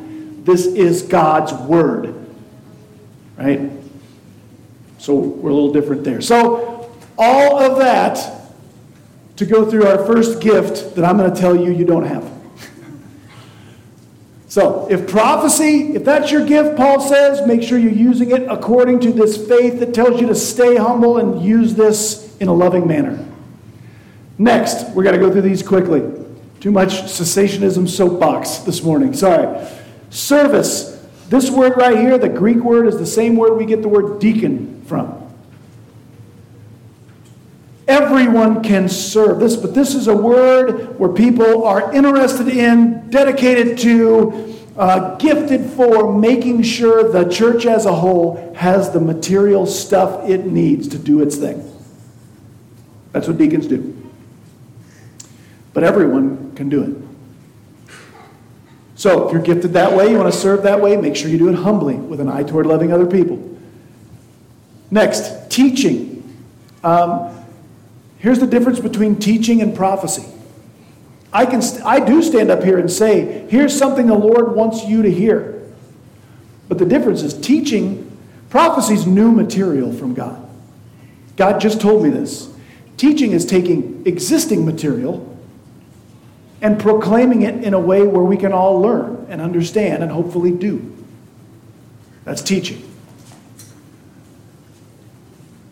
This 0.44 0.66
is 0.66 1.02
God's 1.02 1.52
word. 1.52 2.14
Right? 3.36 3.70
So 4.98 5.14
we're 5.14 5.50
a 5.50 5.54
little 5.54 5.72
different 5.72 6.04
there. 6.04 6.20
So, 6.20 6.92
all 7.16 7.58
of 7.58 7.78
that 7.78 8.52
to 9.36 9.44
go 9.44 9.68
through 9.68 9.86
our 9.86 10.04
first 10.06 10.40
gift 10.40 10.94
that 10.94 11.04
I'm 11.04 11.16
going 11.16 11.32
to 11.32 11.40
tell 11.40 11.56
you 11.56 11.72
you 11.72 11.84
don't 11.84 12.04
have. 12.04 12.37
So, 14.58 14.88
if 14.90 15.06
prophecy, 15.08 15.94
if 15.94 16.04
that's 16.04 16.32
your 16.32 16.44
gift, 16.44 16.76
Paul 16.76 16.98
says, 16.98 17.46
make 17.46 17.62
sure 17.62 17.78
you're 17.78 17.92
using 17.92 18.32
it 18.32 18.42
according 18.50 18.98
to 19.02 19.12
this 19.12 19.36
faith 19.36 19.78
that 19.78 19.94
tells 19.94 20.20
you 20.20 20.26
to 20.26 20.34
stay 20.34 20.74
humble 20.74 21.18
and 21.18 21.40
use 21.40 21.76
this 21.76 22.36
in 22.38 22.48
a 22.48 22.52
loving 22.52 22.88
manner. 22.88 23.24
Next, 24.36 24.88
we're 24.96 25.04
going 25.04 25.14
to 25.14 25.24
go 25.24 25.30
through 25.30 25.42
these 25.42 25.62
quickly. 25.62 26.00
Too 26.58 26.72
much 26.72 26.88
cessationism 26.88 27.88
soapbox 27.88 28.58
this 28.58 28.82
morning. 28.82 29.14
Sorry. 29.14 29.64
Service. 30.10 31.06
This 31.28 31.52
word 31.52 31.76
right 31.76 31.96
here, 31.96 32.18
the 32.18 32.28
Greek 32.28 32.58
word, 32.58 32.88
is 32.88 32.98
the 32.98 33.06
same 33.06 33.36
word 33.36 33.58
we 33.58 33.64
get 33.64 33.80
the 33.80 33.88
word 33.88 34.18
deacon 34.18 34.82
from. 34.86 35.27
Everyone 37.88 38.62
can 38.62 38.86
serve 38.86 39.40
this, 39.40 39.56
but 39.56 39.72
this 39.72 39.94
is 39.94 40.08
a 40.08 40.14
word 40.14 40.98
where 40.98 41.08
people 41.08 41.64
are 41.64 41.90
interested 41.94 42.46
in, 42.46 43.08
dedicated 43.08 43.78
to, 43.78 44.54
uh, 44.76 45.16
gifted 45.16 45.70
for 45.70 46.12
making 46.12 46.62
sure 46.62 47.10
the 47.10 47.24
church 47.30 47.64
as 47.64 47.86
a 47.86 47.94
whole 47.94 48.52
has 48.54 48.90
the 48.90 49.00
material 49.00 49.64
stuff 49.64 50.28
it 50.28 50.44
needs 50.44 50.86
to 50.88 50.98
do 50.98 51.22
its 51.22 51.36
thing. 51.36 51.64
That's 53.12 53.26
what 53.26 53.38
deacons 53.38 53.66
do. 53.66 53.96
But 55.72 55.82
everyone 55.82 56.54
can 56.56 56.68
do 56.68 56.82
it. 56.82 57.08
So 58.96 59.26
if 59.26 59.32
you're 59.32 59.40
gifted 59.40 59.72
that 59.72 59.96
way, 59.96 60.10
you 60.10 60.18
want 60.18 60.30
to 60.30 60.38
serve 60.38 60.64
that 60.64 60.82
way, 60.82 60.94
make 60.98 61.16
sure 61.16 61.30
you 61.30 61.38
do 61.38 61.48
it 61.48 61.54
humbly 61.54 61.94
with 61.94 62.20
an 62.20 62.28
eye 62.28 62.42
toward 62.42 62.66
loving 62.66 62.92
other 62.92 63.06
people. 63.06 63.56
Next, 64.90 65.50
teaching. 65.50 66.16
Um, 66.84 67.37
here's 68.18 68.38
the 68.38 68.46
difference 68.46 68.80
between 68.80 69.16
teaching 69.16 69.62
and 69.62 69.74
prophecy. 69.74 70.24
I, 71.32 71.46
can 71.46 71.60
st- 71.60 71.84
I 71.84 72.00
do 72.00 72.22
stand 72.22 72.50
up 72.50 72.62
here 72.62 72.78
and 72.78 72.90
say, 72.90 73.46
here's 73.48 73.76
something 73.76 74.06
the 74.06 74.14
Lord 74.14 74.54
wants 74.54 74.84
you 74.84 75.02
to 75.02 75.10
hear. 75.10 75.62
But 76.68 76.78
the 76.78 76.86
difference 76.86 77.22
is 77.22 77.34
teaching, 77.34 78.16
prophecy 78.50 78.94
is 78.94 79.06
new 79.06 79.32
material 79.32 79.92
from 79.92 80.14
God. 80.14 80.48
God 81.36 81.60
just 81.60 81.80
told 81.80 82.02
me 82.02 82.10
this. 82.10 82.52
Teaching 82.96 83.32
is 83.32 83.46
taking 83.46 84.02
existing 84.06 84.64
material 84.64 85.24
and 86.60 86.80
proclaiming 86.80 87.42
it 87.42 87.62
in 87.62 87.74
a 87.74 87.78
way 87.78 88.02
where 88.02 88.24
we 88.24 88.36
can 88.36 88.52
all 88.52 88.80
learn 88.80 89.26
and 89.28 89.40
understand 89.40 90.02
and 90.02 90.10
hopefully 90.10 90.50
do. 90.50 90.96
That's 92.24 92.42
teaching. 92.42 92.82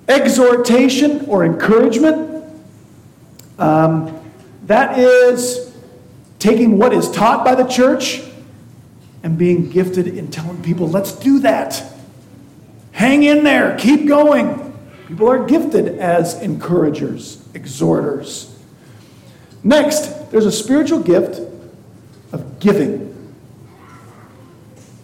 Exhortation 0.08 1.26
or 1.26 1.44
encouragement, 1.44 2.35
um, 3.58 4.20
that 4.64 4.98
is 4.98 5.74
taking 6.38 6.78
what 6.78 6.92
is 6.92 7.10
taught 7.10 7.44
by 7.44 7.54
the 7.54 7.64
church 7.64 8.22
and 9.22 9.38
being 9.38 9.70
gifted 9.70 10.06
in 10.06 10.30
telling 10.30 10.62
people, 10.62 10.88
let's 10.88 11.12
do 11.12 11.40
that. 11.40 11.82
Hang 12.92 13.22
in 13.22 13.44
there, 13.44 13.76
keep 13.78 14.06
going. 14.06 14.62
People 15.08 15.30
are 15.30 15.46
gifted 15.46 15.98
as 15.98 16.40
encouragers, 16.40 17.46
exhorters. 17.54 18.52
Next, 19.62 20.30
there's 20.30 20.46
a 20.46 20.52
spiritual 20.52 21.00
gift 21.00 21.40
of 22.32 22.58
giving. 22.60 23.34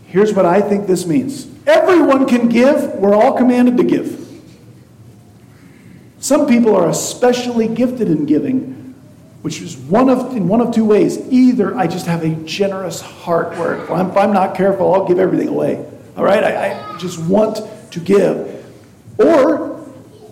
Here's 0.07 0.35
what 0.35 0.45
I 0.45 0.61
think 0.61 0.87
this 0.87 1.07
means 1.07 1.49
everyone 1.67 2.29
can 2.29 2.49
give, 2.49 2.95
we're 2.95 3.15
all 3.15 3.37
commanded 3.37 3.77
to 3.79 3.85
give. 3.85 4.22
Some 6.23 6.47
people 6.47 6.77
are 6.77 6.89
especially 6.89 7.67
gifted 7.67 8.09
in 8.09 8.27
giving, 8.27 8.95
which 9.43 9.61
is 9.61 9.77
one 9.77 10.09
of, 10.09 10.37
in 10.37 10.47
one 10.47 10.61
of 10.61 10.73
two 10.73 10.85
ways. 10.85 11.19
Either 11.33 11.77
I 11.77 11.89
just 11.89 12.07
have 12.07 12.23
a 12.23 12.31
generous 12.45 13.01
heart 13.01 13.59
where 13.59 13.83
if 13.83 13.91
I'm, 13.91 14.11
if 14.11 14.17
I'm 14.17 14.33
not 14.33 14.55
careful, 14.55 14.95
I'll 14.95 15.05
give 15.05 15.19
everything 15.19 15.49
away. 15.49 15.85
All 16.17 16.23
right? 16.23 16.45
I, 16.45 16.95
I 16.95 16.99
just 16.99 17.19
want 17.19 17.61
to 17.91 17.99
give. 17.99 18.65
Or 19.19 19.85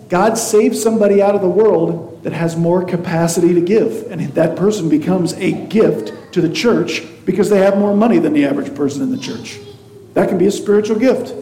God 0.07 0.37
saves 0.37 0.81
somebody 0.81 1.21
out 1.21 1.35
of 1.35 1.41
the 1.41 1.49
world 1.49 2.23
that 2.23 2.31
has 2.31 2.55
more 2.55 2.85
capacity 2.85 3.53
to 3.53 3.61
give. 3.61 4.09
And 4.09 4.21
that 4.35 4.55
person 4.55 4.87
becomes 4.87 5.33
a 5.33 5.51
gift 5.51 6.33
to 6.33 6.39
the 6.39 6.49
church 6.49 7.03
because 7.25 7.49
they 7.49 7.57
have 7.57 7.77
more 7.77 7.93
money 7.93 8.17
than 8.17 8.31
the 8.31 8.45
average 8.45 8.73
person 8.75 9.01
in 9.01 9.11
the 9.11 9.17
church. 9.17 9.59
That 10.13 10.29
can 10.29 10.37
be 10.37 10.47
a 10.47 10.51
spiritual 10.51 10.99
gift. 10.99 11.35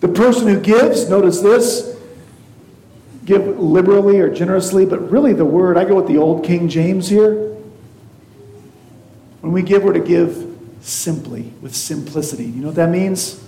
The 0.00 0.08
person 0.08 0.48
who 0.48 0.58
gives, 0.60 1.10
notice 1.10 1.42
this, 1.42 1.87
give 3.28 3.60
liberally 3.60 4.18
or 4.20 4.32
generously, 4.32 4.86
but 4.86 5.10
really 5.10 5.34
the 5.34 5.44
word, 5.44 5.76
I 5.76 5.84
go 5.84 5.94
with 5.94 6.06
the 6.06 6.16
old 6.16 6.46
King 6.46 6.70
James 6.70 7.10
here. 7.10 7.34
When 9.42 9.52
we 9.52 9.60
give, 9.62 9.84
we're 9.84 9.92
to 9.92 10.00
give 10.00 10.46
simply, 10.80 11.52
with 11.60 11.76
simplicity. 11.76 12.46
You 12.46 12.62
know 12.62 12.68
what 12.68 12.76
that 12.76 12.88
means? 12.88 13.44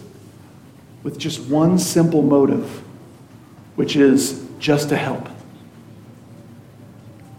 With 1.03 1.19
just 1.19 1.41
one 1.41 1.79
simple 1.79 2.21
motive 2.21 2.83
which 3.77 3.97
is 3.97 4.47
just 4.59 4.91
to 4.91 4.97
help. 4.97 5.27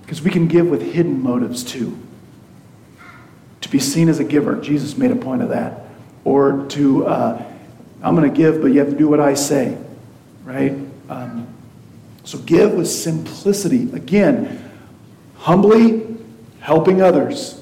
Because 0.01 0.23
we 0.23 0.31
can 0.31 0.47
give 0.47 0.67
with 0.67 0.81
hidden 0.81 1.21
motives 1.21 1.63
too. 1.63 1.95
To 3.61 3.69
be 3.69 3.77
seen 3.77 4.09
as 4.09 4.19
a 4.19 4.23
giver, 4.23 4.59
Jesus 4.59 4.97
made 4.97 5.11
a 5.11 5.15
point 5.15 5.43
of 5.43 5.49
that. 5.49 5.81
Or 6.23 6.65
to, 6.69 7.05
uh, 7.05 7.45
I'm 8.01 8.15
going 8.15 8.27
to 8.27 8.35
give, 8.35 8.59
but 8.63 8.67
you 8.67 8.79
have 8.79 8.89
to 8.89 8.97
do 8.97 9.07
what 9.07 9.19
I 9.19 9.35
say, 9.35 9.77
right? 10.43 10.71
Um, 11.09 11.40
so 12.23 12.37
give 12.39 12.73
with 12.73 12.89
simplicity. 12.89 13.91
Again, 13.93 14.71
humbly 15.37 16.17
helping 16.59 17.01
others. 17.01 17.61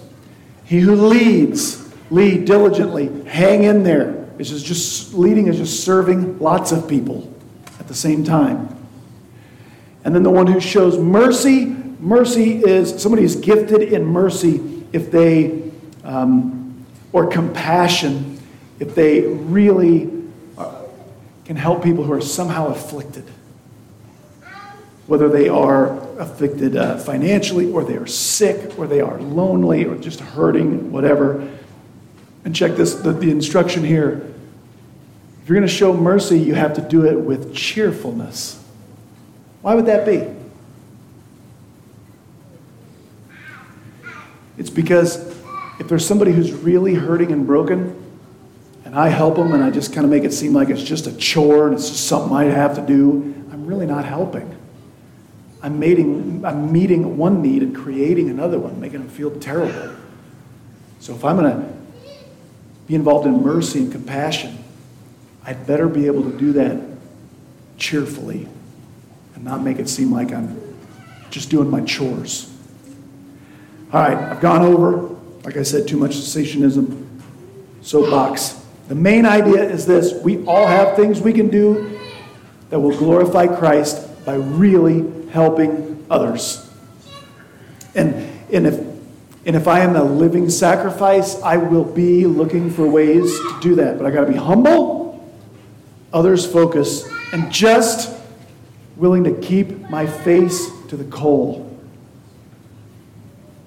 He 0.65 0.79
who 0.79 0.95
leads, 0.95 1.93
lead 2.11 2.45
diligently, 2.45 3.23
hang 3.25 3.63
in 3.63 3.83
there. 3.83 4.27
It's 4.37 4.49
just, 4.49 4.65
just 4.65 5.13
leading 5.13 5.47
is 5.47 5.57
just 5.57 5.83
serving 5.83 6.39
lots 6.39 6.71
of 6.71 6.87
people 6.87 7.33
at 7.79 7.87
the 7.87 7.95
same 7.95 8.23
time. 8.23 8.75
And 10.03 10.13
then 10.15 10.23
the 10.23 10.29
one 10.29 10.47
who 10.47 10.59
shows 10.59 10.97
mercy, 10.97 11.65
mercy 11.99 12.63
is 12.63 13.01
somebody 13.01 13.23
who's 13.23 13.35
gifted 13.35 13.81
in 13.81 14.05
mercy 14.05 14.85
if 14.93 15.11
they, 15.11 15.71
um, 16.03 16.85
or 17.11 17.27
compassion, 17.27 18.39
if 18.79 18.95
they 18.95 19.21
really 19.21 20.09
uh, 20.57 20.83
can 21.45 21.55
help 21.55 21.83
people 21.83 22.03
who 22.03 22.13
are 22.13 22.21
somehow 22.21 22.67
afflicted. 22.67 23.25
Whether 25.09 25.27
they 25.27 25.49
are 25.49 25.97
afflicted 26.19 26.75
uh, 26.75 26.97
financially, 26.97 27.71
or 27.71 27.83
they 27.83 27.95
are 27.95 28.05
sick, 28.05 28.77
or 28.77 28.85
they 28.85 29.01
are 29.01 29.19
lonely, 29.19 29.85
or 29.85 29.95
just 29.95 30.19
hurting, 30.19 30.91
whatever. 30.91 31.49
And 32.45 32.55
check 32.55 32.73
this 32.73 32.93
the, 32.93 33.11
the 33.11 33.31
instruction 33.31 33.83
here 33.83 34.21
If 35.41 35.49
you're 35.49 35.57
going 35.57 35.67
to 35.67 35.73
show 35.73 35.93
mercy, 35.93 36.39
you 36.39 36.53
have 36.53 36.75
to 36.75 36.81
do 36.81 37.07
it 37.07 37.19
with 37.19 37.55
cheerfulness. 37.55 38.63
Why 39.63 39.73
would 39.73 39.87
that 39.87 40.05
be? 40.05 40.27
It's 44.59 44.69
because 44.69 45.17
if 45.79 45.87
there's 45.87 46.05
somebody 46.05 46.33
who's 46.33 46.51
really 46.51 46.93
hurting 46.93 47.31
and 47.31 47.47
broken, 47.47 47.95
and 48.85 48.93
I 48.93 49.07
help 49.09 49.37
them 49.37 49.53
and 49.53 49.63
I 49.63 49.71
just 49.71 49.91
kind 49.93 50.05
of 50.05 50.11
make 50.11 50.23
it 50.23 50.33
seem 50.33 50.53
like 50.53 50.69
it's 50.69 50.83
just 50.83 51.07
a 51.07 51.15
chore 51.15 51.65
and 51.67 51.75
it's 51.75 51.89
just 51.89 52.05
something 52.05 52.35
I 52.35 52.43
have 52.45 52.75
to 52.75 52.85
do, 52.85 53.33
I'm 53.51 53.65
really 53.65 53.87
not 53.87 54.05
helping. 54.05 54.58
I'm 55.61 55.79
meeting, 55.79 56.43
I'm 56.45 56.71
meeting 56.71 57.17
one 57.17 57.41
need 57.41 57.63
and 57.63 57.75
creating 57.75 58.29
another 58.29 58.57
one, 58.57 58.79
making 58.79 58.99
them 58.99 59.09
feel 59.09 59.37
terrible. 59.39 59.95
So 60.99 61.13
if 61.13 61.25
I'm 61.25 61.37
going 61.37 61.51
to 61.51 61.73
be 62.87 62.95
involved 62.95 63.27
in 63.27 63.43
mercy 63.43 63.79
and 63.79 63.91
compassion, 63.91 64.63
I'd 65.45 65.65
better 65.67 65.87
be 65.87 66.05
able 66.07 66.23
to 66.23 66.37
do 66.37 66.53
that 66.53 66.81
cheerfully 67.77 68.47
and 69.35 69.43
not 69.43 69.61
make 69.61 69.79
it 69.79 69.89
seem 69.89 70.11
like 70.11 70.31
I'm 70.31 70.61
just 71.29 71.49
doing 71.49 71.69
my 71.69 71.81
chores. 71.81 72.53
All 73.91 74.01
right, 74.01 74.17
I've 74.17 74.41
gone 74.41 74.61
over, 74.61 75.15
like 75.43 75.57
I 75.57 75.63
said, 75.63 75.87
too 75.87 75.97
much 75.97 76.11
cessationism, 76.11 77.07
soapbox. 77.81 78.65
The 78.87 78.95
main 78.95 79.25
idea 79.25 79.63
is 79.63 79.85
this 79.85 80.13
we 80.23 80.45
all 80.45 80.67
have 80.67 80.95
things 80.95 81.21
we 81.21 81.33
can 81.33 81.49
do 81.49 81.99
that 82.69 82.79
will 82.79 82.97
glorify 82.97 83.47
Christ 83.47 84.25
by 84.25 84.35
really 84.35 85.18
helping 85.31 86.05
others. 86.09 86.69
And, 87.95 88.13
and, 88.51 88.67
if, 88.67 88.79
and 89.45 89.55
if 89.55 89.67
I 89.67 89.81
am 89.81 89.95
a 89.95 90.03
living 90.03 90.49
sacrifice, 90.49 91.41
I 91.41 91.57
will 91.57 91.83
be 91.83 92.25
looking 92.25 92.69
for 92.69 92.87
ways 92.87 93.31
to 93.31 93.59
do 93.61 93.75
that. 93.75 93.97
But 93.97 94.05
I 94.05 94.11
got 94.11 94.25
to 94.25 94.31
be 94.31 94.37
humble, 94.37 95.29
others 96.13 96.45
focused, 96.45 97.07
and 97.31 97.51
just 97.51 98.15
willing 98.95 99.23
to 99.23 99.33
keep 99.33 99.89
my 99.89 100.05
face 100.05 100.69
to 100.87 100.97
the 100.97 101.05
coal. 101.05 101.65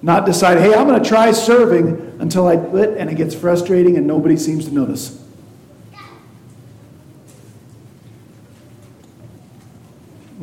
Not 0.01 0.25
decide, 0.25 0.59
hey, 0.59 0.73
I'm 0.73 0.85
going 0.85 1.01
to 1.01 1.07
try 1.07 1.31
serving 1.31 2.17
until 2.19 2.45
I 2.47 2.57
quit 2.57 2.97
and 2.97 3.09
it 3.09 3.15
gets 3.15 3.33
frustrating 3.33 3.97
and 3.97 4.05
nobody 4.05 4.35
seems 4.35 4.65
to 4.65 4.73
notice. 4.73 5.22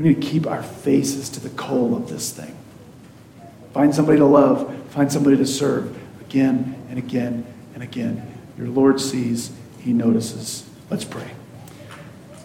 We 0.00 0.08
need 0.08 0.22
to 0.22 0.28
keep 0.28 0.46
our 0.46 0.62
faces 0.62 1.28
to 1.28 1.40
the 1.40 1.50
coal 1.50 1.94
of 1.94 2.08
this 2.08 2.32
thing. 2.32 2.56
Find 3.74 3.94
somebody 3.94 4.16
to 4.16 4.24
love, 4.24 4.74
find 4.86 5.12
somebody 5.12 5.36
to 5.36 5.46
serve 5.46 5.94
again 6.22 6.74
and 6.88 6.98
again 6.98 7.44
and 7.74 7.82
again. 7.82 8.26
Your 8.56 8.68
Lord 8.68 8.98
sees, 8.98 9.52
He 9.78 9.92
notices. 9.92 10.66
Let's 10.88 11.04
pray. 11.04 11.30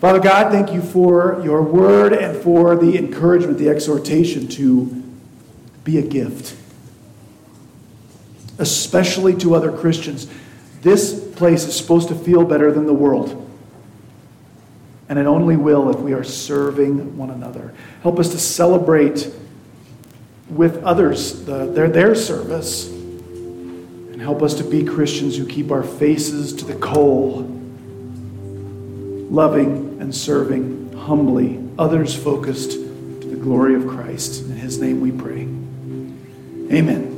Father 0.02 0.20
God, 0.20 0.52
thank 0.52 0.74
you 0.74 0.82
for 0.82 1.42
your 1.46 1.62
word 1.62 2.12
and 2.12 2.36
for 2.44 2.76
the 2.76 2.98
encouragement, 2.98 3.58
the 3.58 3.70
exhortation 3.70 4.50
to 4.50 4.88
be 5.86 5.98
a 5.98 6.02
gift, 6.02 6.58
especially 8.58 9.34
to 9.38 9.56
other 9.56 9.72
Christians. 9.72 10.28
This 10.82 11.26
place 11.38 11.64
is 11.64 11.78
supposed 11.78 12.10
to 12.10 12.16
feel 12.16 12.44
better 12.44 12.74
than 12.74 12.86
the 12.86 12.94
world. 12.94 13.45
And 15.08 15.20
it 15.20 15.26
only 15.28 15.56
will 15.56 15.90
if 15.90 16.00
we 16.00 16.14
are 16.14 16.24
serving 16.24 17.18
one 17.18 17.30
another. 17.30 17.74
Help 18.02 18.20
us 18.20 18.30
to 18.30 18.40
celebrate 18.40 19.32
with 20.50 20.84
others 20.84 21.46
the, 21.46 21.68
their, 21.68 21.90
their 21.90 22.16
service. 22.16 22.88
And 22.88 24.22
help 24.22 24.42
us 24.42 24.56
to 24.56 24.64
be 24.64 24.84
Christians 24.84 25.38
who 25.38 25.46
keep 25.46 25.72
our 25.72 25.84
faces 25.84 26.54
to 26.54 26.66
the 26.66 26.76
coal, 26.76 27.42
loving 29.30 29.98
and 30.02 30.16
serving 30.16 30.94
humbly, 30.94 31.62
others 31.78 32.16
focused 32.16 32.72
to 32.72 33.28
the 33.28 33.36
glory 33.36 33.76
of 33.76 33.88
Christ. 33.88 34.44
In 34.44 34.56
his 34.56 34.80
name 34.80 35.02
we 35.02 35.12
pray. 35.12 35.42
Amen. 36.76 37.15